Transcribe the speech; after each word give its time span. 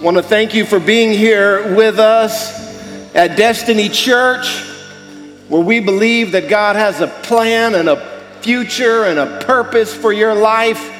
want 0.00 0.16
to 0.16 0.22
thank 0.22 0.54
you 0.54 0.64
for 0.64 0.80
being 0.80 1.12
here 1.12 1.74
with 1.74 1.98
us 1.98 3.14
at 3.14 3.36
Destiny 3.36 3.90
Church, 3.90 4.62
where 5.48 5.60
we 5.60 5.78
believe 5.78 6.32
that 6.32 6.48
God 6.48 6.74
has 6.74 7.02
a 7.02 7.06
plan 7.06 7.74
and 7.74 7.86
a 7.86 8.22
future 8.40 9.04
and 9.04 9.18
a 9.18 9.44
purpose 9.44 9.92
for 9.92 10.10
your 10.10 10.34
life, 10.34 10.90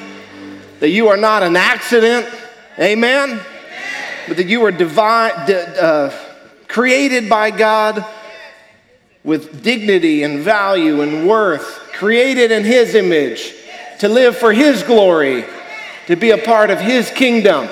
that 0.81 0.91
you 0.91 1.09
are 1.09 1.17
not 1.17 1.43
an 1.43 1.57
accident, 1.57 2.29
amen, 2.79 3.41
but 4.29 4.37
that 4.37 4.49
you 4.49 4.63
are 4.67 4.71
divine, 4.71 5.33
uh, 5.33 6.15
created 6.69 7.27
by 7.27 7.51
God 7.51 8.05
with 9.25 9.63
dignity 9.63 10.25
and 10.25 10.41
value 10.41 11.01
and 11.01 11.27
worth, 11.27 11.91
created 11.95 12.53
in 12.53 12.65
His 12.65 12.95
image 12.95 13.55
to 14.01 14.11
live 14.11 14.37
for 14.37 14.53
His 14.53 14.83
glory, 14.83 15.47
to 16.07 16.17
be 16.17 16.33
a 16.33 16.39
part 16.39 16.69
of 16.69 16.79
His 16.79 17.11
kingdom. 17.11 17.71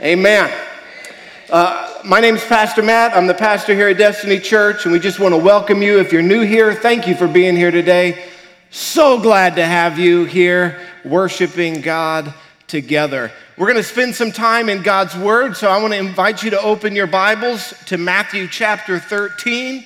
Amen. 0.00 0.52
Uh, 1.48 2.00
my 2.04 2.18
name 2.18 2.34
is 2.34 2.44
Pastor 2.44 2.82
Matt. 2.82 3.16
I'm 3.16 3.28
the 3.28 3.34
pastor 3.34 3.74
here 3.74 3.88
at 3.88 3.96
Destiny 3.96 4.40
Church, 4.40 4.84
and 4.84 4.92
we 4.92 4.98
just 4.98 5.20
want 5.20 5.34
to 5.34 5.38
welcome 5.38 5.82
you. 5.82 6.00
If 6.00 6.12
you're 6.12 6.20
new 6.20 6.40
here, 6.40 6.74
thank 6.74 7.06
you 7.06 7.14
for 7.14 7.28
being 7.28 7.54
here 7.54 7.70
today. 7.70 8.24
So 8.70 9.20
glad 9.20 9.54
to 9.54 9.64
have 9.64 9.96
you 9.96 10.24
here 10.24 10.80
worshiping 11.04 11.80
God 11.80 12.34
together. 12.66 13.30
We're 13.56 13.68
going 13.68 13.76
to 13.76 13.84
spend 13.84 14.16
some 14.16 14.32
time 14.32 14.68
in 14.68 14.82
God's 14.82 15.16
Word, 15.16 15.56
so 15.56 15.70
I 15.70 15.80
want 15.80 15.92
to 15.92 15.98
invite 16.00 16.42
you 16.42 16.50
to 16.50 16.60
open 16.60 16.96
your 16.96 17.06
Bibles 17.06 17.72
to 17.86 17.96
Matthew 17.96 18.48
chapter 18.48 18.98
13. 18.98 19.84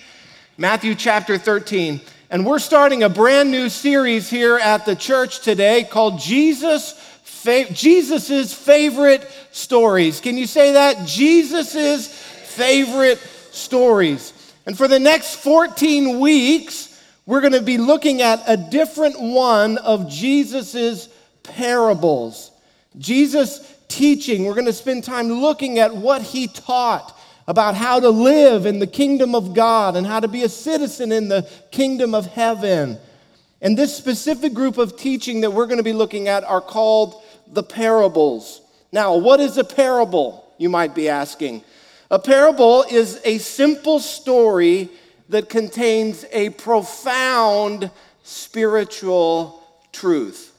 Matthew 0.56 0.94
chapter 0.94 1.36
13. 1.36 2.00
And 2.30 2.46
we're 2.46 2.60
starting 2.60 3.02
a 3.02 3.10
brand 3.10 3.50
new 3.50 3.68
series 3.68 4.30
here 4.30 4.56
at 4.56 4.86
the 4.86 4.96
church 4.96 5.40
today 5.40 5.84
called 5.84 6.18
Jesus 6.18 6.94
fa- 7.38 7.72
Jesus's 7.72 8.52
favorite 8.52 9.28
stories. 9.52 10.20
Can 10.20 10.36
you 10.36 10.46
say 10.46 10.72
that? 10.72 11.06
Jesus's 11.06 12.08
favorite 12.08 13.18
stories. 13.52 14.32
And 14.66 14.76
for 14.76 14.88
the 14.88 14.98
next 14.98 15.36
14 15.36 16.20
weeks, 16.20 17.02
we're 17.26 17.40
going 17.40 17.52
to 17.52 17.62
be 17.62 17.78
looking 17.78 18.22
at 18.22 18.42
a 18.46 18.56
different 18.56 19.20
one 19.20 19.78
of 19.78 20.10
Jesus's 20.10 21.08
parables. 21.42 22.50
Jesus 22.98 23.76
teaching, 23.86 24.44
we're 24.44 24.54
going 24.54 24.66
to 24.66 24.72
spend 24.72 25.04
time 25.04 25.28
looking 25.28 25.78
at 25.78 25.94
what 25.94 26.22
he 26.22 26.48
taught 26.48 27.16
about 27.46 27.74
how 27.74 28.00
to 28.00 28.10
live 28.10 28.66
in 28.66 28.78
the 28.78 28.86
kingdom 28.86 29.34
of 29.34 29.54
God 29.54 29.96
and 29.96 30.06
how 30.06 30.20
to 30.20 30.28
be 30.28 30.42
a 30.42 30.48
citizen 30.48 31.12
in 31.12 31.28
the 31.28 31.48
kingdom 31.70 32.14
of 32.14 32.26
heaven. 32.26 32.98
And 33.60 33.76
this 33.76 33.96
specific 33.96 34.52
group 34.54 34.76
of 34.76 34.96
teaching 34.96 35.40
that 35.40 35.52
we're 35.52 35.66
going 35.66 35.78
to 35.78 35.84
be 35.84 35.92
looking 35.92 36.28
at 36.28 36.44
are 36.44 36.60
called 36.60 37.22
the 37.52 37.62
parables. 37.62 38.60
Now, 38.92 39.16
what 39.16 39.40
is 39.40 39.58
a 39.58 39.64
parable? 39.64 40.44
You 40.58 40.68
might 40.68 40.94
be 40.94 41.08
asking. 41.08 41.62
A 42.10 42.18
parable 42.18 42.84
is 42.90 43.20
a 43.24 43.38
simple 43.38 44.00
story 44.00 44.88
that 45.28 45.48
contains 45.48 46.24
a 46.32 46.50
profound 46.50 47.90
spiritual 48.22 49.62
truth. 49.92 50.52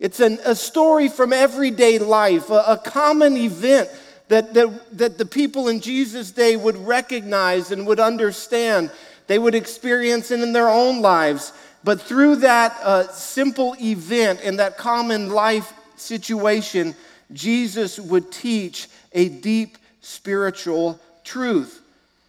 It's 0.00 0.18
an, 0.18 0.40
a 0.44 0.56
story 0.56 1.08
from 1.08 1.32
everyday 1.32 1.98
life, 1.98 2.50
a, 2.50 2.64
a 2.66 2.76
common 2.76 3.36
event 3.36 3.88
that, 4.28 4.52
that, 4.54 4.98
that 4.98 5.18
the 5.18 5.26
people 5.26 5.68
in 5.68 5.80
Jesus' 5.80 6.32
day 6.32 6.56
would 6.56 6.76
recognize 6.76 7.70
and 7.70 7.86
would 7.86 8.00
understand. 8.00 8.90
They 9.28 9.38
would 9.38 9.54
experience 9.54 10.32
it 10.32 10.40
in 10.40 10.52
their 10.52 10.68
own 10.68 11.02
lives. 11.02 11.52
But 11.84 12.00
through 12.00 12.36
that 12.36 12.76
uh, 12.82 13.08
simple 13.08 13.74
event 13.80 14.40
and 14.42 14.58
that 14.58 14.78
common 14.78 15.30
life 15.30 15.72
situation, 15.96 16.94
Jesus 17.32 17.98
would 17.98 18.30
teach 18.30 18.88
a 19.12 19.28
deep 19.28 19.78
spiritual 20.00 21.00
truth. 21.24 21.80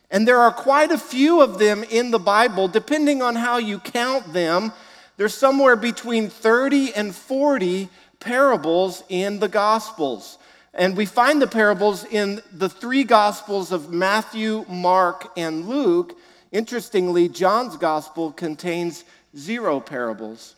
And 0.10 0.28
there 0.28 0.40
are 0.40 0.52
quite 0.52 0.92
a 0.92 0.98
few 0.98 1.42
of 1.42 1.58
them 1.58 1.84
in 1.84 2.12
the 2.12 2.20
Bible, 2.20 2.68
depending 2.68 3.22
on 3.22 3.36
how 3.36 3.58
you 3.58 3.80
count 3.80 4.32
them. 4.32 4.72
There's 5.18 5.34
somewhere 5.34 5.76
between 5.76 6.30
30 6.30 6.94
and 6.94 7.16
40 7.16 7.90
parables 8.20 9.04
in 9.10 9.40
the 9.40 9.48
Gospels. 9.48 10.38
And 10.74 10.98
we 10.98 11.06
find 11.06 11.42
the 11.42 11.48
parables 11.48 12.06
in 12.06 12.42
the 12.52 12.70
three 12.70 13.04
Gospels 13.04 13.72
of 13.72 13.92
Matthew, 13.92 14.66
Mark, 14.68 15.32
and 15.38 15.68
Luke. 15.68 16.18
Interestingly, 16.52 17.30
John's 17.30 17.78
Gospel 17.78 18.32
contains 18.32 19.06
zero 19.38 19.80
parables. 19.80 20.56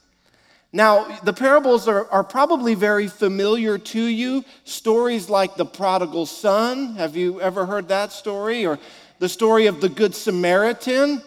Now, 0.72 1.20
the 1.24 1.32
parables 1.32 1.88
are, 1.88 2.06
are 2.12 2.24
probably 2.24 2.76
very 2.76 3.08
familiar 3.08 3.78
to 3.78 4.04
you. 4.04 4.44
Stories 4.66 5.30
like 5.30 5.56
the 5.56 5.66
prodigal 5.66 6.26
son. 6.26 6.96
Have 6.96 7.16
you 7.16 7.40
ever 7.40 7.66
heard 7.66 7.88
that 7.88 8.12
story? 8.12 8.66
Or 8.66 8.78
the 9.20 9.30
story 9.30 9.68
of 9.68 9.80
the 9.80 9.88
Good 9.88 10.14
Samaritan, 10.14 11.22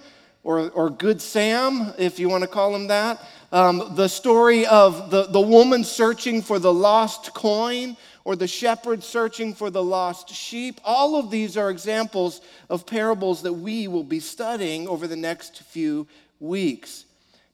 or, 0.45 0.69
or 0.71 0.91
Good 0.91 1.23
Sam, 1.23 1.95
if 1.97 2.19
you 2.19 2.29
want 2.29 2.43
to 2.43 2.49
call 2.49 2.75
him 2.75 2.89
that. 2.89 3.23
Um, 3.51 3.95
the 3.95 4.09
story 4.09 4.67
of 4.67 5.11
the, 5.11 5.25
the 5.25 5.41
woman 5.41 5.83
searching 5.83 6.43
for 6.43 6.59
the 6.59 6.73
lost 6.73 7.33
coin, 7.33 7.97
or 8.25 8.37
the 8.37 8.47
shepherd 8.47 9.03
searching 9.03 9.55
for 9.55 9.71
the 9.71 9.83
lost 9.83 10.29
sheep. 10.29 10.79
All 10.85 11.17
of 11.17 11.31
these 11.31 11.57
are 11.57 11.71
examples 11.71 12.43
of 12.69 12.85
parables 12.85 13.41
that 13.41 13.55
we 13.55 13.89
will 13.89 14.05
be 14.05 14.21
studying 14.21 14.87
over 14.87 15.07
the 15.07 15.17
next 15.17 15.63
few 15.63 16.07
weeks. 16.39 17.07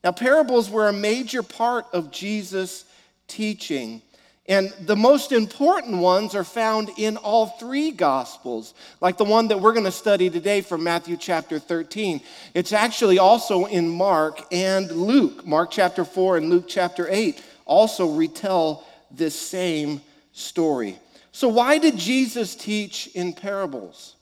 Now, 0.05 0.13
parables 0.13 0.69
were 0.69 0.89
a 0.89 0.93
major 0.93 1.43
part 1.43 1.87
of 1.95 2.11
Jesus' 2.11 2.85
teaching. 3.27 4.03
And 4.47 4.71
the 4.83 4.97
most 4.97 5.33
important 5.33 5.97
ones 5.97 6.35
are 6.35 6.45
found 6.45 6.91
in 6.99 7.17
all 7.17 7.47
three 7.47 7.91
Gospels, 7.91 8.75
like 9.01 9.17
the 9.17 9.25
one 9.25 9.49
that 9.49 9.59
we're 9.59 9.73
going 9.73 9.87
to 9.87 9.91
study 9.91 10.29
today 10.29 10.61
from 10.61 10.85
Matthew 10.85 11.17
chapter 11.17 11.59
13. 11.59 12.21
It's 12.53 12.75
actually 12.75 13.19
also 13.19 13.65
in 13.65 13.89
Mark 13.89 14.43
and 14.53 14.91
Luke. 14.91 15.47
Mark 15.47 15.71
chapter 15.71 16.05
4 16.05 16.37
and 16.37 16.51
Luke 16.51 16.67
chapter 16.69 17.09
8 17.09 17.43
also 17.65 18.13
retell 18.13 18.87
this 19.11 19.35
same 19.35 20.03
story. 20.33 20.99
So, 21.33 21.49
why 21.49 21.79
did 21.79 21.97
Jesus 21.97 22.55
teach 22.55 23.07
in 23.15 23.33
parables? 23.33 24.15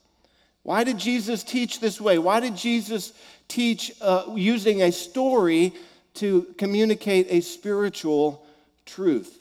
Why 0.62 0.84
did 0.84 0.98
Jesus 0.98 1.42
teach 1.42 1.80
this 1.80 2.00
way? 2.00 2.18
Why 2.18 2.38
did 2.38 2.56
Jesus 2.56 3.12
teach 3.48 3.92
uh, 4.00 4.24
using 4.34 4.82
a 4.82 4.92
story 4.92 5.72
to 6.14 6.54
communicate 6.58 7.26
a 7.30 7.40
spiritual 7.40 8.46
truth. 8.86 9.38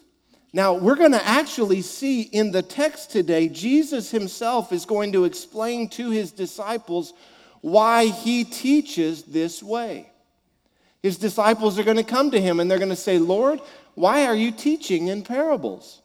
Now, 0.52 0.74
we're 0.74 0.96
going 0.96 1.12
to 1.12 1.26
actually 1.26 1.80
see 1.80 2.22
in 2.22 2.50
the 2.50 2.62
text 2.62 3.10
today, 3.10 3.48
Jesus 3.48 4.10
himself 4.10 4.72
is 4.72 4.84
going 4.84 5.12
to 5.12 5.24
explain 5.24 5.88
to 5.90 6.10
his 6.10 6.30
disciples 6.30 7.14
why 7.62 8.06
he 8.06 8.44
teaches 8.44 9.22
this 9.22 9.62
way. 9.62 10.10
His 11.02 11.16
disciples 11.16 11.78
are 11.78 11.84
going 11.84 11.96
to 11.96 12.04
come 12.04 12.30
to 12.30 12.40
him 12.40 12.60
and 12.60 12.70
they're 12.70 12.78
going 12.78 12.90
to 12.90 12.96
say, 12.96 13.18
Lord, 13.18 13.60
why 13.94 14.26
are 14.26 14.34
you 14.34 14.50
teaching 14.50 15.08
in 15.08 15.22
parables? 15.22 16.00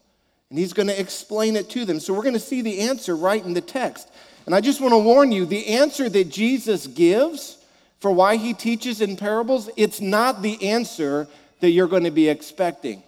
And 0.49 0.57
he's 0.57 0.73
going 0.73 0.87
to 0.87 0.99
explain 0.99 1.55
it 1.55 1.69
to 1.71 1.83
them. 1.83 1.99
So 1.99 2.13
we're 2.13 2.23
going 2.23 2.33
to 2.33 2.39
see 2.39 2.61
the 2.61 2.81
answer 2.81 3.15
right 3.15 3.43
in 3.43 3.53
the 3.53 3.61
text. 3.61 4.09
And 4.45 4.55
I 4.55 4.61
just 4.61 4.79
want 4.79 4.93
to 4.93 4.97
warn 4.97 5.31
you 5.31 5.45
the 5.45 5.67
answer 5.67 6.09
that 6.09 6.29
Jesus 6.29 6.87
gives 6.87 7.56
for 7.99 8.11
why 8.11 8.37
he 8.37 8.53
teaches 8.53 9.01
in 9.01 9.17
parables, 9.17 9.69
it's 9.75 9.99
not 10.01 10.41
the 10.41 10.69
answer 10.69 11.27
that 11.59 11.71
you're 11.71 11.87
going 11.87 12.03
to 12.03 12.11
be 12.11 12.29
expecting. 12.29 13.01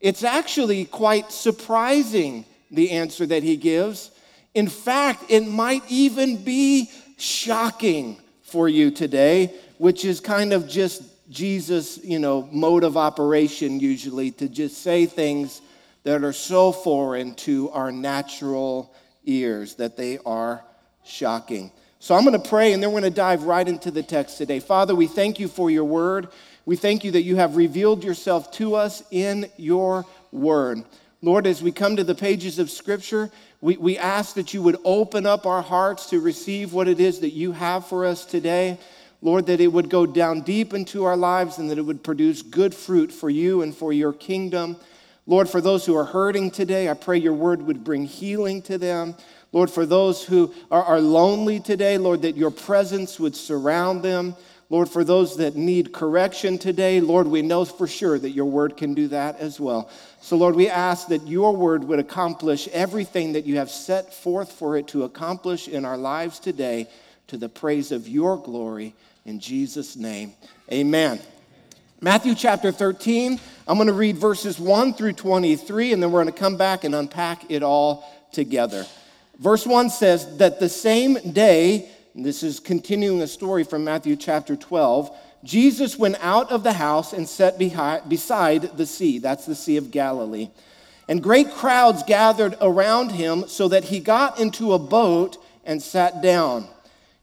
It's 0.00 0.22
actually 0.22 0.84
quite 0.84 1.32
surprising, 1.32 2.44
the 2.70 2.92
answer 2.92 3.26
that 3.26 3.42
he 3.42 3.56
gives. 3.56 4.10
In 4.54 4.68
fact, 4.68 5.24
it 5.28 5.46
might 5.46 5.82
even 5.88 6.42
be 6.44 6.90
shocking 7.16 8.20
for 8.42 8.68
you 8.68 8.90
today, 8.90 9.52
which 9.78 10.04
is 10.04 10.20
kind 10.20 10.52
of 10.52 10.68
just 10.68 11.02
Jesus, 11.30 11.98
you 12.02 12.18
know, 12.18 12.48
mode 12.52 12.84
of 12.84 12.96
operation 12.96 13.80
usually 13.80 14.30
to 14.32 14.48
just 14.48 14.78
say 14.78 15.04
things 15.04 15.60
that 16.04 16.24
are 16.24 16.32
so 16.32 16.72
foreign 16.72 17.34
to 17.34 17.70
our 17.70 17.92
natural 17.92 18.94
ears 19.24 19.74
that 19.74 19.96
they 19.96 20.18
are 20.24 20.64
shocking. 21.04 21.70
So 22.00 22.14
I'm 22.14 22.24
going 22.24 22.40
to 22.40 22.48
pray 22.48 22.72
and 22.72 22.82
then 22.82 22.92
we're 22.92 23.00
going 23.00 23.12
to 23.12 23.16
dive 23.16 23.42
right 23.42 23.66
into 23.66 23.90
the 23.90 24.04
text 24.04 24.38
today. 24.38 24.60
Father, 24.60 24.94
we 24.94 25.08
thank 25.08 25.40
you 25.40 25.48
for 25.48 25.68
your 25.68 25.84
word. 25.84 26.28
We 26.64 26.76
thank 26.76 27.02
you 27.02 27.10
that 27.12 27.22
you 27.22 27.36
have 27.36 27.56
revealed 27.56 28.04
yourself 28.04 28.52
to 28.52 28.76
us 28.76 29.02
in 29.10 29.50
your 29.56 30.06
word. 30.30 30.84
Lord, 31.22 31.44
as 31.44 31.60
we 31.60 31.72
come 31.72 31.96
to 31.96 32.04
the 32.04 32.14
pages 32.14 32.60
of 32.60 32.70
Scripture, 32.70 33.32
we, 33.60 33.76
we 33.76 33.98
ask 33.98 34.36
that 34.36 34.54
you 34.54 34.62
would 34.62 34.76
open 34.84 35.26
up 35.26 35.44
our 35.44 35.60
hearts 35.60 36.10
to 36.10 36.20
receive 36.20 36.72
what 36.72 36.86
it 36.86 37.00
is 37.00 37.18
that 37.20 37.32
you 37.32 37.50
have 37.50 37.86
for 37.86 38.06
us 38.06 38.24
today. 38.24 38.78
Lord, 39.20 39.46
that 39.46 39.60
it 39.60 39.72
would 39.72 39.90
go 39.90 40.06
down 40.06 40.42
deep 40.42 40.72
into 40.72 41.04
our 41.04 41.16
lives 41.16 41.58
and 41.58 41.68
that 41.70 41.78
it 41.78 41.82
would 41.82 42.04
produce 42.04 42.42
good 42.42 42.72
fruit 42.72 43.10
for 43.10 43.28
you 43.28 43.62
and 43.62 43.74
for 43.74 43.92
your 43.92 44.12
kingdom. 44.12 44.76
Lord, 45.26 45.48
for 45.48 45.60
those 45.60 45.84
who 45.84 45.96
are 45.96 46.04
hurting 46.04 46.52
today, 46.52 46.88
I 46.88 46.94
pray 46.94 47.18
your 47.18 47.32
word 47.32 47.62
would 47.62 47.82
bring 47.82 48.06
healing 48.06 48.62
to 48.62 48.78
them. 48.78 49.16
Lord, 49.52 49.70
for 49.70 49.86
those 49.86 50.24
who 50.24 50.52
are, 50.70 50.82
are 50.82 51.00
lonely 51.00 51.60
today, 51.60 51.96
Lord, 51.98 52.22
that 52.22 52.36
your 52.36 52.50
presence 52.50 53.18
would 53.18 53.34
surround 53.34 54.02
them. 54.02 54.36
Lord, 54.70 54.90
for 54.90 55.02
those 55.02 55.38
that 55.38 55.56
need 55.56 55.94
correction 55.94 56.58
today, 56.58 57.00
Lord, 57.00 57.26
we 57.26 57.40
know 57.40 57.64
for 57.64 57.86
sure 57.86 58.18
that 58.18 58.30
your 58.30 58.44
word 58.44 58.76
can 58.76 58.92
do 58.92 59.08
that 59.08 59.38
as 59.38 59.58
well. 59.58 59.88
So, 60.20 60.36
Lord, 60.36 60.54
we 60.54 60.68
ask 60.68 61.08
that 61.08 61.26
your 61.26 61.56
word 61.56 61.84
would 61.84 61.98
accomplish 61.98 62.68
everything 62.68 63.32
that 63.32 63.46
you 63.46 63.56
have 63.56 63.70
set 63.70 64.12
forth 64.12 64.52
for 64.52 64.76
it 64.76 64.86
to 64.88 65.04
accomplish 65.04 65.68
in 65.68 65.86
our 65.86 65.96
lives 65.96 66.38
today 66.38 66.86
to 67.28 67.38
the 67.38 67.48
praise 67.48 67.92
of 67.92 68.06
your 68.06 68.36
glory. 68.36 68.94
In 69.24 69.40
Jesus' 69.40 69.96
name, 69.96 70.34
amen. 70.70 71.20
Matthew 72.02 72.34
chapter 72.34 72.70
13, 72.70 73.40
I'm 73.66 73.76
going 73.76 73.88
to 73.88 73.94
read 73.94 74.18
verses 74.18 74.60
1 74.60 74.94
through 74.94 75.14
23, 75.14 75.94
and 75.94 76.02
then 76.02 76.12
we're 76.12 76.22
going 76.22 76.32
to 76.32 76.38
come 76.38 76.58
back 76.58 76.84
and 76.84 76.94
unpack 76.94 77.50
it 77.50 77.62
all 77.62 78.04
together. 78.32 78.86
Verse 79.38 79.64
1 79.64 79.90
says 79.90 80.36
that 80.38 80.58
the 80.58 80.68
same 80.68 81.14
day, 81.32 81.88
this 82.14 82.42
is 82.42 82.58
continuing 82.58 83.22
a 83.22 83.28
story 83.28 83.62
from 83.62 83.84
Matthew 83.84 84.16
chapter 84.16 84.56
12. 84.56 85.16
Jesus 85.44 85.96
went 85.96 86.16
out 86.20 86.50
of 86.50 86.64
the 86.64 86.72
house 86.72 87.12
and 87.12 87.28
sat 87.28 87.58
beside 87.58 88.76
the 88.76 88.86
sea. 88.86 89.18
That's 89.18 89.46
the 89.46 89.54
Sea 89.54 89.76
of 89.76 89.92
Galilee. 89.92 90.50
And 91.06 91.22
great 91.22 91.52
crowds 91.52 92.02
gathered 92.02 92.56
around 92.60 93.12
him 93.12 93.46
so 93.46 93.68
that 93.68 93.84
he 93.84 94.00
got 94.00 94.40
into 94.40 94.72
a 94.72 94.78
boat 94.78 95.38
and 95.64 95.80
sat 95.80 96.20
down. 96.20 96.66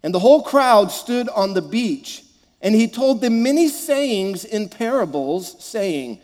And 0.01 0.13
the 0.13 0.19
whole 0.19 0.41
crowd 0.41 0.91
stood 0.91 1.27
on 1.29 1.53
the 1.53 1.61
beach. 1.61 2.23
And 2.61 2.73
he 2.73 2.87
told 2.87 3.19
them 3.19 3.43
many 3.43 3.67
sayings 3.67 4.45
in 4.45 4.69
parables, 4.69 5.61
saying, 5.63 6.19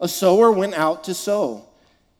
A 0.00 0.06
sower 0.06 0.52
went 0.52 0.74
out 0.74 1.04
to 1.04 1.14
sow. 1.14 1.66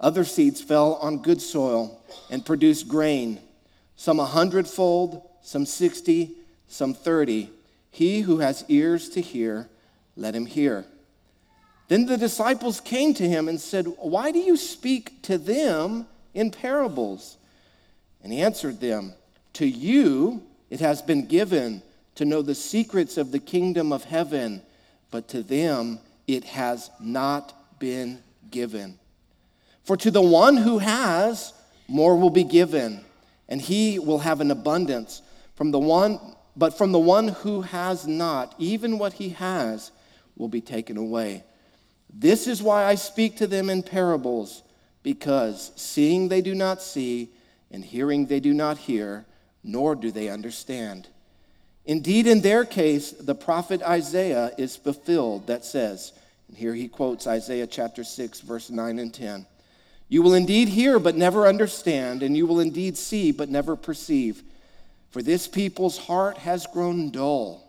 Other 0.00 0.24
seeds 0.24 0.60
fell 0.60 0.94
on 0.96 1.22
good 1.22 1.40
soil 1.40 2.02
and 2.30 2.44
produced 2.44 2.88
grain, 2.88 3.40
some 3.96 4.20
a 4.20 4.26
hundredfold, 4.26 5.22
some 5.42 5.66
sixty, 5.66 6.32
some 6.68 6.94
thirty. 6.94 7.50
He 7.90 8.22
who 8.22 8.38
has 8.38 8.64
ears 8.68 9.08
to 9.10 9.20
hear, 9.20 9.68
let 10.16 10.34
him 10.34 10.46
hear. 10.46 10.84
Then 11.88 12.06
the 12.06 12.16
disciples 12.16 12.80
came 12.80 13.14
to 13.14 13.28
him 13.28 13.48
and 13.48 13.60
said, 13.60 13.86
Why 13.98 14.32
do 14.32 14.38
you 14.38 14.56
speak 14.56 15.22
to 15.22 15.38
them 15.38 16.06
in 16.32 16.50
parables? 16.50 17.36
And 18.22 18.32
he 18.32 18.40
answered 18.40 18.80
them, 18.80 19.14
To 19.54 19.66
you 19.66 20.42
it 20.70 20.80
has 20.80 21.02
been 21.02 21.26
given 21.26 21.82
to 22.16 22.24
know 22.24 22.42
the 22.42 22.54
secrets 22.54 23.16
of 23.16 23.32
the 23.32 23.38
kingdom 23.38 23.92
of 23.92 24.04
heaven, 24.04 24.62
but 25.10 25.28
to 25.28 25.42
them 25.42 26.00
it 26.26 26.44
has 26.44 26.90
not 27.00 27.78
been 27.78 28.22
given. 28.50 28.98
For 29.84 29.96
to 29.98 30.10
the 30.10 30.22
one 30.22 30.56
who 30.56 30.78
has, 30.78 31.52
more 31.88 32.16
will 32.16 32.30
be 32.30 32.44
given, 32.44 33.04
and 33.48 33.60
he 33.60 33.98
will 33.98 34.20
have 34.20 34.40
an 34.40 34.50
abundance. 34.50 35.22
From 35.54 35.70
the 35.70 35.78
one 35.78 36.18
but 36.56 36.78
from 36.78 36.92
the 36.92 36.98
one 36.98 37.28
who 37.28 37.62
has 37.62 38.06
not, 38.06 38.54
even 38.58 38.98
what 38.98 39.14
he 39.14 39.30
has 39.30 39.90
will 40.36 40.48
be 40.48 40.60
taken 40.60 40.96
away. 40.96 41.42
This 42.12 42.46
is 42.46 42.62
why 42.62 42.84
I 42.84 42.94
speak 42.94 43.36
to 43.38 43.46
them 43.46 43.68
in 43.68 43.82
parables, 43.82 44.62
because 45.02 45.72
seeing 45.74 46.28
they 46.28 46.40
do 46.40 46.54
not 46.54 46.80
see, 46.80 47.30
and 47.72 47.84
hearing 47.84 48.26
they 48.26 48.38
do 48.38 48.54
not 48.54 48.78
hear, 48.78 49.26
nor 49.64 49.96
do 49.96 50.12
they 50.12 50.28
understand. 50.28 51.08
Indeed, 51.84 52.26
in 52.28 52.40
their 52.40 52.64
case, 52.64 53.10
the 53.10 53.34
prophet 53.34 53.82
Isaiah 53.82 54.52
is 54.56 54.76
fulfilled 54.76 55.48
that 55.48 55.64
says, 55.64 56.12
and 56.46 56.56
here 56.56 56.74
he 56.74 56.86
quotes 56.86 57.26
Isaiah 57.26 57.66
chapter 57.66 58.04
6, 58.04 58.40
verse 58.42 58.70
9 58.70 58.98
and 59.00 59.12
10 59.12 59.46
You 60.08 60.22
will 60.22 60.34
indeed 60.34 60.68
hear, 60.68 60.98
but 60.98 61.16
never 61.16 61.46
understand, 61.46 62.22
and 62.22 62.36
you 62.36 62.46
will 62.46 62.60
indeed 62.60 62.96
see, 62.96 63.32
but 63.32 63.48
never 63.48 63.74
perceive. 63.76 64.42
For 65.10 65.22
this 65.22 65.48
people's 65.48 65.98
heart 65.98 66.38
has 66.38 66.66
grown 66.66 67.10
dull, 67.10 67.68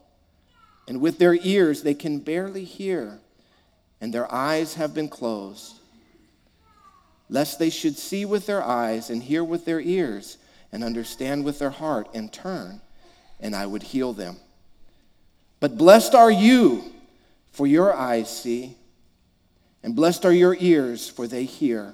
and 0.87 0.99
with 0.99 1.17
their 1.17 1.35
ears 1.35 1.83
they 1.83 1.93
can 1.93 2.19
barely 2.19 2.63
hear, 2.63 3.19
and 4.01 4.13
their 4.13 4.31
eyes 4.33 4.75
have 4.75 4.93
been 4.93 5.09
closed, 5.09 5.79
lest 7.29 7.57
they 7.57 7.69
should 7.69 7.97
see 7.97 8.25
with 8.25 8.45
their 8.45 8.63
eyes 8.63 9.09
and 9.09 9.23
hear 9.23 9.43
with 9.43 9.65
their 9.65 9.79
ears 9.79 10.37
and 10.71 10.83
understand 10.83 11.45
with 11.45 11.57
their 11.59 11.69
heart 11.69 12.09
and 12.13 12.33
turn, 12.33 12.81
and 13.39 13.55
I 13.55 13.65
would 13.65 13.83
heal 13.83 14.11
them. 14.11 14.37
But 15.59 15.77
blessed 15.77 16.13
are 16.13 16.31
you, 16.31 16.83
for 17.51 17.65
your 17.65 17.95
eyes 17.95 18.29
see, 18.29 18.75
and 19.81 19.95
blessed 19.95 20.25
are 20.25 20.33
your 20.33 20.57
ears, 20.59 21.07
for 21.07 21.27
they 21.27 21.45
hear. 21.45 21.93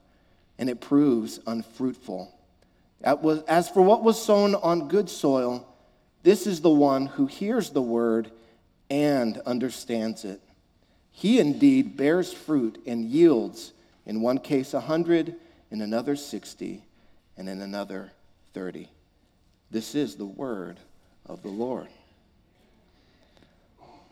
and 0.61 0.69
it 0.69 0.79
proves 0.79 1.39
unfruitful. 1.47 2.31
As 3.03 3.67
for 3.67 3.81
what 3.81 4.03
was 4.03 4.23
sown 4.23 4.53
on 4.53 4.87
good 4.87 5.09
soil, 5.09 5.67
this 6.21 6.45
is 6.45 6.61
the 6.61 6.69
one 6.69 7.07
who 7.07 7.25
hears 7.25 7.71
the 7.71 7.81
word 7.81 8.31
and 8.87 9.39
understands 9.39 10.23
it. 10.23 10.39
He 11.11 11.39
indeed 11.39 11.97
bears 11.97 12.31
fruit 12.31 12.79
and 12.85 13.03
yields, 13.03 13.73
in 14.05 14.21
one 14.21 14.37
case 14.37 14.75
a 14.75 14.81
hundred, 14.81 15.35
in 15.71 15.81
another 15.81 16.15
sixty, 16.15 16.83
and 17.37 17.49
in 17.49 17.59
another 17.59 18.11
thirty. 18.53 18.87
This 19.71 19.95
is 19.95 20.15
the 20.15 20.25
word 20.25 20.79
of 21.25 21.41
the 21.41 21.49
Lord. 21.49 21.87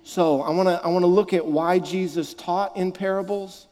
So 0.03 0.41
I 0.41 0.49
want 0.49 0.67
to 0.67 0.81
I 0.83 0.87
want 0.87 1.03
to 1.03 1.07
look 1.07 1.31
at 1.31 1.45
why 1.45 1.77
Jesus 1.77 2.33
taught 2.33 2.75
in 2.75 2.91
parables, 2.91 3.67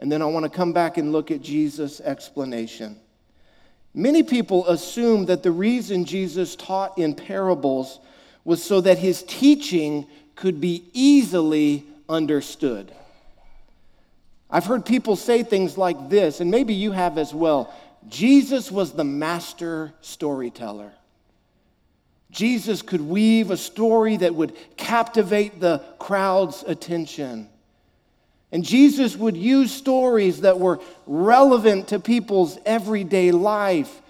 and 0.00 0.10
then 0.10 0.22
I 0.22 0.24
want 0.24 0.44
to 0.44 0.50
come 0.50 0.72
back 0.72 0.96
and 0.96 1.12
look 1.12 1.30
at 1.30 1.42
Jesus' 1.42 2.00
explanation. 2.00 2.96
Many 3.94 4.22
people 4.22 4.66
assume 4.66 5.26
that 5.26 5.42
the 5.42 5.50
reason 5.52 6.04
Jesus 6.04 6.56
taught 6.56 6.96
in 6.96 7.14
parables 7.14 8.00
was 8.44 8.64
so 8.64 8.80
that 8.80 8.98
his 8.98 9.22
teaching 9.24 10.06
could 10.36 10.60
be 10.60 10.84
easily 10.94 11.84
understood. 12.08 12.92
I've 14.50 14.64
heard 14.64 14.86
people 14.86 15.16
say 15.16 15.42
things 15.42 15.76
like 15.76 16.08
this, 16.08 16.40
and 16.40 16.50
maybe 16.50 16.72
you 16.74 16.92
have 16.92 17.18
as 17.18 17.34
well. 17.34 17.72
Jesus 18.08 18.72
was 18.72 18.92
the 18.92 19.04
master 19.04 19.92
storyteller. 20.00 20.92
Jesus 22.30 22.80
could 22.80 23.02
weave 23.02 23.50
a 23.50 23.56
story 23.56 24.16
that 24.16 24.34
would 24.34 24.56
captivate 24.76 25.60
the 25.60 25.82
crowd's 25.98 26.64
attention. 26.66 27.48
And 28.52 28.64
Jesus 28.64 29.16
would 29.16 29.36
use 29.36 29.72
stories 29.72 30.40
that 30.40 30.58
were 30.58 30.80
relevant 31.06 31.88
to 31.88 32.00
people's 32.00 32.58
everyday 32.66 33.30
life. 33.30 34.00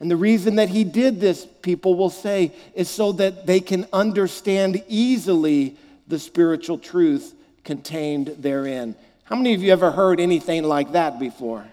And 0.00 0.10
the 0.10 0.16
reason 0.16 0.56
that 0.56 0.68
he 0.68 0.84
did 0.84 1.20
this, 1.20 1.46
people 1.62 1.94
will 1.94 2.10
say, 2.10 2.52
is 2.74 2.88
so 2.88 3.12
that 3.12 3.46
they 3.46 3.60
can 3.60 3.86
understand 3.92 4.82
easily 4.88 5.76
the 6.06 6.18
spiritual 6.18 6.78
truth 6.78 7.34
contained 7.64 8.28
therein. 8.38 8.94
How 9.24 9.36
many 9.36 9.54
of 9.54 9.62
you 9.62 9.72
ever 9.72 9.90
heard 9.90 10.20
anything 10.20 10.64
like 10.64 10.92
that 10.92 11.18
before? 11.18 11.66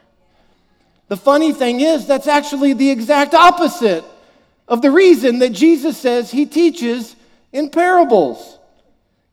The 1.07 1.17
funny 1.17 1.53
thing 1.53 1.81
is, 1.81 2.07
that's 2.07 2.27
actually 2.27 2.73
the 2.73 2.89
exact 2.89 3.33
opposite 3.33 4.03
of 4.67 4.81
the 4.81 4.91
reason 4.91 5.39
that 5.39 5.51
Jesus 5.51 5.97
says 5.97 6.31
he 6.31 6.45
teaches 6.45 7.15
in 7.53 7.69
parables. 7.69 8.57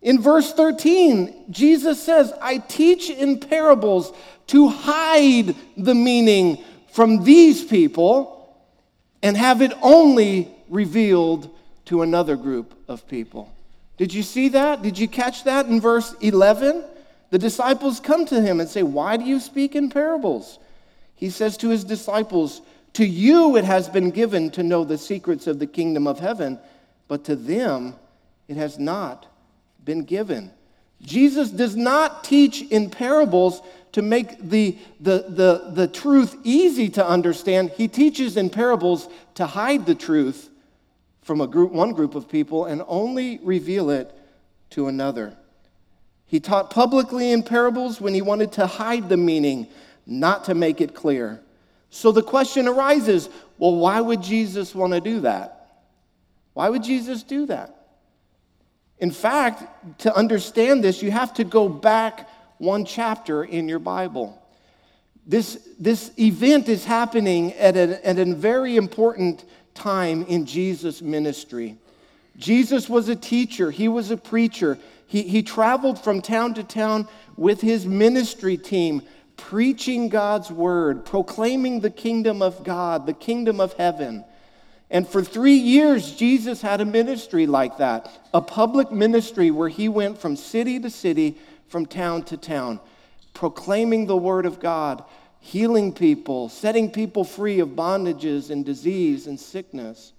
In 0.02 0.20
verse 0.20 0.52
13, 0.52 1.44
Jesus 1.50 2.02
says, 2.02 2.32
I 2.42 2.58
teach 2.58 3.08
in 3.08 3.38
parables 3.38 4.12
to 4.48 4.68
hide 4.68 5.54
the 5.76 5.94
meaning 5.94 6.62
from 6.92 7.22
these 7.22 7.64
people 7.64 8.58
and 9.22 9.36
have 9.36 9.62
it 9.62 9.72
only 9.80 10.48
revealed 10.68 11.48
to 11.84 12.02
another 12.02 12.36
group 12.36 12.74
of 12.88 13.06
people. 13.06 13.52
Did 13.96 14.12
you 14.12 14.24
see 14.24 14.48
that? 14.48 14.82
Did 14.82 14.98
you 14.98 15.06
catch 15.06 15.44
that 15.44 15.66
in 15.66 15.80
verse 15.80 16.14
11? 16.20 16.84
The 17.30 17.38
disciples 17.38 18.00
come 18.00 18.26
to 18.26 18.42
him 18.42 18.58
and 18.58 18.68
say, 18.68 18.82
Why 18.82 19.16
do 19.16 19.24
you 19.24 19.38
speak 19.38 19.76
in 19.76 19.88
parables? 19.88 20.58
He 21.14 21.30
says 21.30 21.56
to 21.58 21.68
his 21.68 21.84
disciples, 21.84 22.60
To 22.94 23.06
you 23.06 23.56
it 23.56 23.64
has 23.64 23.88
been 23.88 24.10
given 24.10 24.50
to 24.50 24.64
know 24.64 24.82
the 24.82 24.98
secrets 24.98 25.46
of 25.46 25.60
the 25.60 25.66
kingdom 25.66 26.08
of 26.08 26.18
heaven, 26.18 26.58
but 27.06 27.24
to 27.26 27.36
them 27.36 27.94
it 28.48 28.56
has 28.56 28.78
not 28.78 29.26
been 29.84 30.04
given. 30.04 30.50
Jesus 31.00 31.50
does 31.50 31.76
not 31.76 32.24
teach 32.24 32.62
in 32.62 32.90
parables 32.90 33.60
to 33.92 34.02
make 34.02 34.38
the, 34.38 34.78
the, 35.00 35.26
the, 35.28 35.70
the 35.72 35.88
truth 35.88 36.36
easy 36.44 36.88
to 36.90 37.06
understand. 37.06 37.70
He 37.70 37.88
teaches 37.88 38.36
in 38.36 38.50
parables 38.50 39.08
to 39.34 39.46
hide 39.46 39.84
the 39.84 39.94
truth 39.94 40.48
from 41.22 41.40
a 41.40 41.46
group, 41.46 41.72
one 41.72 41.92
group 41.92 42.14
of 42.14 42.28
people 42.28 42.64
and 42.66 42.82
only 42.86 43.38
reveal 43.42 43.90
it 43.90 44.12
to 44.70 44.88
another. 44.88 45.36
He 46.26 46.40
taught 46.40 46.70
publicly 46.70 47.30
in 47.30 47.42
parables 47.42 48.00
when 48.00 48.14
he 48.14 48.22
wanted 48.22 48.52
to 48.52 48.66
hide 48.66 49.08
the 49.08 49.18
meaning, 49.18 49.66
not 50.06 50.44
to 50.44 50.54
make 50.54 50.80
it 50.80 50.94
clear. 50.94 51.42
So 51.90 52.10
the 52.10 52.22
question 52.22 52.66
arises 52.66 53.28
well, 53.58 53.76
why 53.76 54.00
would 54.00 54.22
Jesus 54.22 54.74
want 54.74 54.92
to 54.94 55.00
do 55.00 55.20
that? 55.20 55.82
Why 56.54 56.68
would 56.68 56.82
Jesus 56.82 57.22
do 57.22 57.46
that? 57.46 57.81
In 59.02 59.10
fact, 59.10 59.98
to 60.02 60.16
understand 60.16 60.84
this, 60.84 61.02
you 61.02 61.10
have 61.10 61.34
to 61.34 61.42
go 61.42 61.68
back 61.68 62.30
one 62.58 62.84
chapter 62.84 63.42
in 63.42 63.68
your 63.68 63.80
Bible. 63.80 64.40
This, 65.26 65.68
this 65.76 66.12
event 66.20 66.68
is 66.68 66.84
happening 66.84 67.52
at 67.54 67.76
a, 67.76 68.06
at 68.06 68.20
a 68.20 68.24
very 68.26 68.76
important 68.76 69.44
time 69.74 70.22
in 70.26 70.46
Jesus' 70.46 71.02
ministry. 71.02 71.76
Jesus 72.36 72.88
was 72.88 73.08
a 73.08 73.16
teacher, 73.16 73.72
he 73.72 73.88
was 73.88 74.12
a 74.12 74.16
preacher, 74.16 74.78
he, 75.08 75.22
he 75.22 75.42
traveled 75.42 75.98
from 75.98 76.22
town 76.22 76.54
to 76.54 76.62
town 76.62 77.08
with 77.36 77.60
his 77.60 77.84
ministry 77.84 78.56
team, 78.56 79.02
preaching 79.36 80.10
God's 80.10 80.52
word, 80.52 81.04
proclaiming 81.04 81.80
the 81.80 81.90
kingdom 81.90 82.40
of 82.40 82.62
God, 82.62 83.06
the 83.06 83.14
kingdom 83.14 83.58
of 83.58 83.72
heaven. 83.72 84.24
And 84.92 85.08
for 85.08 85.24
three 85.24 85.56
years, 85.56 86.14
Jesus 86.14 86.60
had 86.60 86.82
a 86.82 86.84
ministry 86.84 87.46
like 87.46 87.78
that 87.78 88.10
a 88.34 88.42
public 88.42 88.92
ministry 88.92 89.50
where 89.50 89.70
he 89.70 89.88
went 89.88 90.18
from 90.18 90.36
city 90.36 90.78
to 90.80 90.90
city, 90.90 91.38
from 91.66 91.86
town 91.86 92.22
to 92.24 92.36
town, 92.36 92.78
proclaiming 93.32 94.06
the 94.06 94.16
word 94.16 94.46
of 94.46 94.60
God, 94.60 95.02
healing 95.40 95.92
people, 95.92 96.50
setting 96.50 96.90
people 96.90 97.24
free 97.24 97.58
of 97.60 97.70
bondages 97.70 98.50
and 98.50 98.64
disease 98.64 99.26
and 99.26 99.40
sickness. 99.40 100.12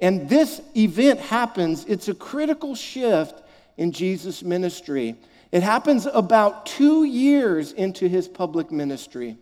And 0.00 0.28
this 0.28 0.60
event 0.76 1.20
happens, 1.20 1.84
it's 1.86 2.08
a 2.08 2.14
critical 2.14 2.74
shift 2.74 3.42
in 3.78 3.92
Jesus' 3.92 4.42
ministry. 4.42 5.16
It 5.52 5.62
happens 5.62 6.06
about 6.06 6.66
two 6.66 7.04
years 7.04 7.72
into 7.72 8.08
his 8.08 8.28
public 8.28 8.70
ministry. 8.70 9.36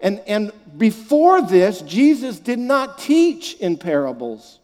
And, 0.00 0.20
and 0.26 0.52
before 0.78 1.42
this, 1.42 1.82
Jesus 1.82 2.38
did 2.38 2.58
not 2.58 2.98
teach 2.98 3.54
in 3.54 3.76
parables. 3.76 4.58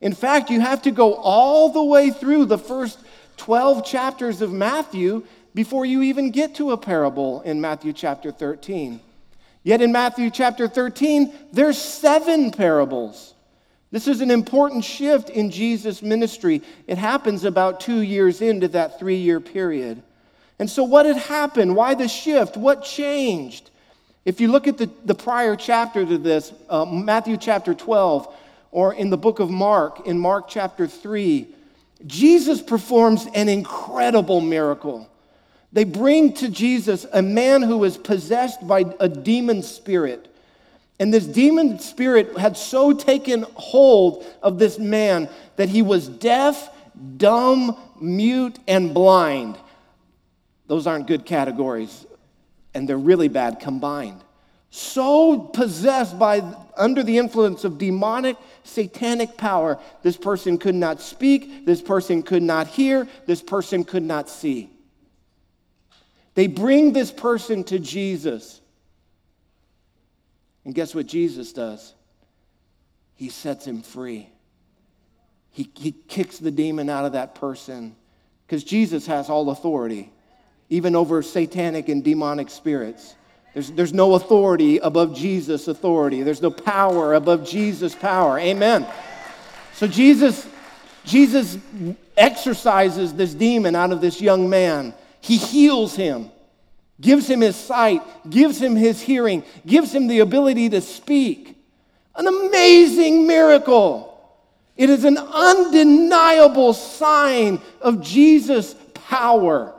In 0.00 0.14
fact, 0.14 0.50
you 0.50 0.60
have 0.60 0.82
to 0.82 0.90
go 0.90 1.14
all 1.14 1.70
the 1.70 1.84
way 1.84 2.10
through 2.10 2.46
the 2.46 2.58
first 2.58 2.98
12 3.36 3.84
chapters 3.84 4.40
of 4.40 4.52
Matthew 4.52 5.24
before 5.54 5.84
you 5.84 6.02
even 6.02 6.30
get 6.30 6.54
to 6.56 6.70
a 6.70 6.76
parable 6.76 7.42
in 7.42 7.60
Matthew 7.60 7.92
chapter 7.92 8.32
13. 8.32 9.00
Yet 9.62 9.82
in 9.82 9.92
Matthew 9.92 10.30
chapter 10.30 10.68
13, 10.68 11.32
there's 11.52 11.76
seven 11.76 12.50
parables. 12.50 13.34
This 13.90 14.06
is 14.06 14.20
an 14.20 14.30
important 14.30 14.84
shift 14.84 15.28
in 15.28 15.50
Jesus' 15.50 16.00
ministry. 16.00 16.62
It 16.86 16.96
happens 16.96 17.44
about 17.44 17.80
two 17.80 18.00
years 18.00 18.40
into 18.40 18.68
that 18.68 18.98
three 18.98 19.16
year 19.16 19.40
period. 19.40 20.02
And 20.58 20.70
so, 20.70 20.84
what 20.84 21.06
had 21.06 21.16
happened? 21.16 21.74
Why 21.74 21.94
the 21.94 22.06
shift? 22.06 22.56
What 22.56 22.84
changed? 22.84 23.70
If 24.24 24.40
you 24.40 24.48
look 24.48 24.66
at 24.66 24.76
the, 24.76 24.90
the 25.04 25.14
prior 25.14 25.56
chapter 25.56 26.04
to 26.04 26.18
this, 26.18 26.52
uh, 26.68 26.84
Matthew 26.84 27.36
chapter 27.36 27.74
12, 27.74 28.36
or 28.70 28.94
in 28.94 29.10
the 29.10 29.16
book 29.16 29.40
of 29.40 29.50
Mark, 29.50 30.06
in 30.06 30.18
Mark 30.18 30.48
chapter 30.48 30.86
3, 30.86 31.48
Jesus 32.06 32.60
performs 32.62 33.26
an 33.34 33.48
incredible 33.48 34.40
miracle. 34.40 35.08
They 35.72 35.84
bring 35.84 36.32
to 36.34 36.48
Jesus 36.48 37.06
a 37.12 37.22
man 37.22 37.62
who 37.62 37.84
is 37.84 37.96
possessed 37.96 38.66
by 38.66 38.84
a 38.98 39.08
demon 39.08 39.62
spirit. 39.62 40.26
And 40.98 41.14
this 41.14 41.24
demon 41.24 41.78
spirit 41.78 42.36
had 42.36 42.56
so 42.56 42.92
taken 42.92 43.46
hold 43.54 44.24
of 44.42 44.58
this 44.58 44.78
man 44.78 45.28
that 45.56 45.68
he 45.68 45.80
was 45.80 46.08
deaf, 46.08 46.68
dumb, 47.16 47.76
mute, 48.00 48.58
and 48.68 48.92
blind. 48.92 49.56
Those 50.66 50.86
aren't 50.86 51.06
good 51.06 51.24
categories, 51.24 52.06
and 52.74 52.88
they're 52.88 52.98
really 52.98 53.28
bad 53.28 53.60
combined. 53.60 54.22
So 54.70 55.38
possessed 55.38 56.18
by, 56.18 56.42
under 56.76 57.02
the 57.02 57.18
influence 57.18 57.64
of 57.64 57.76
demonic, 57.76 58.36
satanic 58.62 59.36
power, 59.36 59.80
this 60.02 60.16
person 60.16 60.58
could 60.58 60.76
not 60.76 61.00
speak, 61.00 61.66
this 61.66 61.82
person 61.82 62.22
could 62.22 62.42
not 62.42 62.68
hear, 62.68 63.08
this 63.26 63.42
person 63.42 63.82
could 63.82 64.04
not 64.04 64.28
see. 64.28 64.70
They 66.34 66.46
bring 66.46 66.92
this 66.92 67.10
person 67.10 67.64
to 67.64 67.80
Jesus. 67.80 68.60
And 70.64 70.74
guess 70.74 70.94
what 70.94 71.06
Jesus 71.06 71.52
does? 71.52 71.94
He 73.16 73.28
sets 73.28 73.66
him 73.66 73.82
free. 73.82 74.30
He, 75.50 75.68
he 75.74 75.92
kicks 75.92 76.38
the 76.38 76.52
demon 76.52 76.88
out 76.88 77.04
of 77.04 77.12
that 77.12 77.34
person 77.34 77.96
because 78.46 78.62
Jesus 78.62 79.06
has 79.06 79.28
all 79.28 79.50
authority, 79.50 80.12
even 80.70 80.96
over 80.96 81.22
satanic 81.22 81.88
and 81.88 82.02
demonic 82.02 82.48
spirits. 82.48 83.14
There's, 83.52 83.70
there's 83.72 83.92
no 83.92 84.14
authority 84.14 84.78
above 84.78 85.14
Jesus' 85.14 85.68
authority. 85.68 86.22
There's 86.22 86.40
no 86.40 86.50
power 86.50 87.14
above 87.14 87.46
Jesus' 87.46 87.94
power. 87.94 88.38
Amen. 88.38 88.86
So 89.74 89.86
Jesus, 89.86 90.46
Jesus 91.04 91.58
exorcises 92.16 93.12
this 93.12 93.34
demon 93.34 93.74
out 93.74 93.92
of 93.92 94.00
this 94.00 94.20
young 94.20 94.48
man. 94.48 94.94
He 95.20 95.36
heals 95.36 95.96
him 95.96 96.30
gives 97.00 97.28
him 97.28 97.40
his 97.40 97.56
sight, 97.56 98.02
gives 98.28 98.60
him 98.60 98.76
his 98.76 99.00
hearing, 99.00 99.42
gives 99.66 99.94
him 99.94 100.06
the 100.06 100.20
ability 100.20 100.68
to 100.70 100.80
speak. 100.80 101.56
An 102.14 102.26
amazing 102.26 103.26
miracle. 103.26 104.06
It 104.76 104.90
is 104.90 105.04
an 105.04 105.18
undeniable 105.18 106.74
sign 106.74 107.60
of 107.80 108.02
Jesus' 108.02 108.74
power, 108.94 109.74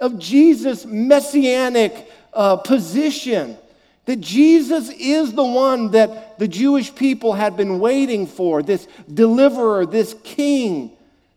of 0.00 0.18
Jesus' 0.18 0.86
messianic 0.86 2.10
uh, 2.32 2.56
position. 2.56 3.56
That 4.06 4.20
Jesus 4.20 4.88
is 4.90 5.34
the 5.34 5.44
one 5.44 5.92
that 5.92 6.38
the 6.38 6.48
Jewish 6.48 6.94
people 6.94 7.34
had 7.34 7.56
been 7.56 7.78
waiting 7.78 8.26
for, 8.26 8.62
this 8.62 8.88
deliverer, 9.12 9.86
this 9.86 10.16
king 10.24 10.90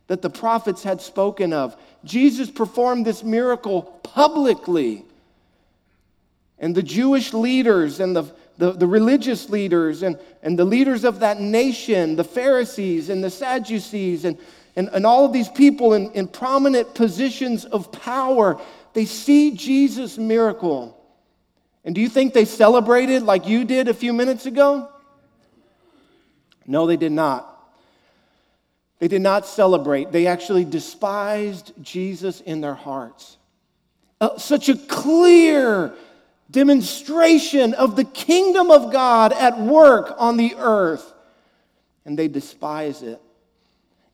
that 0.07 0.21
the 0.21 0.29
prophets 0.29 0.81
had 0.83 1.01
spoken 1.01 1.53
of. 1.53 1.75
Jesus 2.03 2.49
performed 2.49 3.05
this 3.05 3.23
miracle 3.23 3.83
publicly. 4.03 5.05
And 6.57 6.73
the 6.73 6.83
Jewish 6.83 7.33
leaders 7.33 7.99
and 7.99 8.15
the, 8.15 8.23
the, 8.57 8.71
the, 8.71 8.87
religious 8.87 9.49
leaders 9.49 10.01
and, 10.01 10.17
and 10.41 10.57
the 10.57 10.65
leaders 10.65 11.03
of 11.03 11.19
that 11.19 11.41
nation, 11.41 12.15
the 12.15 12.23
Pharisees 12.23 13.09
and 13.09 13.23
the 13.23 13.29
Sadducees, 13.29 14.23
and, 14.25 14.37
and, 14.75 14.89
and 14.89 15.05
all 15.05 15.25
of 15.25 15.33
these 15.33 15.49
people 15.49 15.93
in, 15.93 16.11
in 16.11 16.27
prominent 16.27 16.95
positions 16.95 17.65
of 17.65 17.91
power, 17.91 18.59
they 18.93 19.05
see 19.05 19.51
Jesus' 19.51 20.17
miracle. 20.17 20.99
And 21.85 21.93
do 21.93 22.01
you 22.01 22.09
think 22.09 22.33
they 22.33 22.45
celebrated 22.45 23.23
like 23.23 23.47
you 23.47 23.65
did 23.65 23.87
a 23.87 23.93
few 23.93 24.13
minutes 24.13 24.45
ago? 24.45 24.89
No, 26.65 26.87
they 26.87 26.97
did 26.97 27.11
not. 27.11 27.49
They 28.99 29.07
did 29.09 29.21
not 29.21 29.45
celebrate. 29.45 30.11
They 30.11 30.27
actually 30.27 30.63
despised 30.63 31.73
Jesus 31.81 32.39
in 32.39 32.61
their 32.61 32.73
hearts. 32.73 33.37
Uh, 34.21 34.37
such 34.37 34.69
a 34.69 34.77
clear 34.77 35.93
demonstration 36.49 37.73
of 37.73 37.95
the 37.97 38.05
kingdom 38.05 38.71
of 38.71 38.93
God 38.93 39.33
at 39.33 39.59
work 39.59 40.15
on 40.17 40.37
the 40.37 40.55
earth, 40.57 41.13
and 42.05 42.17
they 42.17 42.29
despise 42.29 43.01
it. 43.01 43.21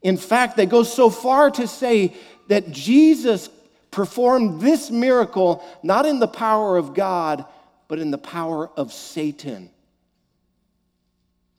In 0.02 0.18
fact, 0.18 0.56
they 0.56 0.66
go 0.66 0.84
so 0.84 1.10
far 1.10 1.52
to 1.52 1.68
say 1.68 2.14
that 2.48 2.72
Jesus 2.72 3.50
performed 3.92 4.62
this 4.62 4.92
miracle 4.92 5.64
not 5.84 6.06
in 6.06 6.20
the 6.20 6.28
power 6.28 6.78
of 6.78 6.94
God, 6.94 7.46
but 7.88 8.00
in 8.00 8.12
the 8.12 8.18
power 8.18 8.70
of 8.78 8.94
Satan. 8.94 9.70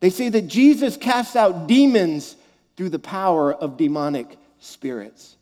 They 0.01 0.11
say 0.11 0.29
that 0.31 0.49
Jesus 0.49 0.97
casts 0.97 1.37
out 1.37 1.67
demons 1.67 2.37
through 2.77 2.89
the 2.89 2.99
power 2.99 3.53
of 3.53 3.77
demonic 3.77 4.39
spirits. 4.59 5.37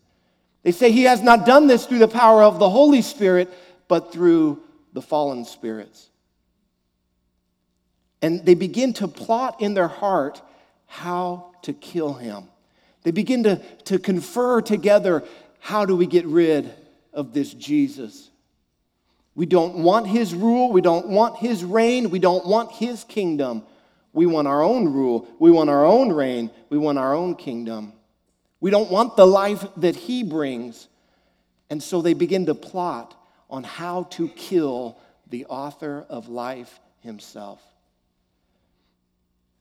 They 0.64 0.72
say 0.72 0.90
he 0.90 1.04
has 1.04 1.22
not 1.22 1.46
done 1.46 1.68
this 1.68 1.86
through 1.86 2.00
the 2.00 2.08
power 2.08 2.42
of 2.42 2.58
the 2.58 2.68
Holy 2.68 3.02
Spirit, 3.02 3.48
but 3.86 4.12
through 4.12 4.60
the 4.92 5.02
fallen 5.02 5.44
spirits. 5.44 6.08
And 8.20 8.44
they 8.44 8.54
begin 8.54 8.92
to 8.94 9.06
plot 9.06 9.62
in 9.62 9.74
their 9.74 9.88
heart 9.88 10.42
how 10.86 11.52
to 11.62 11.72
kill 11.72 12.14
him. 12.14 12.48
They 13.08 13.12
begin 13.12 13.44
to, 13.44 13.56
to 13.84 13.98
confer 13.98 14.60
together 14.60 15.24
how 15.60 15.86
do 15.86 15.96
we 15.96 16.04
get 16.04 16.26
rid 16.26 16.70
of 17.14 17.32
this 17.32 17.54
Jesus? 17.54 18.28
We 19.34 19.46
don't 19.46 19.76
want 19.76 20.06
his 20.06 20.34
rule. 20.34 20.70
We 20.70 20.82
don't 20.82 21.08
want 21.08 21.38
his 21.38 21.64
reign. 21.64 22.10
We 22.10 22.18
don't 22.18 22.44
want 22.44 22.70
his 22.70 23.04
kingdom. 23.04 23.64
We 24.12 24.26
want 24.26 24.46
our 24.46 24.62
own 24.62 24.92
rule. 24.92 25.26
We 25.38 25.50
want 25.50 25.70
our 25.70 25.86
own 25.86 26.12
reign. 26.12 26.50
We 26.68 26.76
want 26.76 26.98
our 26.98 27.14
own 27.14 27.34
kingdom. 27.34 27.94
We 28.60 28.70
don't 28.70 28.90
want 28.90 29.16
the 29.16 29.26
life 29.26 29.64
that 29.78 29.96
he 29.96 30.22
brings. 30.22 30.86
And 31.70 31.82
so 31.82 32.02
they 32.02 32.12
begin 32.12 32.44
to 32.44 32.54
plot 32.54 33.18
on 33.48 33.64
how 33.64 34.02
to 34.10 34.28
kill 34.28 34.98
the 35.30 35.46
author 35.46 36.04
of 36.10 36.28
life 36.28 36.78
himself. 37.00 37.62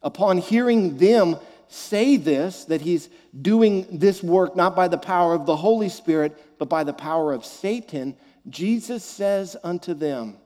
Upon 0.03 0.37
hearing 0.37 0.97
them 0.97 1.37
say 1.67 2.17
this, 2.17 2.65
that 2.65 2.81
he's 2.81 3.09
doing 3.41 3.99
this 3.99 4.23
work 4.23 4.55
not 4.55 4.75
by 4.75 4.87
the 4.87 4.97
power 4.97 5.33
of 5.33 5.45
the 5.45 5.55
Holy 5.55 5.89
Spirit, 5.89 6.37
but 6.57 6.69
by 6.69 6.83
the 6.83 6.93
power 6.93 7.33
of 7.33 7.45
Satan, 7.45 8.15
Jesus 8.49 9.03
says 9.03 9.57
unto 9.63 9.93
them, 9.93 10.37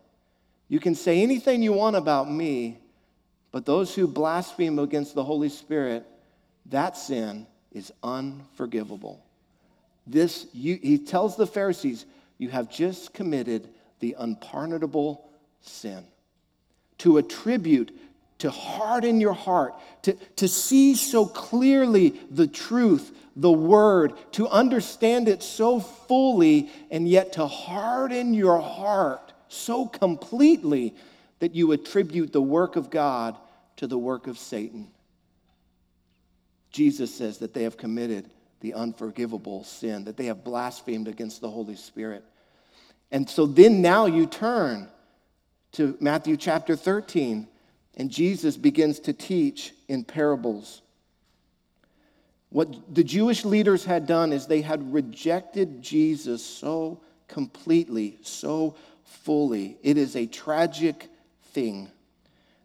You 0.68 0.80
can 0.80 0.96
say 0.96 1.22
anything 1.22 1.62
you 1.62 1.74
want 1.74 1.96
about 1.96 2.30
me, 2.30 2.80
but 3.52 3.66
those 3.66 3.94
who 3.94 4.08
blaspheme 4.08 4.80
against 4.80 5.14
the 5.14 5.24
Holy 5.24 5.50
Spirit, 5.50 6.06
that 6.68 6.98
sin 6.98 7.46
is 7.72 7.92
unforgivable. 8.04 9.24
This, 10.08 10.48
you, 10.54 10.80
he 10.82 10.98
tells 10.98 11.36
the 11.36 11.48
Pharisees, 11.48 12.06
you 12.38 12.50
have 12.50 12.70
just 12.70 13.14
committed 13.14 13.70
the 14.00 14.16
unpardonable 14.18 15.30
sin. 15.62 16.04
To 17.00 17.18
attribute, 17.18 17.98
to 18.42 18.50
harden 18.50 19.22
your 19.22 19.34
heart, 19.34 19.76
to, 20.02 20.14
to 20.36 20.48
see 20.48 20.96
so 20.96 21.26
clearly 21.28 22.20
the 22.32 22.48
truth, 22.48 23.16
the 23.36 23.52
word, 23.52 24.14
to 24.32 24.48
understand 24.48 25.28
it 25.28 25.44
so 25.44 25.80
fully, 25.80 26.70
and 26.90 27.08
yet 27.08 27.34
to 27.34 27.46
harden 27.46 28.34
your 28.34 28.60
heart 28.60 29.32
so 29.48 29.86
completely 29.86 30.96
that 31.38 31.54
you 31.54 31.72
attribute 31.72 32.34
the 32.34 32.42
work 32.42 32.76
of 32.76 32.90
God 32.90 33.38
to 33.76 33.86
the 33.86 33.98
work 33.98 34.26
of 34.26 34.40
Satan. 34.40 34.88
Jesus 36.72 37.14
says 37.14 37.38
that 37.40 37.54
they 37.54 37.64
have 37.64 37.78
committed 37.78 38.28
the 38.62 38.74
unforgivable 38.74 39.64
sin, 39.64 40.06
that 40.06 40.18
they 40.18 40.26
have 40.26 40.44
blasphemed 40.44 41.08
against 41.08 41.42
the 41.42 41.50
Holy 41.50 41.76
Spirit. 41.76 42.24
And 43.12 43.30
so 43.30 43.46
then 43.46 43.84
now 43.84 44.08
you 44.08 44.26
turn 44.26 44.88
to 45.74 45.96
Matthew 46.00 46.38
chapter 46.38 46.76
13, 46.76 47.48
and 47.96 48.10
Jesus 48.10 48.58
begins 48.58 49.00
to 49.02 49.14
teach 49.14 49.74
in 49.88 50.04
parables. 50.04 50.82
What 52.50 52.94
the 52.94 53.04
Jewish 53.04 53.46
leaders 53.46 53.86
had 53.86 54.06
done 54.08 54.34
is 54.34 54.46
they 54.46 54.62
had 54.62 54.94
rejected 54.94 55.82
Jesus 55.82 56.46
so 56.46 57.02
completely, 57.28 58.18
so 58.22 58.76
fully. 59.06 59.78
It 59.84 59.98
is 59.98 60.16
a 60.16 60.26
tragic 60.26 61.08
thing. 61.54 61.90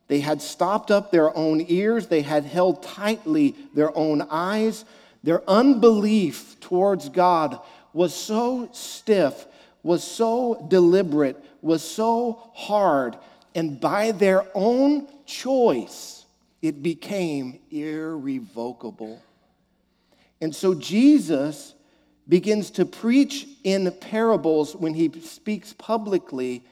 They 0.09 0.21
had 0.21 0.43
stopped 0.43 0.91
up 0.91 1.11
their 1.11 1.37
own 1.37 1.65
ears, 1.69 2.07
they 2.07 2.23
had 2.23 2.45
held 2.45 2.83
tightly 2.83 3.57
their 3.75 3.97
own 3.97 4.23
eyes. 4.31 4.85
Their 5.23 5.43
unbelief 5.51 6.61
towards 6.61 7.09
God 7.09 7.59
was 7.93 8.15
so 8.15 8.69
stiff, 8.73 9.47
was 9.83 10.05
so 10.05 10.67
deliberate, 10.69 11.37
was 11.63 11.83
so 11.83 12.51
hard, 12.55 13.17
and 13.57 13.81
by 13.81 14.13
their 14.13 14.47
own 14.55 15.09
choice, 15.25 16.27
it 16.61 16.83
became 16.83 17.59
irrevocable. 17.71 19.21
And 20.43 20.55
so 20.55 20.75
Jesus 20.75 21.75
begins 22.29 22.71
to 22.73 22.85
preach 22.85 23.49
in 23.65 23.91
parables 23.93 24.77
when 24.77 24.93
he 24.93 25.11
speaks 25.23 25.73
publicly 25.73 26.67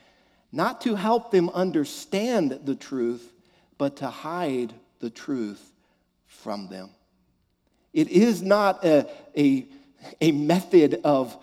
not 0.53 0.83
to 0.83 0.94
help 0.94 1.31
them 1.31 1.49
understand 1.51 2.61
the 2.64 2.75
truth, 2.75 3.33
but 3.79 3.97
to 3.97 4.09
hide 4.09 4.75
the 5.01 5.11
truth 5.11 5.73
from 6.27 6.68
them. 6.68 6.90
It 7.94 8.09
is 8.09 8.42
not 8.42 8.85
a, 8.85 9.09
a, 9.35 9.66
a 10.20 10.33
method 10.33 11.01
of, 11.03 11.35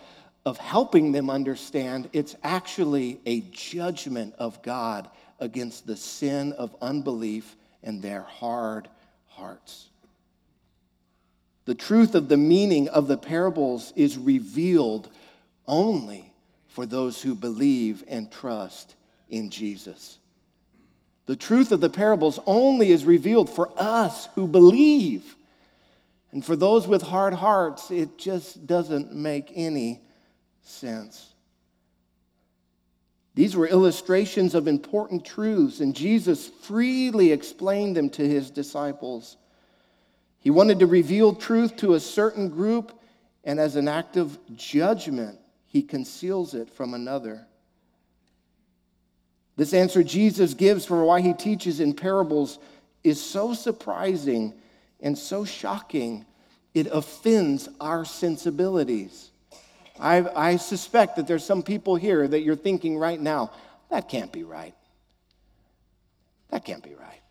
of 0.45 0.59
helping 0.59 1.13
them 1.13 1.31
understand, 1.31 2.11
it's 2.13 2.35
actually 2.43 3.19
a 3.25 3.41
judgment 3.51 4.35
of 4.37 4.61
God 4.61 5.09
against 5.41 5.85
the 5.85 5.97
sin 5.97 6.53
of 6.53 6.75
unbelief 6.81 7.57
and 7.83 8.01
their 8.01 8.21
hard 8.21 8.87
hearts. 9.27 9.89
The 11.65 11.75
truth 11.75 12.15
of 12.15 12.29
the 12.29 12.37
meaning 12.37 12.87
of 12.89 13.07
the 13.07 13.17
parables 13.17 13.91
is 13.95 14.17
revealed 14.17 15.09
only 15.67 16.31
for 16.67 16.85
those 16.85 17.21
who 17.21 17.35
believe 17.35 18.03
and 18.07 18.31
trust 18.31 18.95
in 19.29 19.49
Jesus. 19.49 20.17
The 21.25 21.35
truth 21.35 21.71
of 21.71 21.81
the 21.81 21.89
parables 21.89 22.39
only 22.45 22.91
is 22.91 23.05
revealed 23.05 23.49
for 23.49 23.71
us 23.77 24.27
who 24.35 24.47
believe. 24.47 25.35
And 26.31 26.43
for 26.43 26.55
those 26.55 26.87
with 26.87 27.01
hard 27.01 27.33
hearts, 27.33 27.91
it 27.91 28.17
just 28.17 28.65
doesn't 28.65 29.13
make 29.13 29.51
any 29.53 30.01
sense. 30.63 31.30
These 33.33 33.55
were 33.55 33.67
illustrations 33.67 34.55
of 34.55 34.67
important 34.67 35.23
truths, 35.23 35.79
and 35.79 35.95
Jesus 35.95 36.47
freely 36.47 37.31
explained 37.31 37.95
them 37.95 38.09
to 38.11 38.27
his 38.27 38.49
disciples. 38.49 39.37
He 40.39 40.49
wanted 40.49 40.79
to 40.79 40.87
reveal 40.87 41.33
truth 41.33 41.77
to 41.77 41.93
a 41.93 41.99
certain 41.99 42.49
group, 42.49 42.91
and 43.43 43.59
as 43.59 43.75
an 43.75 43.87
act 43.87 44.17
of 44.17 44.37
judgment, 44.55 45.39
he 45.65 45.81
conceals 45.81 46.53
it 46.53 46.69
from 46.69 46.93
another. 46.93 47.47
This 49.55 49.73
answer 49.73 50.03
Jesus 50.03 50.53
gives 50.53 50.85
for 50.85 51.03
why 51.03 51.21
he 51.21 51.33
teaches 51.33 51.79
in 51.79 51.93
parables 51.93 52.59
is 53.03 53.23
so 53.23 53.53
surprising 53.53 54.53
and 54.99 55.17
so 55.17 55.45
shocking, 55.45 56.25
it 56.73 56.87
offends 56.87 57.69
our 57.79 58.05
sensibilities. 58.05 59.30
I, 59.99 60.49
I, 60.51 60.55
suspect 60.57 61.17
that 61.17 61.27
there's 61.27 61.45
some 61.45 61.63
people 61.63 61.95
here 61.95 62.27
that 62.27 62.41
you're 62.41 62.55
thinking 62.55 62.97
right 62.97 63.19
now, 63.19 63.51
that 63.89 64.09
can't 64.09 64.31
be 64.31 64.43
right. 64.43 64.73
That 66.49 66.65
can't 66.65 66.83
be 66.83 66.95
right. 66.95 67.21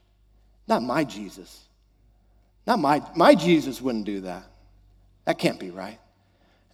Not 0.68 0.82
my 0.82 1.04
Jesus. 1.04 1.66
Not 2.66 2.78
my, 2.78 3.02
my 3.16 3.34
Jesus 3.34 3.80
wouldn't 3.80 4.04
do 4.04 4.20
that. 4.22 4.44
That 5.24 5.38
can't 5.38 5.58
be 5.58 5.70
right. 5.70 5.98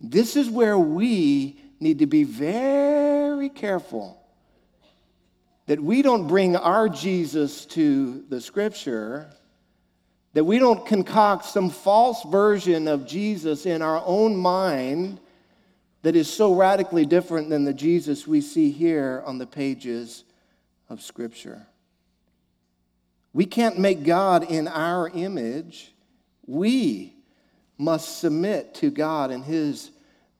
This 0.01 0.37
is 0.37 0.51
where 0.51 0.79
we 0.79 1.61
need 1.81 2.01
to 2.01 2.07
be 2.07 2.25
very 2.25 3.49
careful 3.49 4.21
that 5.67 5.83
we 5.83 6.01
don't 6.01 6.29
bring 6.29 6.57
our 6.57 6.89
Jesus 6.89 7.67
to 7.67 8.25
the 8.29 8.41
scripture, 8.41 9.29
that 10.33 10.45
we 10.45 10.59
don't 10.59 10.87
concoct 10.87 11.45
some 11.45 11.71
false 11.71 12.23
version 12.25 12.87
of 12.87 13.07
Jesus 13.07 13.67
in 13.67 13.83
our 13.83 14.03
own 14.07 14.37
mind 14.37 15.21
that 16.07 16.15
is 16.15 16.33
so 16.33 16.55
radically 16.55 17.05
different 17.05 17.51
than 17.51 17.65
the 17.65 17.75
Jesus 17.75 18.29
we 18.29 18.41
see 18.41 18.71
here 18.71 19.25
on 19.27 19.39
the 19.39 19.47
pages 19.47 20.23
of 20.89 21.03
scripture. 21.03 21.67
We 23.33 23.45
can't 23.45 23.77
make 23.77 24.05
God 24.05 24.49
in 24.49 24.69
our 24.69 25.09
image. 25.09 25.93
We 26.47 27.17
must 27.77 28.21
submit 28.21 28.73
to 28.75 28.93
God 28.93 29.33
and 29.33 29.45
His 29.45 29.91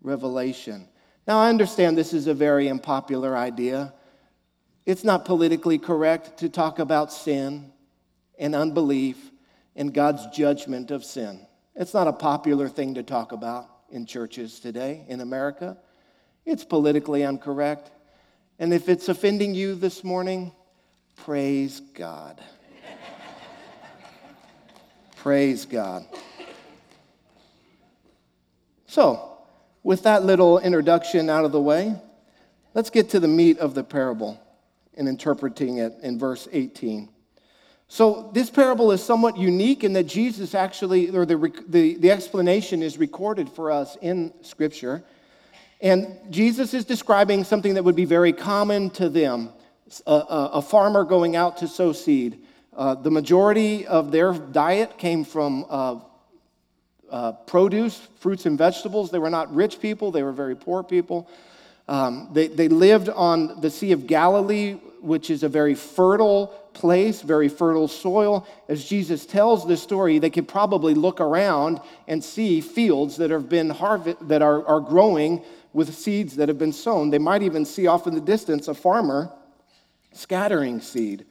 revelation. 0.03 0.87
Now, 1.27 1.41
I 1.41 1.49
understand 1.49 1.99
this 1.99 2.13
is 2.13 2.29
a 2.29 2.33
very 2.33 2.69
unpopular 2.69 3.37
idea. 3.37 3.93
It's 4.85 5.03
not 5.03 5.25
politically 5.25 5.79
correct 5.79 6.39
to 6.39 6.49
talk 6.49 6.79
about 6.79 7.13
sin 7.13 7.73
and 8.39 8.55
unbelief 8.55 9.33
and 9.75 9.93
God's 9.93 10.29
judgment 10.29 10.93
of 10.93 11.05
sin. 11.05 11.45
It's 11.75 11.93
not 11.93 12.07
a 12.07 12.13
popular 12.13 12.69
thing 12.69 12.95
to 12.95 13.03
talk 13.03 13.33
about 13.33 13.76
in 13.91 14.07
churches 14.07 14.61
today 14.61 15.05
in 15.09 15.21
America. 15.21 15.77
It's 16.45 16.65
politically 16.65 17.23
incorrect. 17.23 17.91
And 18.59 18.73
if 18.73 18.89
it's 18.89 19.09
offending 19.09 19.55
you 19.55 19.75
this 19.75 20.05
morning, 20.05 20.53
praise 21.17 21.81
God. 21.95 22.41
praise 25.17 25.67
God. 25.67 26.05
So, 28.87 29.39
with 29.83 30.05
that 30.05 30.25
little 30.25 30.59
introduction 30.59 31.29
out 31.29 31.45
of 31.45 31.53
the 31.53 31.61
way, 31.61 31.95
let's 32.75 32.91
get 32.91 33.11
to 33.11 33.21
the 33.21 33.29
meat 33.29 33.59
of 33.59 33.75
the 33.75 33.85
parable 33.85 34.41
and 34.97 35.09
interpreting 35.09 35.79
it 35.79 35.95
in 36.03 36.19
verse 36.19 36.49
18. 36.51 37.09
So, 37.89 38.31
this 38.35 38.51
parable 38.51 38.91
is 38.91 39.03
somewhat 39.03 39.37
unique 39.37 39.85
in 39.85 39.93
that 39.93 40.05
Jesus 40.05 40.55
actually, 40.55 41.09
or 41.11 41.25
the, 41.25 41.53
the, 41.69 41.95
the 41.95 42.11
explanation 42.11 42.83
is 42.83 42.99
recorded 42.99 43.49
for 43.49 43.71
us 43.71 43.97
in 44.03 44.33
Scripture. 44.43 45.05
And 45.81 46.19
Jesus 46.31 46.75
is 46.75 46.85
describing 46.85 47.45
something 47.45 47.75
that 47.75 47.85
would 47.85 47.95
be 47.95 48.05
very 48.05 48.33
common 48.33 48.91
to 48.91 49.09
them 49.09 49.51
a, 50.07 50.11
a, 50.11 50.51
a 50.55 50.63
farmer 50.63 51.05
going 51.05 51.37
out 51.37 51.59
to 51.59 51.69
sow 51.69 51.93
seed. 51.93 52.41
Uh, 52.77 52.95
the 52.95 53.11
majority 53.11 53.87
of 53.87 54.11
their 54.11 54.33
diet 54.33 54.99
came 54.99 55.25
from 55.25 55.65
uh, 55.69 56.01
uh, 57.11 57.33
produce, 57.33 57.97
fruits 58.19 58.47
and 58.47 58.59
vegetables. 58.59 59.11
They 59.11 59.19
were 59.19 59.31
not 59.31 59.55
rich 59.55 59.81
people, 59.81 60.11
they 60.11 60.23
were 60.23 60.33
very 60.33 60.57
poor 60.57 60.83
people. 60.83 61.31
Um, 61.89 62.31
they, 62.33 62.49
they 62.49 62.69
lived 62.69 63.09
on 63.09 63.61
the 63.61 63.71
Sea 63.71 63.93
of 63.93 64.09
Galilee, 64.09 64.73
which 65.01 65.31
is 65.31 65.45
a 65.45 65.49
very 65.49 65.77
fertile 65.77 66.53
place, 66.77 67.23
very 67.23 67.49
fertile 67.49 67.89
soil. 67.89 68.47
As 68.69 68.85
Jesus 68.85 69.27
tells 69.27 69.67
this 69.67 69.83
story, 69.83 70.21
they 70.21 70.31
could 70.31 70.47
probably 70.47 70.95
look 70.95 71.21
around 71.21 71.81
and 72.07 72.23
see 72.23 72.61
fields 72.61 73.17
that 73.17 73.31
have 73.31 73.49
been 73.49 73.71
harvest, 73.71 74.29
that 74.29 74.43
are, 74.43 74.65
are 74.67 74.81
growing 74.81 75.43
with 75.73 75.93
seeds 75.93 76.37
that 76.37 76.49
have 76.49 76.59
been 76.59 76.73
sown. 76.73 77.11
They 77.11 77.19
might 77.19 77.43
even 77.43 77.65
see 77.65 77.87
off 77.87 78.07
in 78.07 78.15
the 78.15 78.21
distance 78.21 78.69
a 78.69 78.75
farmer 78.75 79.33
scattering 80.13 80.81
seed. 80.81 81.27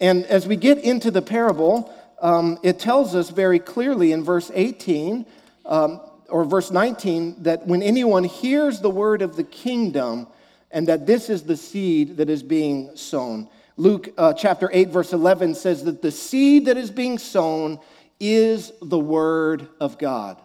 And 0.00 0.24
as 0.26 0.46
we 0.46 0.56
get 0.56 0.78
into 0.78 1.10
the 1.10 1.22
parable, 1.22 1.92
um, 2.22 2.58
it 2.62 2.78
tells 2.78 3.14
us 3.14 3.30
very 3.30 3.58
clearly 3.58 4.12
in 4.12 4.24
verse 4.24 4.50
18 4.54 5.26
um, 5.66 6.00
or 6.28 6.44
verse 6.44 6.70
19 6.70 7.42
that 7.42 7.66
when 7.66 7.82
anyone 7.82 8.24
hears 8.24 8.80
the 8.80 8.90
word 8.90 9.20
of 9.20 9.36
the 9.36 9.44
kingdom, 9.44 10.26
and 10.70 10.86
that 10.86 11.06
this 11.06 11.28
is 11.28 11.42
the 11.42 11.56
seed 11.56 12.16
that 12.18 12.30
is 12.30 12.42
being 12.42 12.96
sown. 12.96 13.48
Luke 13.80 14.12
uh, 14.18 14.34
chapter 14.34 14.68
8, 14.70 14.90
verse 14.90 15.14
11 15.14 15.54
says 15.54 15.84
that 15.84 16.02
the 16.02 16.10
seed 16.10 16.66
that 16.66 16.76
is 16.76 16.90
being 16.90 17.16
sown 17.16 17.80
is 18.20 18.72
the 18.82 18.98
word 18.98 19.68
of 19.80 19.96
God. 19.96 20.38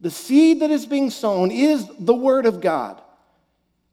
The 0.00 0.10
seed 0.10 0.60
that 0.60 0.70
is 0.70 0.86
being 0.86 1.10
sown 1.10 1.50
is 1.50 1.86
the 1.98 2.14
word 2.14 2.46
of 2.46 2.62
God. 2.62 3.02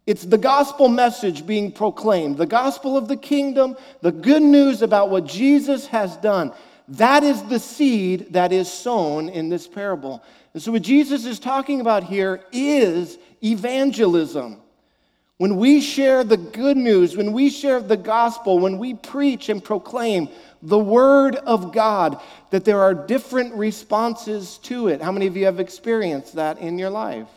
It's 0.08 0.24
the 0.24 0.38
gospel 0.38 0.88
message 0.88 1.46
being 1.46 1.74
proclaimed, 1.74 2.38
the 2.38 2.46
gospel 2.46 2.96
of 2.96 3.10
the 3.10 3.18
kingdom, 3.18 3.76
the 4.00 4.14
good 4.14 4.42
news 4.42 4.82
about 4.82 5.10
what 5.10 5.26
Jesus 5.26 5.88
has 5.88 6.16
done. 6.16 6.54
That 6.88 7.24
is 7.24 7.44
the 7.44 7.60
seed 7.60 8.32
that 8.32 8.54
is 8.54 8.72
sown 8.72 9.28
in 9.28 9.50
this 9.50 9.68
parable. 9.68 10.24
And 10.54 10.64
so, 10.64 10.72
what 10.72 10.82
Jesus 10.82 11.26
is 11.26 11.40
talking 11.40 11.82
about 11.82 12.06
here 12.06 12.46
is 12.54 13.18
evangelism. 13.44 14.62
When 15.40 15.56
we 15.56 15.80
share 15.80 16.26
the 16.26 16.36
good 16.36 16.76
news, 16.76 17.16
when 17.16 17.32
we 17.32 17.50
share 17.50 17.80
the 17.80 17.96
gospel, 17.96 18.60
when 18.60 18.78
we 18.78 18.94
preach 18.94 19.48
and 19.48 19.64
proclaim 19.64 20.28
the 20.62 20.78
word 20.78 21.38
of 21.38 21.72
God, 21.72 22.22
that 22.50 22.66
there 22.66 22.82
are 22.82 22.94
different 22.94 23.54
responses 23.54 24.58
to 24.64 24.90
it. 24.90 25.02
How 25.02 25.14
many 25.14 25.28
of 25.28 25.38
you 25.38 25.46
have 25.46 25.62
experienced 25.62 26.36
that 26.36 26.60
in 26.60 26.78
your 26.78 26.90
life? 26.90 27.30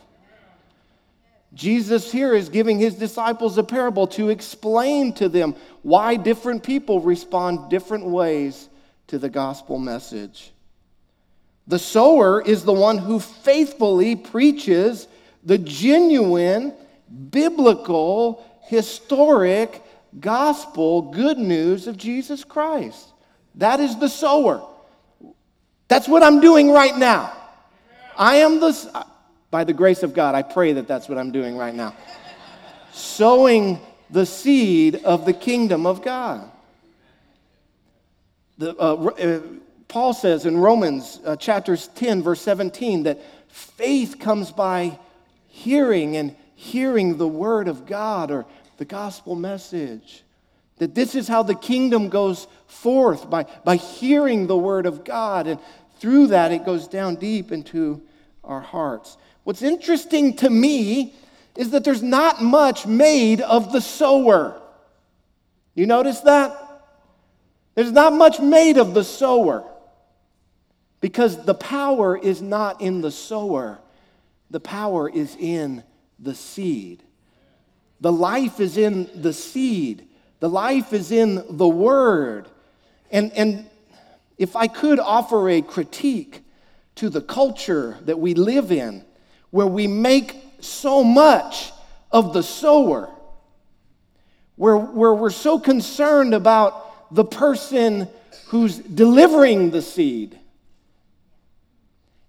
Jesus 1.53 2.11
here 2.11 2.33
is 2.33 2.49
giving 2.49 2.77
his 2.77 2.95
disciples 2.95 3.57
a 3.57 3.63
parable 3.63 4.07
to 4.07 4.27
explain 4.27 5.13
to 5.13 5.29
them 5.29 5.55
why 5.81 6.17
different 6.17 6.61
people 6.61 6.99
respond 6.99 7.69
different 7.69 8.05
ways 8.05 8.67
to 9.07 9.17
the 9.17 9.29
gospel 9.29 9.79
message. 9.79 10.51
The 11.67 11.79
sower 11.79 12.41
is 12.41 12.65
the 12.65 12.73
one 12.73 12.97
who 12.97 13.21
faithfully 13.21 14.17
preaches 14.17 15.07
the 15.45 15.57
genuine, 15.57 16.73
biblical, 17.29 18.43
historic 18.63 19.83
gospel 20.19 21.01
good 21.01 21.37
news 21.37 21.87
of 21.87 21.97
Jesus 21.97 22.43
Christ. 22.43 23.09
That 23.55 23.79
is 23.79 23.97
the 23.97 24.09
sower. 24.09 24.67
That's 25.87 26.07
what 26.07 26.23
I'm 26.23 26.39
doing 26.39 26.71
right 26.71 26.97
now. 26.97 27.33
I 28.17 28.37
am 28.37 28.59
the, 28.59 29.05
by 29.51 29.63
the 29.63 29.73
grace 29.73 30.03
of 30.03 30.13
God, 30.13 30.35
I 30.35 30.41
pray 30.41 30.73
that 30.73 30.87
that's 30.87 31.07
what 31.07 31.17
I'm 31.17 31.31
doing 31.31 31.55
right 31.57 31.73
now. 31.73 31.95
Sowing 32.91 33.79
the 34.09 34.25
seed 34.25 34.95
of 35.03 35.25
the 35.25 35.33
kingdom 35.33 35.85
of 35.85 36.03
God. 36.03 36.49
The, 38.57 38.75
uh, 38.77 38.93
uh, 38.93 39.41
Paul 39.87 40.13
says 40.13 40.45
in 40.45 40.57
Romans 40.57 41.19
uh, 41.25 41.35
chapters 41.35 41.87
10, 41.89 42.21
verse 42.21 42.41
17, 42.41 43.03
that 43.03 43.19
faith 43.47 44.19
comes 44.19 44.51
by 44.51 44.97
hearing 45.47 46.17
and 46.17 46.35
hearing 46.63 47.17
the 47.17 47.27
word 47.27 47.67
of 47.67 47.85
God 47.85 48.31
or 48.31 48.45
the 48.77 48.85
gospel 48.85 49.35
message. 49.35 50.23
That 50.77 50.95
this 50.95 51.13
is 51.13 51.27
how 51.27 51.43
the 51.43 51.55
kingdom 51.55 52.09
goes 52.09 52.47
forth 52.67 53.29
by, 53.29 53.45
by 53.63 53.75
hearing 53.75 54.47
the 54.47 54.57
word 54.57 54.85
of 54.85 55.03
God. 55.03 55.45
And 55.45 55.59
through 55.99 56.27
that, 56.27 56.51
it 56.51 56.65
goes 56.65 56.87
down 56.87 57.15
deep 57.15 57.51
into 57.51 58.01
our 58.43 58.61
hearts. 58.61 59.17
What's 59.43 59.61
interesting 59.61 60.35
to 60.37 60.49
me 60.49 61.13
is 61.55 61.71
that 61.71 61.83
there's 61.83 62.01
not 62.01 62.41
much 62.41 62.87
made 62.87 63.41
of 63.41 63.71
the 63.71 63.81
sower. 63.81 64.59
You 65.75 65.85
notice 65.85 66.21
that? 66.21 66.57
There's 67.75 67.91
not 67.91 68.13
much 68.13 68.39
made 68.39 68.77
of 68.77 68.93
the 68.93 69.03
sower 69.03 69.63
because 71.01 71.43
the 71.43 71.55
power 71.55 72.17
is 72.17 72.41
not 72.41 72.81
in 72.81 73.01
the 73.01 73.11
sower, 73.11 73.79
the 74.49 74.59
power 74.59 75.09
is 75.09 75.35
in 75.35 75.83
the 76.23 76.35
seed. 76.35 77.03
The 78.01 78.11
life 78.11 78.59
is 78.59 78.77
in 78.77 79.09
the 79.15 79.33
seed, 79.33 80.07
the 80.39 80.49
life 80.49 80.91
is 80.93 81.11
in 81.11 81.43
the 81.49 81.67
word. 81.67 82.47
And, 83.11 83.31
and 83.33 83.69
if 84.37 84.55
I 84.55 84.67
could 84.67 84.99
offer 84.99 85.49
a 85.49 85.61
critique 85.61 86.41
to 86.95 87.09
the 87.09 87.21
culture 87.21 87.97
that 88.01 88.19
we 88.19 88.33
live 88.33 88.71
in, 88.71 89.05
where 89.51 89.67
we 89.67 89.87
make 89.87 90.35
so 90.59 91.03
much 91.03 91.71
of 92.11 92.33
the 92.33 92.43
sower, 92.43 93.09
where, 94.55 94.77
where 94.77 95.13
we're 95.13 95.29
so 95.29 95.59
concerned 95.59 96.33
about 96.33 97.13
the 97.13 97.25
person 97.25 98.07
who's 98.47 98.77
delivering 98.77 99.71
the 99.71 99.81
seed. 99.81 100.39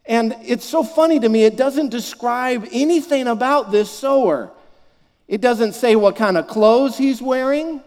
And 0.06 0.36
it's 0.42 0.66
so 0.66 0.82
funny 0.82 1.18
to 1.20 1.28
me, 1.28 1.44
it 1.44 1.56
doesn't 1.56 1.88
describe 1.88 2.68
anything 2.72 3.26
about 3.26 3.70
this 3.70 3.90
sower. 3.90 4.50
It 5.26 5.40
doesn't 5.40 5.72
say 5.72 5.96
what 5.96 6.16
kind 6.16 6.36
of 6.36 6.46
clothes 6.46 6.98
he's 6.98 7.22
wearing, 7.22 7.80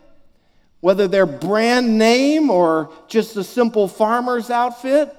whether 0.80 1.08
they're 1.08 1.27
brand 1.27 1.97
name 1.97 2.49
or 2.49 2.91
just 3.08 3.36
a 3.38 3.43
simple 3.43 3.88
farmer's 3.88 4.49
outfit. 4.49 5.15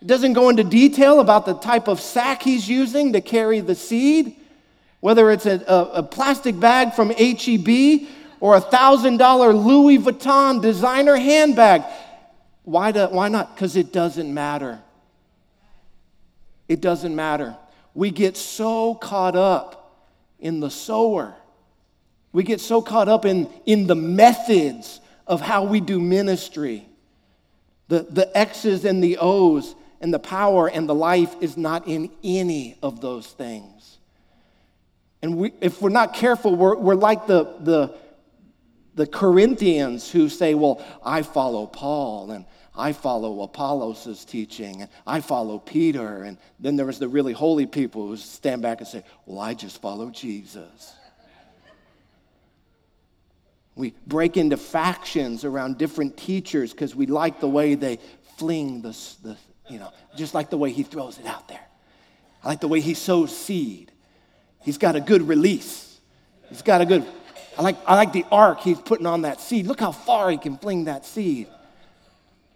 It 0.00 0.06
doesn't 0.06 0.32
go 0.32 0.48
into 0.48 0.64
detail 0.64 1.20
about 1.20 1.44
the 1.44 1.54
type 1.54 1.86
of 1.86 2.00
sack 2.00 2.42
he's 2.42 2.68
using 2.68 3.12
to 3.12 3.20
carry 3.20 3.60
the 3.60 3.74
seed, 3.74 4.34
whether 5.00 5.30
it's 5.30 5.46
a, 5.46 5.62
a, 5.68 5.84
a 5.98 6.02
plastic 6.02 6.58
bag 6.58 6.94
from 6.94 7.10
HEB 7.10 8.08
or 8.40 8.56
a 8.56 8.60
$1,000 8.60 9.64
Louis 9.64 9.98
Vuitton 9.98 10.62
designer 10.62 11.16
handbag. 11.16 11.82
Why, 12.64 12.90
do, 12.90 13.06
why 13.06 13.28
not? 13.28 13.54
Because 13.54 13.76
it 13.76 13.92
doesn't 13.92 14.32
matter. 14.32 14.80
It 16.68 16.80
doesn't 16.80 17.14
matter. 17.14 17.56
We 17.94 18.10
get 18.10 18.36
so 18.36 18.94
caught 18.94 19.36
up 19.36 20.06
in 20.38 20.60
the 20.60 20.70
sower. 20.70 21.34
We 22.32 22.42
get 22.42 22.60
so 22.60 22.80
caught 22.80 23.08
up 23.08 23.24
in, 23.24 23.50
in 23.66 23.86
the 23.86 23.94
methods 23.94 25.00
of 25.26 25.40
how 25.40 25.64
we 25.64 25.80
do 25.80 26.00
ministry, 26.00 26.86
the, 27.88 28.06
the 28.08 28.36
X's 28.36 28.84
and 28.84 29.02
the 29.02 29.18
O's 29.18 29.74
and 30.00 30.12
the 30.12 30.18
power 30.18 30.68
and 30.68 30.88
the 30.88 30.94
life 30.94 31.34
is 31.40 31.56
not 31.56 31.86
in 31.86 32.10
any 32.24 32.76
of 32.82 33.00
those 33.00 33.26
things. 33.26 33.98
And 35.22 35.36
we, 35.36 35.52
if 35.60 35.80
we're 35.80 35.90
not 35.90 36.14
careful, 36.14 36.56
we're, 36.56 36.76
we're 36.76 36.96
like 36.96 37.26
the, 37.28 37.44
the, 37.60 37.94
the 38.94 39.06
Corinthians 39.06 40.10
who 40.10 40.28
say, 40.28 40.54
Well, 40.54 40.84
I 41.04 41.22
follow 41.22 41.66
Paul 41.66 42.32
and 42.32 42.44
I 42.74 42.92
follow 42.92 43.42
Apollos' 43.42 44.24
teaching 44.24 44.82
and 44.82 44.90
I 45.06 45.20
follow 45.20 45.58
Peter. 45.58 46.22
And 46.22 46.38
then 46.58 46.76
there 46.76 46.86
was 46.86 46.98
the 46.98 47.08
really 47.08 47.32
holy 47.32 47.66
people 47.66 48.06
who 48.06 48.16
stand 48.16 48.62
back 48.62 48.80
and 48.80 48.88
say, 48.88 49.04
Well, 49.26 49.40
I 49.40 49.54
just 49.54 49.80
follow 49.80 50.10
Jesus. 50.10 50.94
We 53.74 53.94
break 54.06 54.36
into 54.36 54.56
factions 54.56 55.44
around 55.44 55.78
different 55.78 56.16
teachers 56.16 56.72
because 56.72 56.94
we 56.94 57.06
like 57.06 57.40
the 57.40 57.48
way 57.48 57.74
they 57.74 57.98
fling 58.36 58.82
the, 58.82 58.90
the, 59.22 59.36
you 59.68 59.78
know, 59.78 59.90
just 60.16 60.34
like 60.34 60.50
the 60.50 60.58
way 60.58 60.70
he 60.70 60.82
throws 60.82 61.18
it 61.18 61.26
out 61.26 61.48
there. 61.48 61.64
I 62.44 62.48
like 62.48 62.60
the 62.60 62.68
way 62.68 62.80
he 62.80 62.94
sows 62.94 63.34
seed. 63.34 63.90
He's 64.60 64.78
got 64.78 64.94
a 64.94 65.00
good 65.00 65.26
release. 65.26 66.00
He's 66.48 66.62
got 66.62 66.82
a 66.82 66.86
good, 66.86 67.06
I 67.56 67.62
like, 67.62 67.76
I 67.86 67.96
like 67.96 68.12
the 68.12 68.26
arc 68.30 68.60
he's 68.60 68.78
putting 68.78 69.06
on 69.06 69.22
that 69.22 69.40
seed. 69.40 69.66
Look 69.66 69.80
how 69.80 69.92
far 69.92 70.30
he 70.30 70.36
can 70.36 70.58
fling 70.58 70.84
that 70.84 71.06
seed. 71.06 71.48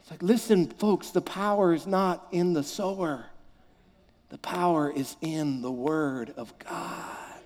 It's 0.07 0.13
like, 0.13 0.23
listen, 0.23 0.69
folks, 0.69 1.11
the 1.11 1.21
power 1.21 1.75
is 1.75 1.85
not 1.85 2.29
in 2.31 2.53
the 2.53 2.63
sower. 2.63 3.27
The 4.29 4.39
power 4.39 4.89
is 4.89 5.17
in 5.21 5.63
the 5.63 5.73
Word 5.73 6.33
of 6.37 6.57
God. 6.61 7.41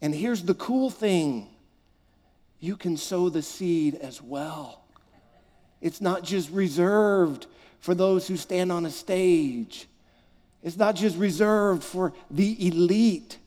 And 0.00 0.14
here's 0.14 0.44
the 0.44 0.54
cool 0.54 0.88
thing 0.88 1.48
you 2.60 2.76
can 2.76 2.96
sow 2.96 3.28
the 3.28 3.42
seed 3.42 3.96
as 3.96 4.22
well. 4.22 4.84
It's 5.80 6.00
not 6.00 6.22
just 6.22 6.48
reserved 6.52 7.48
for 7.80 7.96
those 7.96 8.28
who 8.28 8.36
stand 8.36 8.70
on 8.70 8.86
a 8.86 8.90
stage, 8.90 9.88
it's 10.62 10.76
not 10.76 10.94
just 10.94 11.16
reserved 11.18 11.82
for 11.82 12.12
the 12.30 12.68
elite. 12.68 13.38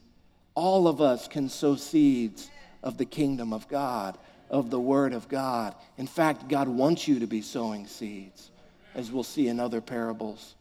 All 0.53 0.85
of 0.89 0.99
us 0.99 1.29
can 1.29 1.47
sow 1.47 1.77
seeds 1.77 2.51
of 2.83 2.97
the 2.97 3.05
kingdom 3.05 3.53
of 3.53 3.69
God, 3.69 4.17
of 4.49 4.69
the 4.69 4.79
Word 4.79 5.13
of 5.13 5.27
God. 5.27 5.75
In 5.97 6.07
fact, 6.07 6.47
God 6.47 6.67
wants 6.67 7.07
you 7.07 7.19
to 7.19 7.27
be 7.27 7.41
sowing 7.41 7.87
seeds, 7.87 8.49
as 8.95 9.11
we'll 9.11 9.23
see 9.23 9.47
in 9.47 9.59
other 9.59 9.81
parables. 9.81 10.55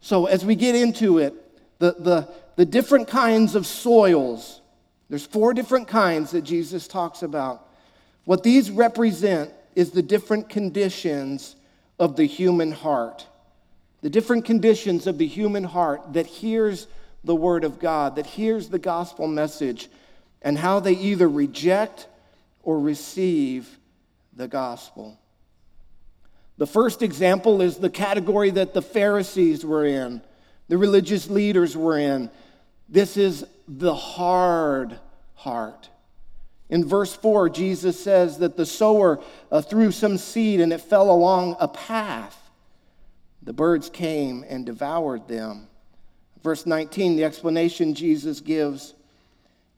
So, 0.00 0.26
as 0.26 0.44
we 0.44 0.54
get 0.54 0.74
into 0.74 1.18
it, 1.18 1.34
the, 1.78 1.94
the, 1.98 2.28
the 2.56 2.64
different 2.64 3.08
kinds 3.08 3.54
of 3.54 3.66
soils, 3.66 4.60
there's 5.08 5.26
four 5.26 5.52
different 5.52 5.88
kinds 5.88 6.30
that 6.30 6.42
Jesus 6.42 6.86
talks 6.86 7.22
about. 7.22 7.66
What 8.24 8.42
these 8.42 8.70
represent 8.70 9.50
is 9.74 9.90
the 9.90 10.02
different 10.02 10.48
conditions 10.48 11.56
of 11.98 12.16
the 12.16 12.26
human 12.26 12.72
heart. 12.72 13.26
The 14.02 14.10
different 14.10 14.44
conditions 14.44 15.06
of 15.06 15.18
the 15.18 15.26
human 15.26 15.64
heart 15.64 16.14
that 16.14 16.26
hears 16.26 16.86
the 17.24 17.34
word 17.34 17.64
of 17.64 17.78
God, 17.78 18.16
that 18.16 18.26
hears 18.26 18.68
the 18.68 18.78
gospel 18.78 19.26
message, 19.26 19.88
and 20.42 20.56
how 20.56 20.80
they 20.80 20.92
either 20.92 21.28
reject 21.28 22.06
or 22.62 22.78
receive 22.78 23.78
the 24.34 24.48
gospel. 24.48 25.18
The 26.58 26.66
first 26.66 27.02
example 27.02 27.62
is 27.62 27.76
the 27.76 27.90
category 27.90 28.50
that 28.50 28.74
the 28.74 28.82
Pharisees 28.82 29.64
were 29.64 29.84
in, 29.84 30.20
the 30.68 30.78
religious 30.78 31.28
leaders 31.28 31.76
were 31.76 31.98
in. 31.98 32.30
This 32.88 33.16
is 33.16 33.46
the 33.66 33.94
hard 33.94 34.98
heart. 35.34 35.88
In 36.68 36.84
verse 36.84 37.14
4, 37.14 37.48
Jesus 37.48 38.02
says 38.02 38.38
that 38.38 38.56
the 38.56 38.66
sower 38.66 39.20
uh, 39.50 39.60
threw 39.60 39.90
some 39.90 40.18
seed 40.18 40.60
and 40.60 40.72
it 40.72 40.80
fell 40.80 41.10
along 41.10 41.56
a 41.58 41.66
path. 41.66 42.36
The 43.42 43.52
birds 43.52 43.90
came 43.90 44.44
and 44.48 44.66
devoured 44.66 45.26
them. 45.26 45.66
Verse 46.42 46.66
19, 46.66 47.16
the 47.16 47.24
explanation 47.24 47.94
Jesus 47.94 48.40
gives 48.40 48.94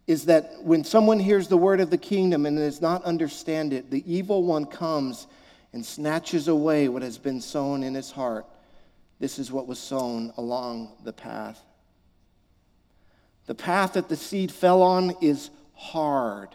is 0.06 0.24
that 0.26 0.62
when 0.62 0.82
someone 0.84 1.18
hears 1.18 1.48
the 1.48 1.56
word 1.56 1.80
of 1.80 1.90
the 1.90 1.98
kingdom 1.98 2.44
and 2.46 2.56
does 2.58 2.80
not 2.80 3.04
understand 3.04 3.72
it, 3.72 3.90
the 3.90 4.02
evil 4.12 4.42
one 4.42 4.66
comes 4.66 5.26
and 5.72 5.84
snatches 5.86 6.48
away 6.48 6.88
what 6.88 7.02
has 7.02 7.18
been 7.18 7.40
sown 7.40 7.82
in 7.82 7.94
his 7.94 8.10
heart. 8.10 8.44
This 9.20 9.38
is 9.38 9.52
what 9.52 9.66
was 9.68 9.78
sown 9.78 10.32
along 10.36 10.92
the 11.04 11.12
path. 11.12 11.60
The 13.46 13.54
path 13.54 13.94
that 13.94 14.08
the 14.08 14.16
seed 14.16 14.50
fell 14.50 14.82
on 14.82 15.14
is 15.20 15.50
hard 15.74 16.48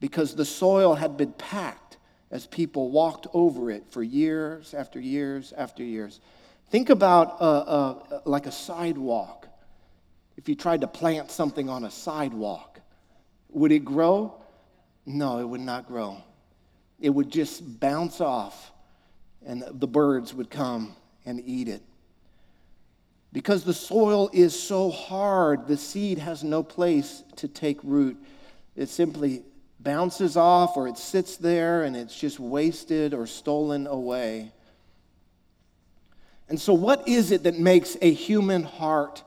because 0.00 0.34
the 0.34 0.44
soil 0.44 0.94
had 0.94 1.16
been 1.16 1.32
packed 1.32 1.96
as 2.30 2.46
people 2.46 2.90
walked 2.90 3.26
over 3.32 3.70
it 3.70 3.84
for 3.90 4.02
years 4.02 4.74
after 4.74 5.00
years 5.00 5.52
after 5.56 5.82
years. 5.82 6.20
Think 6.70 6.90
about 6.90 8.26
like 8.26 8.46
a 8.46 8.52
sidewalk. 8.52 9.45
If 10.36 10.48
you 10.48 10.54
tried 10.54 10.82
to 10.82 10.86
plant 10.86 11.30
something 11.30 11.68
on 11.68 11.84
a 11.84 11.90
sidewalk, 11.90 12.80
would 13.50 13.72
it 13.72 13.84
grow? 13.84 14.34
No, 15.06 15.38
it 15.38 15.48
would 15.48 15.60
not 15.60 15.86
grow. 15.86 16.18
It 17.00 17.10
would 17.10 17.30
just 17.30 17.80
bounce 17.80 18.20
off, 18.20 18.72
and 19.44 19.64
the 19.70 19.86
birds 19.86 20.34
would 20.34 20.50
come 20.50 20.94
and 21.24 21.40
eat 21.44 21.68
it. 21.68 21.82
Because 23.32 23.64
the 23.64 23.74
soil 23.74 24.30
is 24.32 24.58
so 24.58 24.90
hard, 24.90 25.66
the 25.66 25.76
seed 25.76 26.18
has 26.18 26.42
no 26.42 26.62
place 26.62 27.22
to 27.36 27.48
take 27.48 27.78
root. 27.82 28.16
It 28.74 28.88
simply 28.88 29.42
bounces 29.78 30.36
off 30.36 30.76
or 30.76 30.88
it 30.88 30.96
sits 30.96 31.36
there 31.36 31.82
and 31.82 31.94
it's 31.94 32.18
just 32.18 32.40
wasted 32.40 33.14
or 33.14 33.26
stolen 33.26 33.86
away. 33.86 34.52
And 36.48 36.60
so, 36.60 36.72
what 36.72 37.06
is 37.08 37.30
it 37.30 37.42
that 37.42 37.58
makes 37.58 37.96
a 38.00 38.12
human 38.12 38.62
heart 38.62 39.22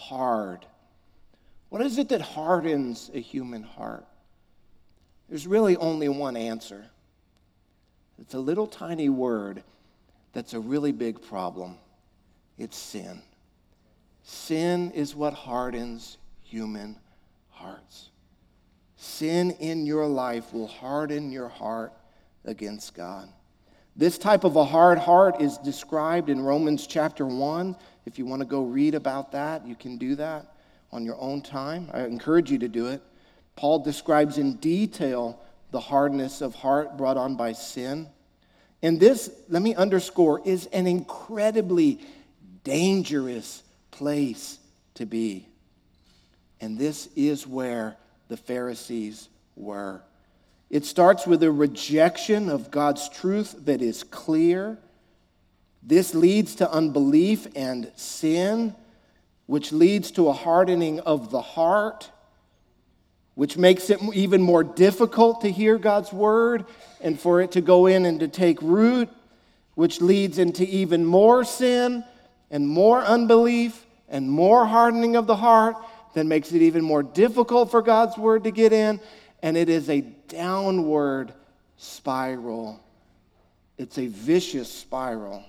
hard? 0.00 0.66
What 1.68 1.82
is 1.82 1.98
it 1.98 2.08
that 2.08 2.20
hardens 2.20 3.10
a 3.14 3.20
human 3.20 3.62
heart? 3.62 4.06
There's 5.28 5.46
really 5.46 5.76
only 5.76 6.08
one 6.08 6.36
answer. 6.36 6.86
It's 8.20 8.34
a 8.34 8.40
little 8.40 8.66
tiny 8.66 9.08
word 9.08 9.62
that's 10.32 10.54
a 10.54 10.60
really 10.60 10.92
big 10.92 11.22
problem. 11.22 11.76
It's 12.58 12.76
sin. 12.76 13.22
Sin 14.22 14.90
is 14.92 15.14
what 15.14 15.32
hardens 15.32 16.18
human 16.42 16.98
hearts. 17.50 18.10
Sin 18.96 19.52
in 19.52 19.86
your 19.86 20.06
life 20.06 20.52
will 20.52 20.66
harden 20.66 21.30
your 21.30 21.48
heart 21.48 21.92
against 22.44 22.94
God. 22.94 23.28
This 24.00 24.16
type 24.16 24.44
of 24.44 24.56
a 24.56 24.64
hard 24.64 24.98
heart 24.98 25.42
is 25.42 25.58
described 25.58 26.30
in 26.30 26.40
Romans 26.40 26.86
chapter 26.86 27.26
1. 27.26 27.76
If 28.06 28.18
you 28.18 28.24
want 28.24 28.40
to 28.40 28.46
go 28.46 28.62
read 28.62 28.94
about 28.94 29.32
that, 29.32 29.66
you 29.66 29.74
can 29.74 29.98
do 29.98 30.14
that 30.14 30.54
on 30.90 31.04
your 31.04 31.20
own 31.20 31.42
time. 31.42 31.90
I 31.92 32.04
encourage 32.04 32.50
you 32.50 32.56
to 32.60 32.68
do 32.68 32.86
it. 32.86 33.02
Paul 33.56 33.80
describes 33.80 34.38
in 34.38 34.54
detail 34.54 35.38
the 35.70 35.80
hardness 35.80 36.40
of 36.40 36.54
heart 36.54 36.96
brought 36.96 37.18
on 37.18 37.36
by 37.36 37.52
sin. 37.52 38.08
And 38.80 38.98
this, 38.98 39.28
let 39.50 39.60
me 39.60 39.74
underscore, 39.74 40.40
is 40.46 40.64
an 40.72 40.86
incredibly 40.86 42.00
dangerous 42.64 43.62
place 43.90 44.60
to 44.94 45.04
be. 45.04 45.46
And 46.58 46.78
this 46.78 47.10
is 47.16 47.46
where 47.46 47.98
the 48.28 48.38
Pharisees 48.38 49.28
were. 49.56 50.00
It 50.70 50.84
starts 50.84 51.26
with 51.26 51.42
a 51.42 51.50
rejection 51.50 52.48
of 52.48 52.70
God's 52.70 53.08
truth 53.08 53.56
that 53.64 53.82
is 53.82 54.04
clear. 54.04 54.78
This 55.82 56.14
leads 56.14 56.54
to 56.56 56.70
unbelief 56.70 57.48
and 57.56 57.90
sin, 57.96 58.76
which 59.46 59.72
leads 59.72 60.12
to 60.12 60.28
a 60.28 60.32
hardening 60.32 61.00
of 61.00 61.32
the 61.32 61.40
heart, 61.40 62.10
which 63.34 63.56
makes 63.56 63.90
it 63.90 64.00
even 64.14 64.42
more 64.42 64.62
difficult 64.62 65.40
to 65.40 65.50
hear 65.50 65.76
God's 65.76 66.12
word 66.12 66.64
and 67.00 67.18
for 67.18 67.40
it 67.40 67.52
to 67.52 67.60
go 67.60 67.86
in 67.86 68.06
and 68.06 68.20
to 68.20 68.28
take 68.28 68.62
root, 68.62 69.08
which 69.74 70.00
leads 70.00 70.38
into 70.38 70.64
even 70.64 71.04
more 71.04 71.42
sin 71.42 72.04
and 72.48 72.68
more 72.68 73.02
unbelief 73.02 73.86
and 74.08 74.30
more 74.30 74.66
hardening 74.66 75.16
of 75.16 75.26
the 75.26 75.36
heart 75.36 75.74
that 76.14 76.26
makes 76.26 76.52
it 76.52 76.62
even 76.62 76.84
more 76.84 77.02
difficult 77.02 77.70
for 77.70 77.82
God's 77.82 78.16
word 78.16 78.44
to 78.44 78.50
get 78.50 78.72
in. 78.72 79.00
And 79.42 79.56
it 79.56 79.68
is 79.68 79.88
a 79.88 80.02
downward 80.28 81.32
spiral, 81.76 82.80
it's 83.78 83.98
a 83.98 84.06
vicious 84.06 84.72
spiral. 84.72 85.44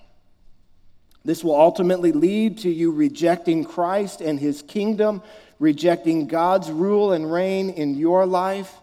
This 1.23 1.43
will 1.43 1.55
ultimately 1.55 2.11
lead 2.11 2.59
to 2.59 2.69
you 2.69 2.91
rejecting 2.91 3.63
Christ 3.63 4.21
and 4.21 4.39
his 4.39 4.63
kingdom, 4.63 5.21
rejecting 5.59 6.27
God's 6.27 6.71
rule 6.71 7.13
and 7.13 7.31
reign 7.31 7.69
in 7.69 7.95
your 7.95 8.25
life. 8.25 8.73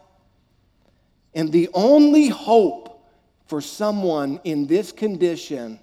And 1.34 1.50
the 1.50 1.68
only 1.74 2.28
hope 2.28 3.02
for 3.46 3.60
someone 3.60 4.40
in 4.44 4.66
this 4.66 4.92
condition 4.92 5.80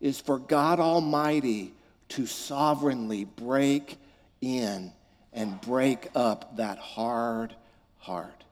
is 0.00 0.20
for 0.20 0.38
God 0.38 0.80
Almighty 0.80 1.72
to 2.08 2.26
sovereignly 2.26 3.24
break 3.24 3.98
in 4.40 4.92
and 5.32 5.60
break 5.60 6.08
up 6.14 6.56
that 6.56 6.78
hard 6.78 7.54
heart. 8.06 8.44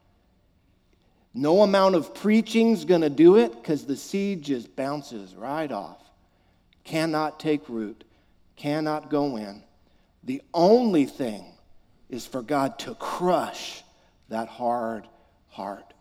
No 1.33 1.63
amount 1.63 1.95
of 1.95 2.13
preaching's 2.13 2.85
going 2.85 3.03
to 3.03 3.11
do 3.11 3.37
it 3.37 3.55
because 3.55 3.85
the 3.85 3.97
seed 3.97 4.43
just 4.43 4.75
bounces 4.75 5.35
right 5.35 5.71
off. 5.71 5.99
Cannot 6.83 7.39
take 7.41 7.69
root, 7.69 8.05
cannot 8.57 9.11
go 9.11 9.37
in. 9.37 9.63
The 10.25 10.43
only 10.53 11.07
thing 11.07 11.45
is 12.09 12.27
for 12.27 12.43
God 12.43 12.79
to 12.81 12.97
crush 12.97 13.83
that 14.29 14.49
hard 14.49 15.09
heart, 15.49 15.95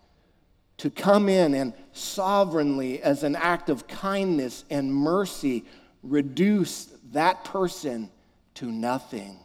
to 0.77 0.89
come 0.89 1.29
in 1.29 1.53
and 1.53 1.73
sovereignly, 1.93 3.01
as 3.03 3.23
an 3.23 3.35
act 3.35 3.69
of 3.69 3.87
kindness 3.87 4.65
and 4.71 4.93
mercy, 4.93 5.63
reduce 6.01 6.85
that 7.11 7.43
person 7.43 8.09
to 8.55 8.71
nothing. 8.71 9.37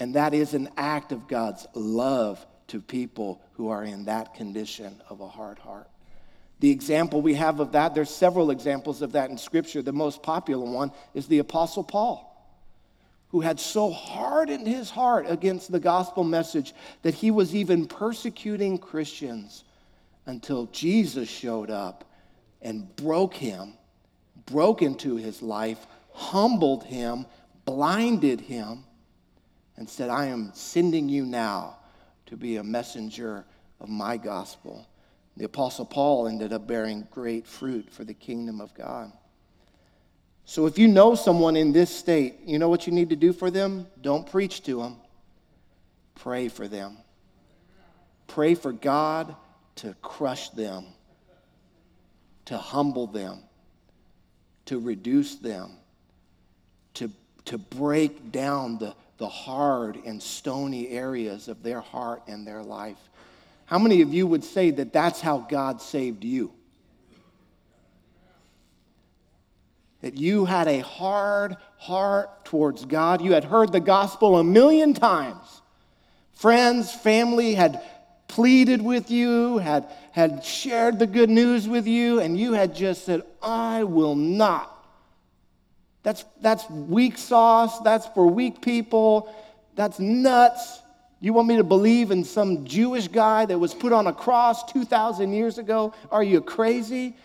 And 0.00 0.14
that 0.16 0.34
is 0.34 0.54
an 0.54 0.70
act 0.76 1.12
of 1.12 1.28
God's 1.28 1.66
love 1.74 2.44
to 2.74 2.80
people 2.80 3.40
who 3.52 3.68
are 3.68 3.84
in 3.84 4.06
that 4.06 4.34
condition 4.34 5.00
of 5.08 5.20
a 5.20 5.28
hard 5.28 5.60
heart. 5.60 5.86
The 6.58 6.72
example 6.72 7.22
we 7.22 7.34
have 7.34 7.60
of 7.60 7.70
that, 7.70 7.94
there's 7.94 8.10
several 8.10 8.50
examples 8.50 9.00
of 9.00 9.12
that 9.12 9.30
in 9.30 9.38
Scripture. 9.38 9.80
The 9.80 9.92
most 9.92 10.24
popular 10.24 10.68
one 10.68 10.90
is 11.14 11.28
the 11.28 11.38
Apostle 11.38 11.84
Paul, 11.84 12.52
who 13.28 13.42
had 13.42 13.60
so 13.60 13.92
hardened 13.92 14.66
his 14.66 14.90
heart 14.90 15.26
against 15.28 15.70
the 15.70 15.78
gospel 15.78 16.24
message 16.24 16.74
that 17.02 17.14
he 17.14 17.30
was 17.30 17.54
even 17.54 17.86
persecuting 17.86 18.78
Christians 18.78 19.62
until 20.26 20.66
Jesus 20.66 21.28
showed 21.28 21.70
up 21.70 22.04
and 22.60 22.96
broke 22.96 23.34
him, 23.34 23.74
broke 24.46 24.82
into 24.82 25.14
his 25.14 25.42
life, 25.42 25.86
humbled 26.12 26.82
him, 26.82 27.24
blinded 27.64 28.40
him, 28.40 28.82
and 29.76 29.88
said, 29.88 30.10
I 30.10 30.26
am 30.26 30.50
sending 30.54 31.08
you 31.08 31.24
now 31.24 31.76
to 32.34 32.40
be 32.40 32.56
a 32.56 32.64
messenger 32.64 33.44
of 33.80 33.88
my 33.88 34.16
gospel. 34.16 34.84
The 35.36 35.44
Apostle 35.44 35.84
Paul 35.84 36.26
ended 36.26 36.52
up 36.52 36.66
bearing 36.66 37.06
great 37.12 37.46
fruit 37.46 37.88
for 37.92 38.02
the 38.02 38.12
kingdom 38.12 38.60
of 38.60 38.74
God. 38.74 39.12
So 40.44 40.66
if 40.66 40.76
you 40.76 40.88
know 40.88 41.14
someone 41.14 41.54
in 41.54 41.70
this 41.70 41.94
state, 41.94 42.40
you 42.44 42.58
know 42.58 42.68
what 42.68 42.88
you 42.88 42.92
need 42.92 43.10
to 43.10 43.16
do 43.16 43.32
for 43.32 43.52
them? 43.52 43.86
Don't 44.02 44.28
preach 44.28 44.64
to 44.64 44.82
them, 44.82 44.96
pray 46.16 46.48
for 46.48 46.66
them. 46.66 46.96
Pray 48.26 48.56
for 48.56 48.72
God 48.72 49.36
to 49.76 49.94
crush 50.02 50.50
them, 50.50 50.86
to 52.46 52.58
humble 52.58 53.06
them, 53.06 53.44
to 54.66 54.80
reduce 54.80 55.36
them, 55.36 55.70
to, 56.94 57.12
to 57.44 57.58
break 57.58 58.32
down 58.32 58.78
the, 58.78 58.96
the 59.18 59.28
hard 59.28 59.96
and 60.04 60.22
stony 60.22 60.88
areas 60.88 61.48
of 61.48 61.62
their 61.62 61.80
heart 61.80 62.22
and 62.26 62.46
their 62.46 62.62
life. 62.62 62.98
How 63.66 63.78
many 63.78 64.02
of 64.02 64.12
you 64.12 64.26
would 64.26 64.44
say 64.44 64.70
that 64.72 64.92
that's 64.92 65.20
how 65.20 65.38
God 65.38 65.80
saved 65.80 66.24
you? 66.24 66.52
That 70.02 70.18
you 70.18 70.44
had 70.44 70.68
a 70.68 70.80
hard 70.80 71.56
heart 71.78 72.44
towards 72.44 72.84
God. 72.84 73.22
You 73.22 73.32
had 73.32 73.44
heard 73.44 73.72
the 73.72 73.80
gospel 73.80 74.38
a 74.38 74.44
million 74.44 74.92
times. 74.92 75.62
Friends, 76.34 76.92
family 76.92 77.54
had 77.54 77.80
pleaded 78.28 78.82
with 78.82 79.10
you, 79.10 79.58
had, 79.58 79.86
had 80.12 80.44
shared 80.44 80.98
the 80.98 81.06
good 81.06 81.30
news 81.30 81.68
with 81.68 81.86
you, 81.86 82.20
and 82.20 82.38
you 82.38 82.52
had 82.52 82.74
just 82.74 83.04
said, 83.04 83.22
I 83.40 83.84
will 83.84 84.16
not. 84.16 84.73
That's, 86.04 86.24
that's 86.40 86.70
weak 86.70 87.18
sauce. 87.18 87.80
That's 87.80 88.06
for 88.08 88.28
weak 88.28 88.62
people. 88.62 89.34
That's 89.74 89.98
nuts. 89.98 90.80
You 91.18 91.32
want 91.32 91.48
me 91.48 91.56
to 91.56 91.64
believe 91.64 92.10
in 92.10 92.22
some 92.22 92.64
Jewish 92.64 93.08
guy 93.08 93.46
that 93.46 93.58
was 93.58 93.74
put 93.74 93.92
on 93.92 94.06
a 94.06 94.12
cross 94.12 94.70
2,000 94.70 95.32
years 95.32 95.58
ago? 95.58 95.94
Are 96.12 96.22
you 96.22 96.40
crazy? 96.40 97.16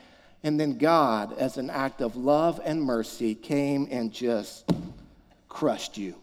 And 0.43 0.57
then 0.57 0.77
God, 0.77 1.37
as 1.37 1.57
an 1.57 1.69
act 1.69 2.01
of 2.01 2.15
love 2.15 2.61
and 2.63 2.81
mercy, 2.81 3.35
came 3.35 3.87
and 3.91 4.11
just 4.11 4.71
crushed 5.49 5.97
you. 5.97 6.15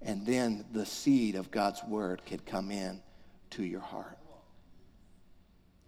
And 0.00 0.26
then 0.26 0.64
the 0.72 0.86
seed 0.86 1.34
of 1.34 1.50
God's 1.50 1.82
word 1.84 2.22
could 2.24 2.46
come 2.46 2.70
in 2.70 3.02
to 3.50 3.62
your 3.62 3.80
heart. 3.80 4.18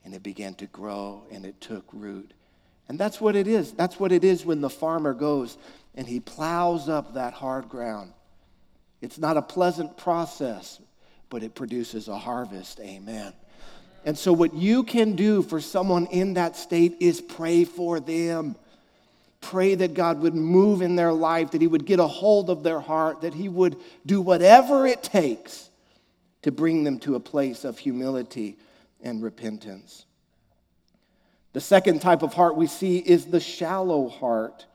And 0.05 0.15
it 0.15 0.23
began 0.23 0.55
to 0.57 0.67
grow 0.67 1.25
and 1.31 1.47
it 1.47 1.61
took 1.61 1.87
root. 1.93 2.33
And 2.89 2.99
that's 2.99 3.21
what 3.21 3.35
it 3.35 3.49
is. 3.49 3.73
That's 3.73 3.99
what 3.99 4.13
it 4.13 4.25
is 4.25 4.45
when 4.45 4.61
the 4.61 4.71
farmer 4.71 5.13
goes 5.13 5.59
and 5.97 6.07
he 6.07 6.21
plows 6.21 6.89
up 6.89 7.15
that 7.15 7.33
hard 7.33 7.69
ground. 7.69 8.13
It's 9.01 9.19
not 9.19 9.37
a 9.37 9.43
pleasant 9.43 9.97
process, 9.97 10.81
but 11.31 11.43
it 11.43 11.55
produces 11.55 12.09
a 12.09 12.19
harvest. 12.19 12.81
Amen. 12.81 13.33
And 14.05 14.17
so, 14.17 14.33
what 14.33 14.55
you 14.55 14.85
can 14.85 15.17
do 15.17 15.43
for 15.43 15.61
someone 15.61 16.07
in 16.07 16.35
that 16.35 16.57
state 16.57 16.97
is 17.01 17.21
pray 17.21 17.65
for 17.65 17.99
them. 17.99 18.57
Pray 19.41 19.75
that 19.75 19.95
God 19.95 20.21
would 20.21 20.35
move 20.35 20.81
in 20.81 20.97
their 20.97 21.13
life, 21.13 21.51
that 21.51 21.61
He 21.61 21.67
would 21.67 21.87
get 21.87 21.99
a 21.99 22.07
hold 22.07 22.49
of 22.49 22.63
their 22.63 22.81
heart, 22.81 23.23
that 23.23 23.35
He 23.35 23.49
would 23.49 23.77
do 24.05 24.21
whatever 24.21 24.87
it 24.87 25.03
takes 25.03 25.71
to 26.43 26.53
bring 26.53 26.85
them 26.85 26.99
to 27.01 27.17
a 27.17 27.21
place 27.21 27.65
of 27.65 27.79
humility 27.79 28.57
and 29.03 29.23
repentance. 29.23 30.06
The 31.57 31.63
second 31.63 32.03
type 32.03 32.23
of 32.23 32.35
heart 32.35 32.55
we 32.55 32.67
see 32.67 32.99
is 32.99 33.25
the 33.25 33.41
shallow 33.41 34.11
heart. 34.11 34.67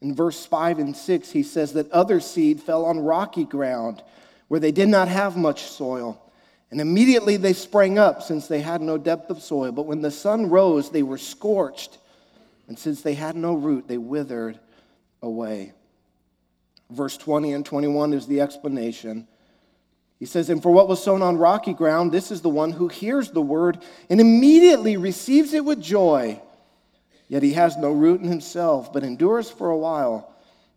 In 0.00 0.14
verse 0.14 0.46
5 0.46 0.78
and 0.78 0.96
6, 0.96 1.32
he 1.32 1.42
says 1.42 1.72
that 1.72 1.90
other 1.90 2.20
seed 2.20 2.62
fell 2.62 2.84
on 2.84 3.00
rocky 3.00 3.42
ground 3.42 4.04
where 4.46 4.60
they 4.60 4.70
did 4.70 4.88
not 4.88 5.08
have 5.08 5.36
much 5.36 5.64
soil. 5.64 6.22
And 6.70 6.80
immediately 6.80 7.38
they 7.38 7.52
sprang 7.52 7.98
up 7.98 8.22
since 8.22 8.46
they 8.46 8.60
had 8.60 8.82
no 8.82 8.98
depth 8.98 9.30
of 9.30 9.42
soil. 9.42 9.72
But 9.72 9.86
when 9.86 10.00
the 10.00 10.12
sun 10.12 10.48
rose, 10.48 10.90
they 10.92 11.02
were 11.02 11.18
scorched. 11.18 11.98
And 12.68 12.78
since 12.78 13.02
they 13.02 13.14
had 13.14 13.34
no 13.34 13.54
root, 13.54 13.88
they 13.88 13.98
withered 13.98 14.60
away. 15.22 15.72
Verse 16.88 17.16
20 17.16 17.52
and 17.52 17.66
21 17.66 18.12
is 18.12 18.28
the 18.28 18.42
explanation. 18.42 19.26
He 20.18 20.26
says, 20.26 20.48
And 20.48 20.62
for 20.62 20.72
what 20.72 20.88
was 20.88 21.02
sown 21.02 21.22
on 21.22 21.36
rocky 21.36 21.74
ground, 21.74 22.10
this 22.10 22.30
is 22.30 22.40
the 22.40 22.48
one 22.48 22.72
who 22.72 22.88
hears 22.88 23.30
the 23.30 23.42
word 23.42 23.78
and 24.08 24.20
immediately 24.20 24.96
receives 24.96 25.52
it 25.52 25.64
with 25.64 25.80
joy. 25.80 26.40
Yet 27.28 27.42
he 27.42 27.52
has 27.54 27.76
no 27.76 27.90
root 27.92 28.20
in 28.20 28.28
himself, 28.28 28.92
but 28.92 29.02
endures 29.02 29.50
for 29.50 29.70
a 29.70 29.76
while. 29.76 30.32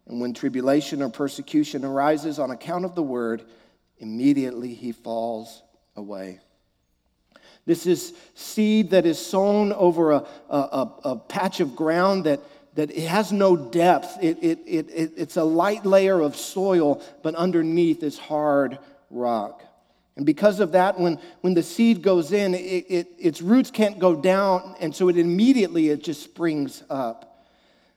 And 0.07 0.19
when 0.19 0.33
tribulation 0.33 1.01
or 1.01 1.09
persecution 1.09 1.85
arises 1.85 2.39
on 2.39 2.51
account 2.51 2.85
of 2.85 2.95
the 2.95 3.03
word, 3.03 3.43
immediately 3.99 4.73
he 4.73 4.91
falls 4.91 5.61
away. 5.95 6.39
This 7.65 7.85
is 7.85 8.13
seed 8.33 8.91
that 8.91 9.05
is 9.05 9.23
sown 9.23 9.71
over 9.73 10.11
a, 10.11 10.25
a, 10.49 10.91
a, 11.03 11.15
patch 11.15 11.59
of 11.59 11.75
ground 11.75 12.23
that, 12.23 12.39
that 12.73 12.89
it 12.89 13.07
has 13.07 13.31
no 13.31 13.55
depth. 13.55 14.17
It, 14.19 14.39
it, 14.41 14.59
it, 14.65 14.89
it, 14.89 15.11
it's 15.15 15.37
a 15.37 15.43
light 15.43 15.85
layer 15.85 16.19
of 16.19 16.35
soil, 16.35 17.03
but 17.21 17.35
underneath 17.35 18.01
is 18.01 18.17
hard 18.17 18.79
rock. 19.09 19.63
And 20.15 20.25
because 20.25 20.59
of 20.59 20.73
that, 20.73 20.99
when, 20.99 21.17
when 21.41 21.53
the 21.53 21.63
seed 21.63 22.01
goes 22.01 22.33
in, 22.33 22.53
it, 22.53 22.85
it, 22.89 23.07
its 23.17 23.41
roots 23.41 23.71
can't 23.71 23.99
go 23.99 24.15
down, 24.15 24.75
and 24.81 24.93
so 24.93 25.07
it 25.07 25.17
immediately 25.17 25.89
it 25.89 26.03
just 26.03 26.21
springs 26.21 26.83
up. 26.89 27.45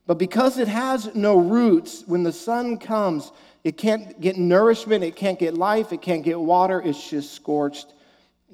But 0.06 0.18
because 0.18 0.58
it 0.58 0.68
has 0.68 1.14
no 1.14 1.38
roots, 1.38 2.04
when 2.06 2.22
the 2.22 2.32
sun 2.32 2.78
comes, 2.78 3.32
it 3.64 3.76
can't 3.76 4.20
get 4.20 4.36
nourishment, 4.36 5.02
it 5.04 5.16
can't 5.16 5.38
get 5.38 5.54
life, 5.54 5.92
it 5.92 6.02
can't 6.02 6.24
get 6.24 6.38
water, 6.38 6.80
it's 6.80 7.10
just 7.10 7.32
scorched 7.32 7.92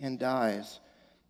and 0.00 0.18
dies. 0.18 0.80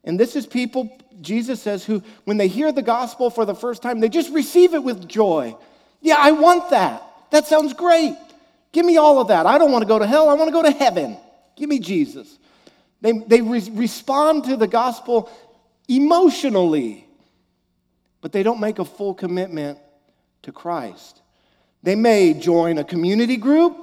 And 0.05 0.19
this 0.19 0.37
is 0.37 0.47
people, 0.47 0.97
Jesus 1.21 1.61
says, 1.61 1.85
who, 1.85 2.03
when 2.25 2.37
they 2.37 2.49
hear 2.49 2.73
the 2.73 2.83
gospel 2.83 3.31
for 3.31 3.45
the 3.45 3.55
first 3.55 3.83
time, 3.83 4.01
they 4.01 4.09
just 4.09 4.33
receive 4.33 4.75
it 4.75 4.83
with 4.83 5.09
joy. 5.09 5.57
Yeah, 6.01 6.17
I 6.19 6.33
want 6.33 6.71
that. 6.71 7.03
That 7.31 7.47
sounds 7.47 7.73
great. 7.73 8.17
Give 8.73 8.85
me 8.85 8.97
all 8.97 9.21
of 9.21 9.29
that. 9.29 9.47
I 9.47 9.59
don't 9.59 9.73
want 9.73 9.83
to 9.83 9.89
go 9.89 9.99
to 9.99 10.07
hell, 10.07 10.29
I 10.29 10.35
want 10.35 10.49
to 10.49 10.53
go 10.53 10.63
to 10.63 10.71
heaven. 10.71 11.17
Give 11.57 11.69
me 11.69 11.79
Jesus. 11.79 12.39
They, 13.01 13.13
they 13.13 13.41
re- 13.41 13.71
respond 13.73 14.45
to 14.45 14.57
the 14.57 14.67
gospel 14.67 15.31
emotionally, 15.89 17.07
but 18.21 18.33
they 18.33 18.43
don't 18.43 18.61
make 18.61 18.79
a 18.79 18.85
full 18.85 19.15
commitment 19.15 19.79
to 20.43 20.53
Christ. 20.53 21.23
They 21.83 21.95
may 21.95 22.35
join 22.35 22.79
a 22.79 22.85
community 22.85 23.37
group. 23.37 23.77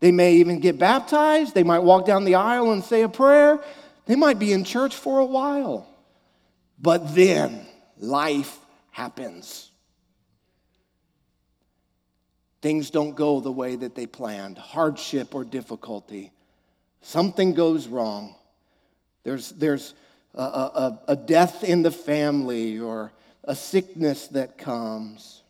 They 0.00 0.12
may 0.12 0.34
even 0.36 0.60
get 0.60 0.78
baptized. 0.78 1.54
They 1.54 1.62
might 1.62 1.80
walk 1.80 2.06
down 2.06 2.24
the 2.24 2.34
aisle 2.34 2.72
and 2.72 2.82
say 2.82 3.02
a 3.02 3.08
prayer. 3.08 3.60
They 4.06 4.16
might 4.16 4.38
be 4.38 4.52
in 4.52 4.64
church 4.64 4.96
for 4.96 5.20
a 5.20 5.24
while, 5.24 5.86
but 6.80 7.14
then 7.14 7.66
life 7.98 8.58
happens. 8.90 9.69
Things 12.62 12.90
don't 12.90 13.14
go 13.14 13.40
the 13.40 13.52
way 13.52 13.76
that 13.76 13.94
they 13.94 14.06
planned, 14.06 14.58
hardship 14.58 15.34
or 15.34 15.44
difficulty. 15.44 16.30
Something 17.00 17.54
goes 17.54 17.88
wrong. 17.88 18.34
There's, 19.22 19.50
there's 19.50 19.94
a, 20.34 20.42
a, 20.42 21.00
a 21.08 21.16
death 21.16 21.64
in 21.64 21.82
the 21.82 21.90
family 21.90 22.78
or 22.78 23.12
a 23.44 23.54
sickness 23.54 24.28
that 24.28 24.58
comes. 24.58 25.42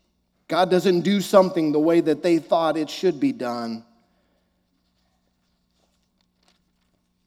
God 0.46 0.70
doesn't 0.70 1.00
do 1.00 1.20
something 1.20 1.72
the 1.72 1.80
way 1.80 2.00
that 2.00 2.22
they 2.22 2.38
thought 2.38 2.76
it 2.76 2.90
should 2.90 3.18
be 3.18 3.32
done. 3.32 3.84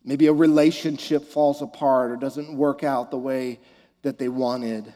Maybe 0.05 0.27
a 0.27 0.33
relationship 0.33 1.25
falls 1.25 1.61
apart 1.61 2.11
or 2.11 2.15
doesn't 2.17 2.55
work 2.55 2.83
out 2.83 3.11
the 3.11 3.17
way 3.17 3.59
that 4.01 4.17
they 4.17 4.27
wanted. 4.27 4.93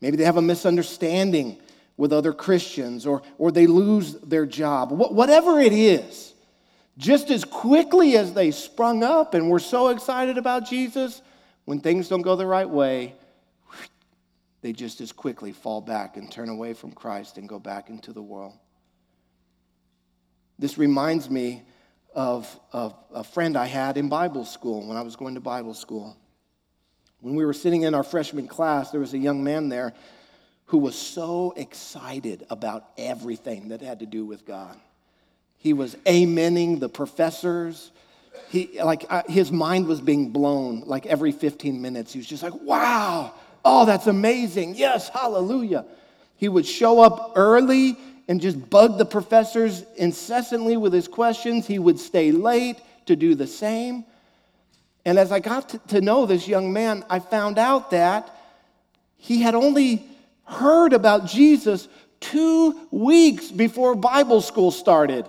Maybe 0.00 0.16
they 0.16 0.24
have 0.24 0.38
a 0.38 0.42
misunderstanding 0.42 1.58
with 1.96 2.12
other 2.12 2.32
Christians 2.32 3.06
or, 3.06 3.22
or 3.38 3.50
they 3.50 3.66
lose 3.66 4.14
their 4.14 4.46
job. 4.46 4.90
Wh- 4.90 5.12
whatever 5.12 5.60
it 5.60 5.72
is, 5.72 6.34
just 6.98 7.30
as 7.30 7.44
quickly 7.44 8.16
as 8.16 8.32
they 8.32 8.50
sprung 8.50 9.02
up 9.02 9.34
and 9.34 9.50
were 9.50 9.58
so 9.58 9.88
excited 9.88 10.38
about 10.38 10.68
Jesus, 10.68 11.22
when 11.64 11.80
things 11.80 12.08
don't 12.08 12.22
go 12.22 12.36
the 12.36 12.46
right 12.46 12.68
way, 12.68 13.14
they 14.62 14.72
just 14.72 15.00
as 15.00 15.12
quickly 15.12 15.52
fall 15.52 15.80
back 15.80 16.16
and 16.16 16.30
turn 16.30 16.48
away 16.48 16.74
from 16.74 16.92
Christ 16.92 17.38
and 17.38 17.48
go 17.48 17.58
back 17.58 17.88
into 17.88 18.12
the 18.12 18.22
world. 18.22 18.54
This 20.58 20.78
reminds 20.78 21.28
me 21.30 21.62
of, 22.14 22.58
of 22.72 22.94
a 23.12 23.22
friend 23.22 23.56
I 23.56 23.66
had 23.66 23.98
in 23.98 24.08
Bible 24.08 24.44
school 24.44 24.86
when 24.86 24.96
I 24.96 25.02
was 25.02 25.16
going 25.16 25.34
to 25.34 25.40
Bible 25.40 25.74
school. 25.74 26.16
When 27.20 27.34
we 27.34 27.44
were 27.44 27.52
sitting 27.52 27.82
in 27.82 27.94
our 27.94 28.02
freshman 28.02 28.48
class, 28.48 28.90
there 28.90 29.00
was 29.00 29.12
a 29.12 29.18
young 29.18 29.44
man 29.44 29.68
there 29.68 29.92
who 30.66 30.78
was 30.78 30.94
so 30.96 31.54
excited 31.56 32.46
about 32.50 32.88
everything 32.98 33.68
that 33.68 33.80
had 33.80 34.00
to 34.00 34.06
do 34.06 34.24
with 34.24 34.44
God. 34.44 34.76
He 35.58 35.72
was 35.72 35.94
amening 36.06 36.80
the 36.80 36.88
professors. 36.88 37.92
He, 38.48 38.80
like, 38.82 39.06
uh, 39.08 39.22
his 39.28 39.50
mind 39.50 39.86
was 39.86 40.00
being 40.00 40.30
blown 40.30 40.82
like 40.86 41.06
every 41.06 41.32
15 41.32 41.80
minutes. 41.80 42.12
He 42.12 42.18
was 42.18 42.26
just 42.26 42.42
like, 42.42 42.54
wow, 42.62 43.32
Oh, 43.68 43.84
that's 43.84 44.06
amazing. 44.06 44.76
Yes, 44.76 45.08
hallelujah. 45.08 45.84
He 46.36 46.48
would 46.48 46.64
show 46.64 47.00
up 47.00 47.32
early 47.34 47.96
and 48.28 48.40
just 48.40 48.70
bug 48.70 48.96
the 48.96 49.04
professors 49.04 49.82
incessantly 49.96 50.76
with 50.76 50.92
his 50.92 51.08
questions. 51.08 51.66
He 51.66 51.80
would 51.80 51.98
stay 51.98 52.30
late 52.30 52.76
to 53.06 53.16
do 53.16 53.34
the 53.34 53.48
same. 53.48 54.04
And 55.04 55.18
as 55.18 55.32
I 55.32 55.40
got 55.40 55.70
to, 55.70 55.78
to 55.88 56.00
know 56.00 56.26
this 56.26 56.46
young 56.46 56.72
man, 56.72 57.04
I 57.10 57.18
found 57.18 57.58
out 57.58 57.90
that 57.90 58.30
he 59.16 59.42
had 59.42 59.56
only 59.56 60.06
heard 60.46 60.92
about 60.92 61.26
Jesus 61.26 61.88
two 62.20 62.88
weeks 62.90 63.50
before 63.50 63.94
Bible 63.94 64.40
school 64.40 64.70
started. 64.70 65.26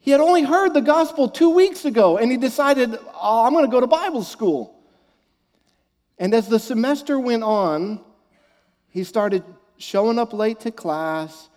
He 0.00 0.10
had 0.10 0.20
only 0.20 0.42
heard 0.42 0.72
the 0.72 0.80
gospel 0.80 1.28
two 1.28 1.50
weeks 1.50 1.84
ago, 1.84 2.16
and 2.16 2.30
he 2.30 2.38
decided, 2.38 2.98
oh, 3.20 3.44
I'm 3.44 3.52
going 3.52 3.64
to 3.64 3.70
go 3.70 3.80
to 3.80 3.86
Bible 3.86 4.22
school. 4.22 4.74
And 6.18 6.32
as 6.32 6.48
the 6.48 6.58
semester 6.58 7.18
went 7.18 7.42
on, 7.42 8.00
he 8.88 9.04
started 9.04 9.44
showing 9.76 10.18
up 10.18 10.32
late 10.32 10.60
to 10.60 10.70
class, 10.70 11.48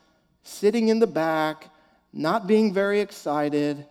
sitting 0.43 0.89
in 0.89 0.99
the 0.99 1.07
back, 1.07 1.69
not 2.13 2.45
being 2.45 2.73
very 2.73 2.99
excited, 2.99 3.85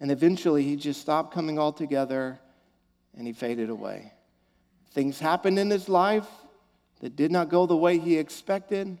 and 0.00 0.10
eventually 0.10 0.62
he 0.62 0.76
just 0.76 1.00
stopped 1.00 1.34
coming 1.34 1.58
altogether 1.58 2.40
and 3.16 3.26
he 3.26 3.32
faded 3.32 3.68
away. 3.68 4.12
Things 4.92 5.18
happened 5.18 5.58
in 5.58 5.68
his 5.68 5.88
life 5.88 6.26
that 7.00 7.16
did 7.16 7.30
not 7.30 7.48
go 7.48 7.66
the 7.66 7.76
way 7.76 7.98
he 7.98 8.18
expected. 8.18 8.98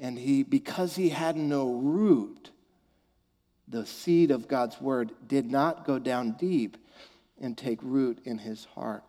And 0.00 0.18
he, 0.18 0.42
because 0.42 0.96
he 0.96 1.10
had 1.10 1.36
no 1.36 1.72
root, 1.72 2.50
the 3.68 3.86
seed 3.86 4.30
of 4.30 4.48
God's 4.48 4.80
word 4.80 5.12
did 5.26 5.50
not 5.50 5.84
go 5.84 5.98
down 5.98 6.32
deep 6.32 6.76
and 7.40 7.56
take 7.56 7.78
root 7.82 8.18
in 8.24 8.38
his 8.38 8.64
heart. 8.64 9.04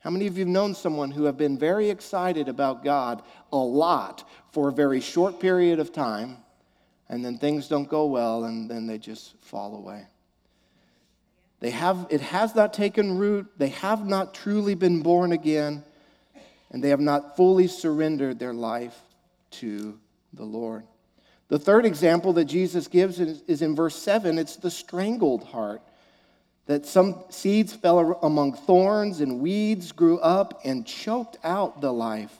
How 0.00 0.10
many 0.10 0.28
of 0.28 0.38
you 0.38 0.44
have 0.44 0.52
known 0.52 0.74
someone 0.74 1.10
who 1.10 1.24
have 1.24 1.36
been 1.36 1.58
very 1.58 1.90
excited 1.90 2.48
about 2.48 2.84
God 2.84 3.22
a 3.52 3.56
lot 3.56 4.28
for 4.52 4.68
a 4.68 4.72
very 4.72 5.00
short 5.00 5.40
period 5.40 5.80
of 5.80 5.92
time, 5.92 6.38
and 7.08 7.24
then 7.24 7.36
things 7.36 7.68
don't 7.68 7.88
go 7.88 8.06
well, 8.06 8.44
and 8.44 8.70
then 8.70 8.86
they 8.86 8.98
just 8.98 9.36
fall 9.40 9.76
away? 9.76 10.06
They 11.60 11.70
have, 11.70 12.06
it 12.10 12.20
has 12.20 12.54
not 12.54 12.72
taken 12.72 13.18
root. 13.18 13.48
They 13.58 13.70
have 13.70 14.06
not 14.06 14.34
truly 14.34 14.74
been 14.74 15.02
born 15.02 15.32
again, 15.32 15.82
and 16.70 16.82
they 16.82 16.90
have 16.90 17.00
not 17.00 17.36
fully 17.36 17.66
surrendered 17.66 18.38
their 18.38 18.54
life 18.54 18.98
to 19.50 19.98
the 20.32 20.44
Lord. 20.44 20.84
The 21.48 21.58
third 21.58 21.86
example 21.86 22.34
that 22.34 22.44
Jesus 22.44 22.88
gives 22.88 23.18
is 23.20 23.62
in 23.62 23.74
verse 23.74 23.96
7 23.96 24.38
it's 24.38 24.56
the 24.56 24.70
strangled 24.70 25.44
heart 25.44 25.82
that 26.66 26.84
some 26.84 27.24
seeds 27.30 27.72
fell 27.72 28.18
among 28.22 28.52
thorns 28.52 29.20
and 29.20 29.40
weeds 29.40 29.90
grew 29.90 30.18
up 30.20 30.60
and 30.64 30.86
choked 30.86 31.38
out 31.42 31.80
the 31.80 31.92
life. 31.92 32.36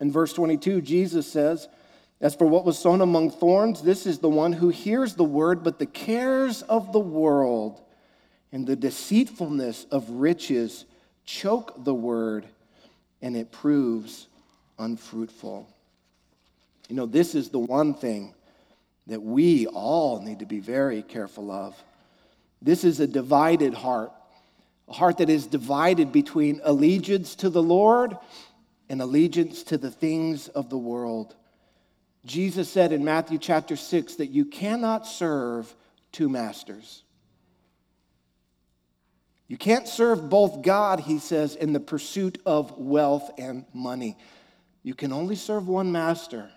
In 0.00 0.12
verse 0.12 0.34
22, 0.34 0.82
Jesus 0.82 1.26
says, 1.26 1.66
As 2.20 2.34
for 2.34 2.46
what 2.46 2.66
was 2.66 2.78
sown 2.78 3.00
among 3.00 3.30
thorns, 3.30 3.80
this 3.80 4.06
is 4.06 4.18
the 4.18 4.28
one 4.28 4.52
who 4.52 4.68
hears 4.68 5.14
the 5.14 5.24
word, 5.24 5.64
but 5.64 5.78
the 5.78 5.86
cares 5.86 6.60
of 6.62 6.92
the 6.92 7.00
world 7.00 7.80
and 8.52 8.66
the 8.66 8.76
deceitfulness 8.76 9.86
of 9.90 10.10
riches 10.10 10.84
choke 11.24 11.84
the 11.84 11.94
word, 11.94 12.46
and 13.22 13.36
it 13.36 13.52
proves 13.52 14.28
unfruitful. 14.78 15.68
You 16.88 16.96
know, 16.96 17.06
this 17.06 17.34
is 17.34 17.50
the 17.50 17.58
one 17.58 17.94
thing 17.94 18.34
that 19.06 19.22
we 19.22 19.66
all 19.66 20.20
need 20.22 20.38
to 20.40 20.46
be 20.46 20.60
very 20.60 21.02
careful 21.02 21.50
of 21.50 21.80
this 22.62 22.84
is 22.84 23.00
a 23.00 23.06
divided 23.06 23.72
heart, 23.72 24.12
a 24.88 24.92
heart 24.92 25.18
that 25.18 25.30
is 25.30 25.46
divided 25.46 26.12
between 26.12 26.60
allegiance 26.62 27.34
to 27.36 27.48
the 27.48 27.62
Lord 27.62 28.16
and 28.88 29.00
allegiance 29.00 29.62
to 29.64 29.78
the 29.78 29.90
things 29.90 30.48
of 30.48 30.68
the 30.68 30.76
world. 30.76 31.34
Jesus 32.26 32.68
said 32.68 32.92
in 32.92 33.04
Matthew 33.04 33.38
chapter 33.38 33.76
6 33.76 34.16
that 34.16 34.26
you 34.26 34.44
cannot 34.44 35.06
serve 35.06 35.74
two 36.12 36.28
masters. 36.28 37.02
You 39.50 39.56
can't 39.56 39.88
serve 39.88 40.30
both 40.30 40.62
God, 40.62 41.00
he 41.00 41.18
says, 41.18 41.56
in 41.56 41.72
the 41.72 41.80
pursuit 41.80 42.40
of 42.46 42.78
wealth 42.78 43.32
and 43.36 43.64
money. 43.74 44.16
You 44.84 44.94
can 44.94 45.12
only 45.12 45.34
serve 45.34 45.66
one 45.66 45.90
master. 45.90 46.48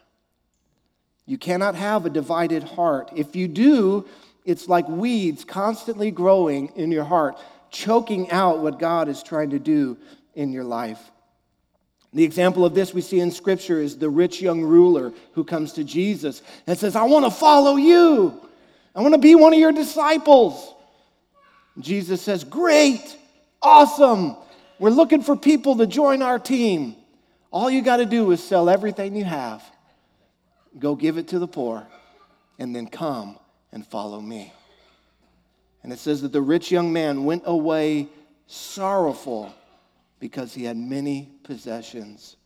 You 1.25 1.39
cannot 1.39 1.73
have 1.73 2.05
a 2.05 2.11
divided 2.11 2.61
heart. 2.61 3.09
If 3.15 3.35
you 3.35 3.47
do, 3.47 4.05
it's 4.45 4.67
like 4.67 4.87
weeds 4.87 5.43
constantly 5.43 6.11
growing 6.11 6.67
in 6.75 6.91
your 6.91 7.03
heart, 7.03 7.39
choking 7.71 8.29
out 8.29 8.59
what 8.59 8.77
God 8.77 9.09
is 9.09 9.23
trying 9.23 9.49
to 9.49 9.59
do 9.59 9.97
in 10.35 10.51
your 10.51 10.63
life. 10.63 10.99
The 12.13 12.23
example 12.23 12.63
of 12.63 12.75
this 12.75 12.93
we 12.93 13.01
see 13.01 13.21
in 13.21 13.31
Scripture 13.31 13.81
is 13.81 13.97
the 13.97 14.07
rich 14.07 14.39
young 14.39 14.61
ruler 14.61 15.13
who 15.31 15.43
comes 15.43 15.73
to 15.73 15.83
Jesus 15.83 16.43
and 16.67 16.77
says, 16.77 16.95
I 16.95 17.05
want 17.05 17.25
to 17.25 17.31
follow 17.31 17.75
you. 17.75 18.39
I 18.93 19.01
want 19.01 19.15
to 19.15 19.19
be 19.19 19.33
one 19.33 19.51
of 19.51 19.59
your 19.59 19.71
disciples. 19.71 20.75
Jesus 21.79 22.21
says, 22.21 22.43
Great, 22.43 23.17
awesome. 23.61 24.35
We're 24.79 24.89
looking 24.89 25.21
for 25.21 25.35
people 25.35 25.77
to 25.77 25.87
join 25.87 26.21
our 26.21 26.39
team. 26.39 26.95
All 27.51 27.69
you 27.69 27.81
got 27.81 27.97
to 27.97 28.05
do 28.05 28.31
is 28.31 28.43
sell 28.43 28.69
everything 28.69 29.15
you 29.15 29.23
have, 29.23 29.63
go 30.79 30.95
give 30.95 31.17
it 31.17 31.29
to 31.29 31.39
the 31.39 31.47
poor, 31.47 31.85
and 32.57 32.75
then 32.75 32.87
come 32.87 33.37
and 33.71 33.85
follow 33.85 34.19
me. 34.19 34.51
And 35.83 35.91
it 35.91 35.99
says 35.99 36.21
that 36.21 36.31
the 36.31 36.41
rich 36.41 36.71
young 36.71 36.91
man 36.91 37.25
went 37.25 37.43
away 37.45 38.07
sorrowful 38.47 39.53
because 40.19 40.53
he 40.53 40.63
had 40.63 40.77
many 40.77 41.29
possessions. 41.43 42.37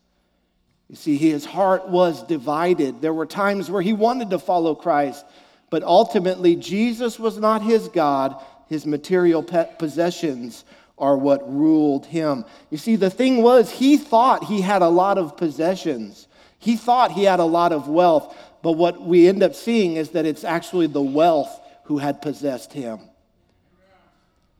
You 0.88 0.96
see, 0.96 1.16
his 1.16 1.44
heart 1.44 1.88
was 1.88 2.22
divided. 2.24 3.00
There 3.00 3.12
were 3.12 3.26
times 3.26 3.70
where 3.70 3.82
he 3.82 3.92
wanted 3.92 4.30
to 4.30 4.38
follow 4.38 4.74
Christ, 4.74 5.24
but 5.70 5.82
ultimately, 5.82 6.56
Jesus 6.56 7.18
was 7.18 7.38
not 7.38 7.62
his 7.62 7.88
God. 7.88 8.42
His 8.68 8.86
material 8.86 9.42
possessions 9.42 10.64
are 10.98 11.16
what 11.16 11.50
ruled 11.52 12.06
him. 12.06 12.44
You 12.70 12.78
see, 12.78 12.96
the 12.96 13.10
thing 13.10 13.42
was, 13.42 13.70
he 13.70 13.96
thought 13.96 14.44
he 14.44 14.60
had 14.60 14.82
a 14.82 14.88
lot 14.88 15.18
of 15.18 15.36
possessions, 15.36 16.26
he 16.58 16.76
thought 16.76 17.12
he 17.12 17.24
had 17.24 17.40
a 17.40 17.44
lot 17.44 17.72
of 17.72 17.88
wealth. 17.88 18.36
But 18.62 18.72
what 18.72 19.00
we 19.00 19.28
end 19.28 19.44
up 19.44 19.54
seeing 19.54 19.96
is 19.96 20.10
that 20.10 20.26
it's 20.26 20.42
actually 20.42 20.88
the 20.88 21.00
wealth 21.00 21.60
who 21.84 21.98
had 21.98 22.20
possessed 22.20 22.72
him. 22.72 22.98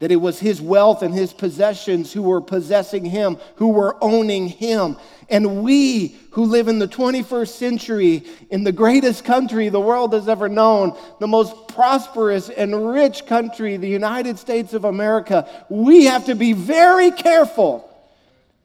That 0.01 0.13
it 0.13 0.17
was 0.17 0.39
his 0.39 0.61
wealth 0.61 1.03
and 1.03 1.13
his 1.13 1.33
possessions 1.33 2.13
who 2.13 2.23
were 2.23 2.41
possessing 2.41 3.05
him, 3.05 3.37
who 3.57 3.69
were 3.69 3.97
owning 4.03 4.49
him. 4.49 4.97
And 5.29 5.63
we 5.63 6.17
who 6.31 6.45
live 6.45 6.69
in 6.69 6.79
the 6.79 6.87
21st 6.87 7.49
century, 7.49 8.25
in 8.51 8.63
the 8.63 8.73
greatest 8.73 9.25
country 9.25 9.69
the 9.69 9.81
world 9.81 10.13
has 10.13 10.29
ever 10.29 10.49
known, 10.49 10.97
the 11.19 11.27
most 11.27 11.67
prosperous 11.67 12.49
and 12.49 12.93
rich 12.93 13.27
country, 13.27 13.77
the 13.77 13.89
United 13.89 14.39
States 14.39 14.73
of 14.73 14.85
America, 14.85 15.49
we 15.69 16.05
have 16.05 16.27
to 16.27 16.35
be 16.35 16.53
very 16.53 17.11
careful 17.11 17.85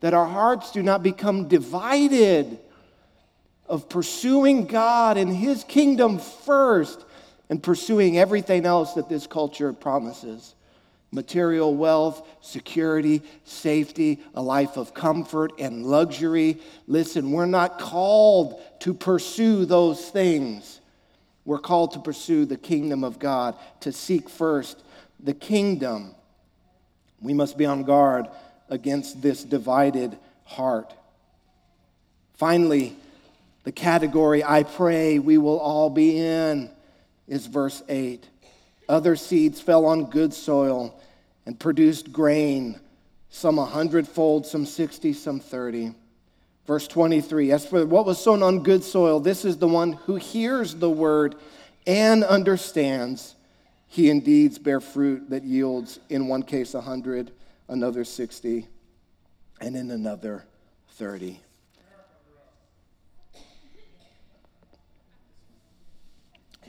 that 0.01 0.13
our 0.13 0.27
hearts 0.27 0.71
do 0.71 0.83
not 0.83 1.01
become 1.01 1.47
divided 1.47 2.59
of 3.67 3.89
pursuing 3.89 4.65
God 4.67 5.17
and 5.17 5.33
His 5.33 5.63
kingdom 5.63 6.19
first 6.19 7.03
and 7.49 7.63
pursuing 7.63 8.17
everything 8.17 8.65
else 8.65 8.93
that 8.93 9.09
this 9.09 9.25
culture 9.25 9.73
promises 9.73 10.55
material 11.13 11.75
wealth, 11.75 12.27
security, 12.41 13.21
safety, 13.45 14.19
a 14.33 14.41
life 14.41 14.77
of 14.77 14.93
comfort 14.93 15.53
and 15.59 15.85
luxury. 15.85 16.57
Listen, 16.87 17.31
we're 17.31 17.45
not 17.45 17.79
called 17.79 18.59
to 18.79 18.93
pursue 18.93 19.65
those 19.65 20.09
things. 20.09 20.81
We're 21.45 21.59
called 21.59 21.91
to 21.91 21.99
pursue 21.99 22.45
the 22.45 22.57
kingdom 22.57 23.03
of 23.03 23.19
God, 23.19 23.55
to 23.81 23.91
seek 23.91 24.27
first 24.27 24.81
the 25.19 25.33
kingdom. 25.33 26.15
We 27.21 27.33
must 27.33 27.57
be 27.57 27.65
on 27.65 27.83
guard 27.83 28.27
against 28.69 29.21
this 29.21 29.43
divided 29.43 30.17
heart. 30.45 30.93
Finally, 32.33 32.95
the 33.65 33.71
category 33.71 34.43
I 34.43 34.63
pray 34.63 35.19
we 35.19 35.37
will 35.37 35.59
all 35.59 35.89
be 35.89 36.17
in 36.17 36.71
is 37.27 37.45
verse 37.45 37.83
8. 37.87 38.27
Other 38.87 39.15
seeds 39.15 39.61
fell 39.61 39.85
on 39.85 40.05
good 40.05 40.33
soil 40.33 40.99
and 41.45 41.59
produced 41.59 42.11
grain, 42.11 42.79
some 43.29 43.59
a 43.59 43.65
hundredfold, 43.65 44.45
some 44.45 44.65
60, 44.65 45.13
some 45.13 45.39
30. 45.39 45.93
Verse 46.65 46.87
23 46.87 47.51
As 47.51 47.65
for 47.65 47.85
what 47.85 48.05
was 48.05 48.19
sown 48.19 48.43
on 48.43 48.63
good 48.63 48.83
soil, 48.83 49.19
this 49.19 49.45
is 49.45 49.57
the 49.57 49.67
one 49.67 49.93
who 49.93 50.15
hears 50.15 50.75
the 50.75 50.89
word 50.89 51.35
and 51.85 52.23
understands. 52.23 53.35
He 53.87 54.09
indeed 54.09 54.63
bear 54.63 54.79
fruit 54.79 55.29
that 55.29 55.43
yields, 55.43 55.99
in 56.09 56.27
one 56.27 56.43
case, 56.43 56.73
a 56.73 56.81
hundred, 56.81 57.31
another 57.67 58.03
60, 58.03 58.67
and 59.61 59.75
in 59.75 59.91
another 59.91 60.45
30. 60.93 61.39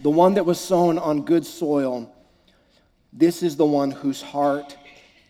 The 0.02 0.10
one 0.10 0.34
that 0.34 0.44
was 0.44 0.60
sown 0.60 0.98
on 0.98 1.22
good 1.22 1.46
soil, 1.46 2.12
this 3.12 3.42
is 3.42 3.56
the 3.56 3.64
one 3.64 3.90
whose 3.90 4.20
heart 4.20 4.76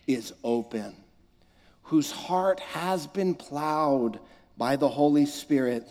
is 0.07 0.33
open, 0.43 0.95
whose 1.83 2.11
heart 2.11 2.59
has 2.59 3.07
been 3.07 3.35
plowed 3.35 4.19
by 4.57 4.75
the 4.75 4.89
Holy 4.89 5.25
Spirit 5.25 5.87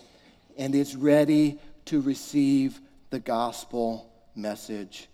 and 0.57 0.75
is 0.75 0.97
ready 0.97 1.59
to 1.87 2.01
receive 2.01 2.81
the 3.11 3.21
gospel 3.21 4.11
message. 4.35 5.09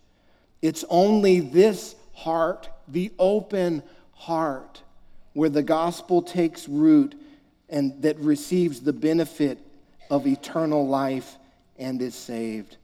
It's 0.61 0.85
only 0.89 1.39
this 1.39 1.95
heart, 2.13 2.69
the 2.87 3.11
open 3.19 3.83
heart, 4.13 4.81
where 5.33 5.49
the 5.49 5.63
gospel 5.63 6.21
takes 6.21 6.67
root 6.67 7.15
and 7.69 8.01
that 8.01 8.17
receives 8.19 8.81
the 8.81 8.93
benefit 8.93 9.57
of 10.09 10.27
eternal 10.27 10.87
life 10.87 11.37
and 11.77 12.01
is 12.01 12.15
saved. 12.15 12.77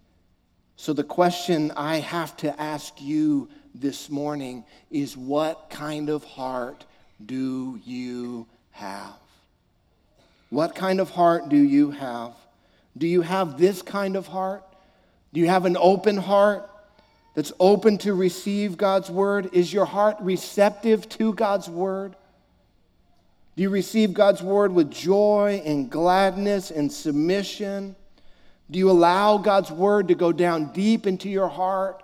So, 0.80 0.93
the 0.93 1.03
question 1.03 1.71
I 1.75 1.97
have 1.97 2.38
to 2.38 2.61
ask 2.61 3.01
you 3.01 3.49
this 3.73 4.11
morning 4.11 4.63
is 4.91 5.17
what 5.17 5.71
kind 5.71 6.07
of 6.07 6.23
heart 6.23 6.86
do 7.25 7.80
you 7.84 8.45
have? 8.71 9.15
What 10.51 10.75
kind 10.75 10.99
of 10.99 11.09
heart 11.09 11.49
do 11.49 11.57
you 11.57 11.89
have? 11.91 12.34
Do 12.95 13.07
you 13.07 13.23
have 13.23 13.57
this 13.57 13.82
kind 13.82 14.15
of 14.15 14.28
heart? 14.28 14.63
Do 15.34 15.39
you 15.39 15.47
have 15.47 15.65
an 15.65 15.78
open 15.78 16.15
heart 16.15 16.69
that's 17.34 17.51
open 17.59 17.97
to 17.99 18.13
receive 18.13 18.78
God's 18.78 19.09
word? 19.09 19.49
Is 19.53 19.73
your 19.73 19.86
heart 19.86 20.17
receptive 20.19 21.09
to 21.09 21.34
God's 21.34 21.67
word? 21.67 22.15
Do 23.55 23.63
you 23.63 23.71
receive 23.71 24.13
God's 24.13 24.43
word 24.43 24.71
with 24.71 24.91
joy 24.91 25.59
and 25.65 25.89
gladness 25.89 26.69
and 26.69 26.91
submission? 26.91 27.95
Do 28.70 28.80
you 28.80 28.91
allow 28.91 29.38
God's 29.38 29.72
word 29.72 30.09
to 30.09 30.15
go 30.15 30.32
down 30.32 30.74
deep 30.74 31.07
into 31.07 31.30
your 31.30 31.47
heart? 31.47 32.03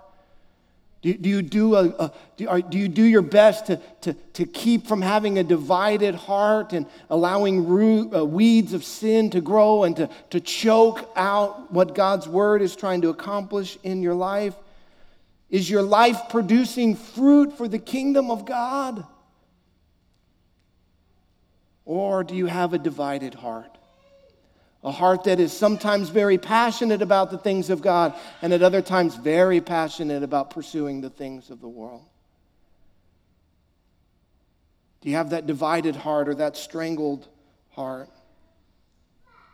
Do, 1.04 1.10
you, 1.10 1.42
do, 1.42 1.74
a, 1.74 1.84
a 1.84 2.12
do, 2.38 2.48
are, 2.48 2.62
do 2.62 2.78
you 2.78 2.88
do 2.88 3.02
your 3.02 3.20
best 3.20 3.66
to, 3.66 3.78
to, 4.00 4.14
to 4.14 4.46
keep 4.46 4.86
from 4.86 5.02
having 5.02 5.38
a 5.38 5.44
divided 5.44 6.14
heart 6.14 6.72
and 6.72 6.86
allowing 7.10 7.66
root, 7.68 8.14
uh, 8.14 8.24
weeds 8.24 8.72
of 8.72 8.84
sin 8.84 9.28
to 9.30 9.42
grow 9.42 9.84
and 9.84 9.94
to, 9.96 10.08
to 10.30 10.40
choke 10.40 11.06
out 11.14 11.70
what 11.70 11.94
God's 11.94 12.26
word 12.26 12.62
is 12.62 12.74
trying 12.74 13.02
to 13.02 13.10
accomplish 13.10 13.76
in 13.82 14.02
your 14.02 14.14
life? 14.14 14.54
Is 15.50 15.68
your 15.68 15.82
life 15.82 16.18
producing 16.30 16.96
fruit 16.96 17.58
for 17.58 17.68
the 17.68 17.78
kingdom 17.78 18.30
of 18.30 18.46
God? 18.46 19.06
Or 21.84 22.24
do 22.24 22.34
you 22.34 22.46
have 22.46 22.72
a 22.72 22.78
divided 22.78 23.34
heart? 23.34 23.76
A 24.84 24.92
heart 24.92 25.24
that 25.24 25.40
is 25.40 25.52
sometimes 25.52 26.10
very 26.10 26.36
passionate 26.36 27.00
about 27.00 27.30
the 27.30 27.38
things 27.38 27.70
of 27.70 27.80
God 27.80 28.14
and 28.42 28.52
at 28.52 28.62
other 28.62 28.82
times 28.82 29.16
very 29.16 29.60
passionate 29.60 30.22
about 30.22 30.50
pursuing 30.50 31.00
the 31.00 31.08
things 31.08 31.48
of 31.48 31.60
the 31.62 31.68
world? 31.68 32.04
Do 35.00 35.08
you 35.08 35.16
have 35.16 35.30
that 35.30 35.46
divided 35.46 35.96
heart 35.96 36.28
or 36.28 36.34
that 36.34 36.56
strangled 36.56 37.26
heart? 37.70 38.10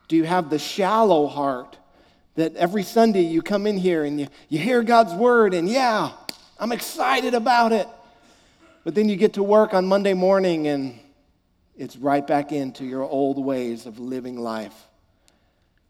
Do 0.09 0.17
you 0.17 0.25
have 0.25 0.51
the 0.51 0.59
shallow 0.59 1.29
heart 1.29 1.79
that 2.35 2.57
every 2.57 2.83
Sunday 2.83 3.23
you 3.23 3.41
come 3.41 3.67
in 3.67 3.77
here 3.77 4.05
and 4.05 4.21
you, 4.21 4.29
you 4.49 4.59
hear 4.59 4.83
God's 4.83 5.15
word 5.15 5.55
and 5.55 5.69
yeah, 5.69 6.11
I'm 6.59 6.73
excited 6.73 7.35
about 7.35 7.73
it. 7.73 7.87
But 8.83 8.95
then 8.95 9.09
you 9.09 9.15
get 9.15 9.35
to 9.35 9.43
work 9.43 9.75
on 9.75 9.87
Monday 9.87 10.15
morning 10.15 10.67
and 10.67 10.99
it's 11.77 11.97
right 11.97 12.27
back 12.27 12.51
into 12.51 12.85
your 12.85 13.05
old 13.05 13.43
ways 13.45 13.87
of 13.87 14.01
living 14.01 14.37
life. 14.37 14.75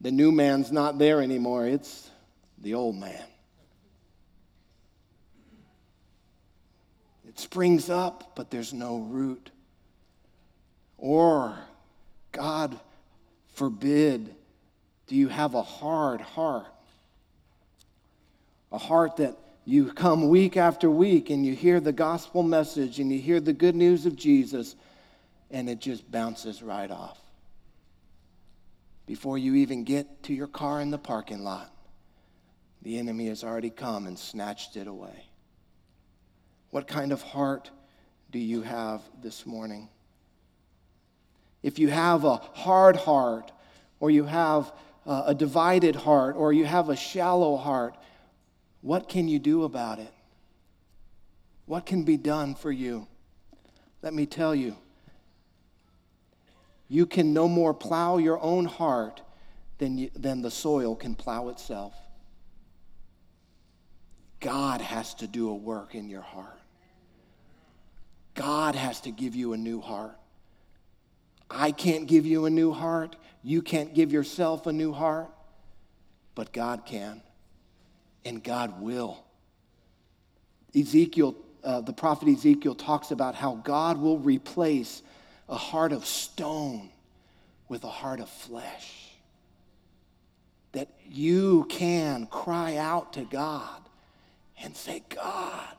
The 0.01 0.11
new 0.11 0.33
man's 0.33 0.73
not 0.73 0.99
there 0.99 1.21
anymore, 1.21 1.67
it's 1.67 2.09
the 2.59 2.75
old 2.75 2.97
man. 2.97 3.25
It 7.29 7.39
springs 7.39 7.91
up, 7.91 8.33
but 8.35 8.51
there's 8.51 8.73
no 8.73 8.99
root. 8.99 9.51
Or, 10.97 11.59
God 12.33 12.79
forbid, 13.53 14.35
do 15.07 15.17
you 15.17 15.29
have 15.29 15.55
a 15.55 15.63
hard 15.63 16.21
heart? 16.21 16.67
A 18.73 18.79
heart 18.79 19.17
that 19.19 19.37
you 19.65 19.93
come 19.93 20.29
week 20.29 20.57
after 20.57 20.91
week 20.91 21.31
and 21.31 21.45
you 21.45 21.55
hear 21.55 21.79
the 21.79 21.93
gospel 21.93 22.43
message 22.43 23.01
and 23.01 23.13
you 23.13 23.19
hear 23.19 23.41
the 23.41 23.53
good 23.53 23.77
news 23.77 24.07
of 24.07 24.17
Jesus 24.17 24.77
and 25.51 25.69
it 25.69 25.81
just 25.81 26.11
bounces 26.11 26.63
right 26.63 26.91
off 26.91 27.19
before 29.11 29.37
you 29.37 29.57
even 29.57 29.83
get 29.83 30.23
to 30.23 30.33
your 30.33 30.47
car 30.47 30.81
in 30.81 30.93
the 30.93 30.97
parking 30.97 31.43
lot, 31.43 31.75
the 32.83 32.97
enemy 32.97 33.27
has 33.27 33.43
already 33.43 33.69
come 33.69 34.07
and 34.07 34.17
snatched 34.17 34.77
it 34.77 34.87
away. 34.87 35.25
What 36.71 36.87
kind 36.87 37.11
of 37.11 37.21
heart 37.21 37.73
do 38.31 38.39
you 38.39 38.63
have 38.63 39.03
this 39.21 39.45
morning? 39.45 39.89
If 41.61 41.81
you 41.81 41.89
have 41.89 42.23
a 42.23 42.37
hard 42.37 42.95
heart, 42.95 43.51
or 43.99 44.13
you 44.13 44.27
have 44.27 44.73
a 45.05 45.35
divided 45.35 45.97
heart, 45.97 46.37
or 46.37 46.53
you 46.53 46.65
have 46.65 46.89
a 46.89 46.95
shallow 46.95 47.57
heart, 47.57 47.97
what 48.81 49.09
can 49.09 49.27
you 49.27 49.41
do 49.41 49.65
about 49.65 49.99
it? 49.99 50.15
What 51.67 51.85
can 51.85 52.05
be 52.05 52.17
done 52.17 52.55
for 52.55 52.71
you? 52.71 53.09
Let 54.03 54.15
me 54.15 54.25
tell 54.25 54.55
you 54.55 54.77
you 56.91 57.07
can 57.07 57.32
no 57.32 57.47
more 57.47 57.72
plow 57.72 58.18
your 58.18 58.43
own 58.43 58.64
heart 58.64 59.22
than, 59.78 59.97
you, 59.97 60.11
than 60.16 60.43
the 60.43 60.51
soil 60.51 60.97
can 60.97 61.14
plow 61.14 61.49
itself. 61.49 61.95
God 64.41 64.80
has 64.80 65.14
to 65.14 65.28
do 65.28 65.51
a 65.51 65.55
work 65.55 65.95
in 65.95 66.09
your 66.09 66.20
heart. 66.20 66.59
God 68.34 68.74
has 68.74 69.01
to 69.03 69.12
give 69.12 69.36
you 69.36 69.53
a 69.53 69.57
new 69.57 69.80
heart. 69.80 70.18
I 71.49 71.70
can't 71.70 72.09
give 72.09 72.26
you 72.26 72.47
a 72.47 72.51
new 72.51 72.72
heart. 72.72 73.14
You 73.45 73.62
can't 73.62 73.95
give 73.95 74.11
yourself 74.11 74.66
a 74.66 74.72
new 74.72 74.93
heart. 74.93 75.30
But 76.34 76.53
God 76.53 76.86
can. 76.86 77.22
And 78.24 78.43
God 78.43 78.82
will. 78.82 79.24
Ezekiel, 80.74 81.36
uh, 81.62 81.82
the 81.82 81.93
prophet 81.93 82.28
Ezekiel 82.28 82.74
talks 82.74 83.12
about 83.12 83.36
how 83.36 83.55
God 83.55 83.99
will 83.99 84.18
replace 84.18 85.03
a 85.51 85.57
heart 85.57 85.93
of 85.93 86.07
stone 86.07 86.89
with 87.69 87.85
a 87.85 87.89
heart 87.89 88.21
of 88.21 88.29
flesh. 88.31 89.09
That 90.73 90.89
you 91.05 91.67
can 91.69 92.27
cry 92.27 92.77
out 92.77 93.13
to 93.15 93.25
God 93.25 93.83
and 94.63 94.77
say, 94.77 95.03
God, 95.09 95.75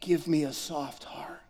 give 0.00 0.28
me 0.28 0.44
a 0.44 0.52
soft 0.52 1.04
heart. 1.04 1.40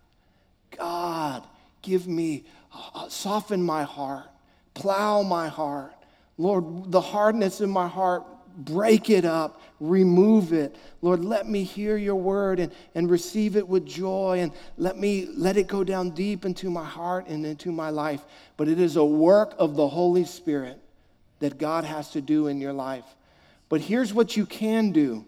God, 0.71 1.45
give 1.83 2.07
me, 2.07 2.45
uh, 2.73 3.09
soften 3.09 3.63
my 3.63 3.83
heart, 3.83 4.27
plow 4.75 5.23
my 5.23 5.49
heart. 5.49 5.95
Lord, 6.39 6.93
the 6.93 7.01
hardness 7.01 7.61
in 7.61 7.71
my 7.71 7.89
heart, 7.89 8.23
break 8.57 9.11
it 9.11 9.25
up, 9.25 9.61
remove 9.81 10.53
it. 10.53 10.77
Lord, 11.01 11.25
let 11.25 11.49
me 11.49 11.65
hear 11.65 11.97
your 11.97 12.15
word 12.15 12.61
and, 12.61 12.73
and 12.95 13.11
receive 13.11 13.57
it 13.57 13.67
with 13.67 13.87
joy 13.87 14.41
and 14.41 14.53
let 14.77 14.99
me 14.99 15.27
let 15.37 15.57
it 15.57 15.67
go 15.67 15.85
down 15.85 16.11
deep 16.11 16.45
into 16.45 16.71
my 16.71 16.85
heart 16.85 17.27
and 17.27 17.45
into 17.45 17.73
my 17.73 17.91
life. 17.91 18.25
But 18.57 18.69
it 18.69 18.79
is 18.79 18.97
a 18.97 19.05
work 19.05 19.55
of 19.59 19.77
the 19.77 19.89
Holy 19.89 20.25
Spirit 20.25 20.79
that 21.41 21.59
God 21.59 21.85
has 21.85 22.11
to 22.11 22.21
do 22.21 22.47
in 22.47 22.61
your 22.61 22.73
life. 22.73 23.05
But 23.69 23.81
here's 23.81 24.13
what 24.13 24.37
you 24.37 24.47
can 24.47 24.93
do. 24.93 25.25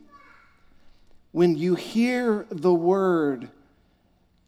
When 1.33 1.57
you 1.57 1.75
hear 1.75 2.47
the 2.51 2.73
word, 2.73 3.49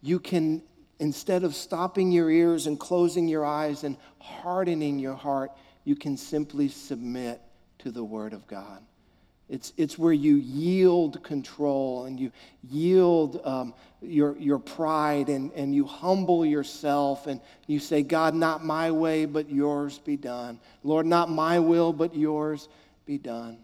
you 0.01 0.19
can, 0.19 0.61
instead 0.99 1.43
of 1.43 1.53
stopping 1.55 2.11
your 2.11 2.29
ears 2.29 2.67
and 2.67 2.79
closing 2.79 3.27
your 3.27 3.45
eyes 3.45 3.83
and 3.83 3.97
hardening 4.19 4.99
your 4.99 5.15
heart, 5.15 5.51
you 5.83 5.95
can 5.95 6.15
simply 6.15 6.69
submit 6.69 7.41
to 7.87 7.91
the 7.93 8.03
Word 8.03 8.33
of 8.33 8.45
God. 8.47 8.81
It's, 9.47 9.71
it's 9.77 9.97
where 9.97 10.11
you 10.11 10.35
yield 10.35 11.23
control 11.23 12.03
and 12.03 12.19
you 12.19 12.33
yield 12.69 13.39
um, 13.45 13.73
your, 14.01 14.37
your 14.37 14.59
pride 14.59 15.29
and, 15.29 15.53
and 15.53 15.73
you 15.73 15.85
humble 15.85 16.45
yourself 16.45 17.27
and 17.27 17.39
you 17.65 17.79
say, 17.79 18.03
God, 18.03 18.35
not 18.35 18.65
my 18.65 18.91
way, 18.91 19.23
but 19.23 19.49
yours 19.49 19.99
be 19.99 20.17
done. 20.17 20.59
Lord, 20.83 21.05
not 21.05 21.29
my 21.29 21.59
will, 21.59 21.93
but 21.93 22.13
yours 22.13 22.67
be 23.05 23.17
done. 23.17 23.59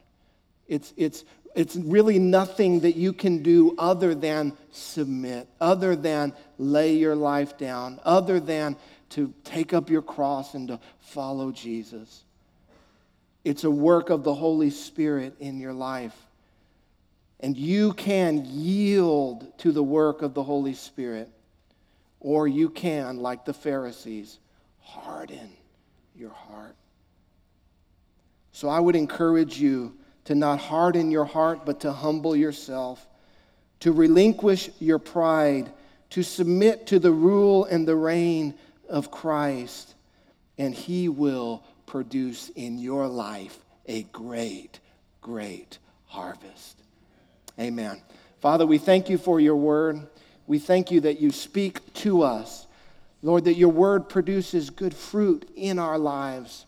It's, 0.69 0.93
it's, 0.95 1.26
it's 1.53 1.76
really 1.76 2.17
nothing 2.17 2.80
that 2.80 2.95
you 2.95 3.11
can 3.11 3.43
do 3.43 3.76
other 3.78 4.15
than 4.15 4.53
submit, 4.71 5.49
other 5.59 5.97
than 5.97 6.32
lay 6.57 6.93
your 6.93 7.15
life 7.15 7.57
down, 7.57 7.99
other 8.05 8.39
than 8.39 8.78
to 9.09 9.34
take 9.43 9.74
up 9.74 9.89
your 9.89 10.01
cross 10.01 10.53
and 10.53 10.69
to 10.69 10.80
follow 11.01 11.51
Jesus. 11.51 12.24
It's 13.43 13.63
a 13.63 13.71
work 13.71 14.09
of 14.09 14.23
the 14.23 14.33
Holy 14.33 14.69
Spirit 14.69 15.35
in 15.39 15.59
your 15.59 15.73
life. 15.73 16.15
And 17.39 17.57
you 17.57 17.93
can 17.93 18.45
yield 18.45 19.57
to 19.59 19.71
the 19.71 19.83
work 19.83 20.21
of 20.21 20.33
the 20.33 20.43
Holy 20.43 20.73
Spirit, 20.73 21.29
or 22.21 22.47
you 22.47 22.69
can, 22.69 23.17
like 23.17 23.43
the 23.43 23.53
Pharisees, 23.53 24.39
harden 24.79 25.51
your 26.15 26.29
heart. 26.29 26.75
So 28.53 28.69
I 28.69 28.79
would 28.79 28.95
encourage 28.95 29.59
you 29.59 29.97
to 30.25 30.35
not 30.35 30.59
harden 30.59 31.11
your 31.11 31.25
heart, 31.25 31.65
but 31.65 31.81
to 31.81 31.91
humble 31.91 32.35
yourself, 32.35 33.05
to 33.81 33.91
relinquish 33.91 34.69
your 34.79 34.99
pride, 34.99 35.69
to 36.11 36.23
submit 36.23 36.87
to 36.87 36.99
the 36.99 37.11
rule 37.11 37.65
and 37.65 37.85
the 37.85 37.95
reign 37.95 38.53
of 38.87 39.11
Christ, 39.11 39.95
and 40.57 40.73
He 40.73 41.09
will 41.09 41.63
produce 41.93 42.49
in 42.55 42.79
your 42.79 43.07
life 43.07 43.55
a 43.85 44.01
great, 44.01 44.79
great 45.21 45.77
harvest. 46.07 46.81
Amen. 47.59 48.01
Father, 48.41 48.65
we 48.65 48.79
thank 48.79 49.11
you 49.11 49.19
for 49.19 49.39
your 49.39 49.55
word. 49.55 50.07
We 50.47 50.57
thank 50.57 50.89
you 50.89 51.01
that 51.01 51.21
you 51.21 51.29
speak 51.29 51.93
to 51.93 52.23
us. 52.23 52.65
Lord, 53.21 53.43
that 53.43 53.57
your 53.57 53.69
word 53.69 54.09
produces 54.09 54.71
good 54.71 54.95
fruit 54.95 55.47
in 55.55 55.77
our 55.77 55.99
lives. 55.99 56.65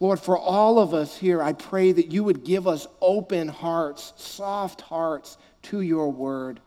Lord, 0.00 0.18
for 0.18 0.38
all 0.38 0.78
of 0.78 0.94
us 0.94 1.18
here, 1.18 1.42
I 1.42 1.52
pray 1.52 1.92
that 1.92 2.10
you 2.10 2.24
would 2.24 2.42
give 2.42 2.66
us 2.66 2.86
open 3.02 3.48
hearts, 3.48 4.14
soft 4.16 4.80
hearts 4.80 5.36
to 5.64 5.82
your 5.82 6.10
word. 6.10 6.60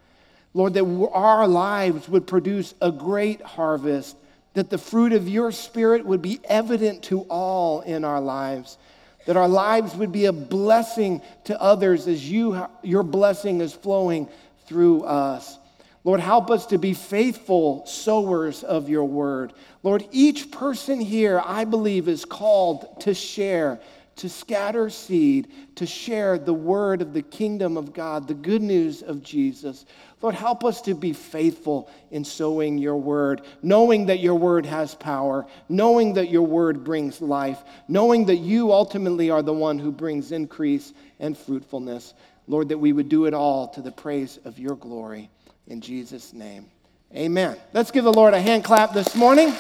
Lord, 0.54 0.76
that 0.76 1.10
our 1.12 1.48
lives 1.48 2.08
would 2.08 2.28
produce 2.28 2.76
a 2.80 2.92
great 2.92 3.42
harvest, 3.42 4.16
that 4.56 4.70
the 4.70 4.78
fruit 4.78 5.14
of 5.14 5.30
your 5.30 5.52
spirit 5.52 6.06
would 6.06 6.22
be 6.22 6.40
evident 6.46 7.04
to 7.04 7.22
all 7.24 7.82
in 7.82 8.04
our 8.04 8.22
lives, 8.22 8.78
that 9.26 9.38
our 9.38 9.48
lives 9.48 9.96
would 9.96 10.12
be 10.12 10.26
a 10.26 10.34
blessing 10.34 11.22
to 11.44 11.62
others 11.62 12.08
as 12.08 12.30
you, 12.30 12.66
your 12.82 13.04
blessing 13.04 13.62
is 13.62 13.74
flowing 13.74 14.28
through 14.66 15.04
us. 15.04 15.60
Lord, 16.06 16.20
help 16.20 16.52
us 16.52 16.68
to 16.68 16.78
be 16.78 16.94
faithful 16.94 17.86
sowers 17.86 18.64
of 18.64 18.90
your 18.90 19.06
word. 19.06 19.54
Lord, 19.84 20.08
each 20.12 20.52
person 20.52 21.02
here, 21.02 21.42
I 21.44 21.66
believe, 21.66 22.08
is 22.08 22.26
called 22.26 23.02
to 23.02 23.14
share, 23.14 23.80
to 24.18 24.30
scatter 24.30 24.90
seed, 24.90 25.48
to 25.76 25.86
share 25.86 26.38
the 26.38 26.54
word 26.54 27.02
of 27.02 27.14
the 27.14 27.24
kingdom 27.24 27.76
of 27.76 27.92
God, 27.92 28.28
the 28.28 28.36
good 28.36 28.62
news 28.62 29.02
of 29.02 29.24
Jesus. 29.24 29.86
Lord, 30.22 30.36
help 30.36 30.64
us 30.64 30.82
to 30.84 30.94
be 30.94 31.14
faithful 31.14 31.90
in 32.10 32.24
sowing 32.24 32.78
your 32.78 32.98
word, 32.98 33.42
knowing 33.62 34.08
that 34.08 34.20
your 34.20 34.36
word 34.36 34.66
has 34.66 34.96
power, 34.96 35.46
knowing 35.70 36.14
that 36.14 36.30
your 36.30 36.44
word 36.44 36.84
brings 36.84 37.22
life, 37.22 37.62
knowing 37.88 38.26
that 38.26 38.38
you 38.38 38.72
ultimately 38.72 39.30
are 39.30 39.42
the 39.42 39.54
one 39.54 39.78
who 39.78 39.92
brings 39.92 40.32
increase 40.32 40.94
and 41.20 41.38
fruitfulness. 41.38 42.14
Lord, 42.48 42.70
that 42.70 42.78
we 42.78 42.94
would 42.94 43.10
do 43.10 43.26
it 43.26 43.34
all 43.34 43.68
to 43.70 43.82
the 43.82 43.92
praise 43.92 44.40
of 44.46 44.58
your 44.58 44.76
glory. 44.76 45.30
In 45.68 45.82
Jesus' 45.82 46.34
name, 46.34 46.68
amen. 47.16 47.58
Let's 47.74 47.92
give 47.92 48.04
the 48.04 48.14
Lord 48.14 48.34
a 48.34 48.42
hand 48.42 48.64
clap 48.64 48.94
this 48.94 49.16
morning. 49.16 49.54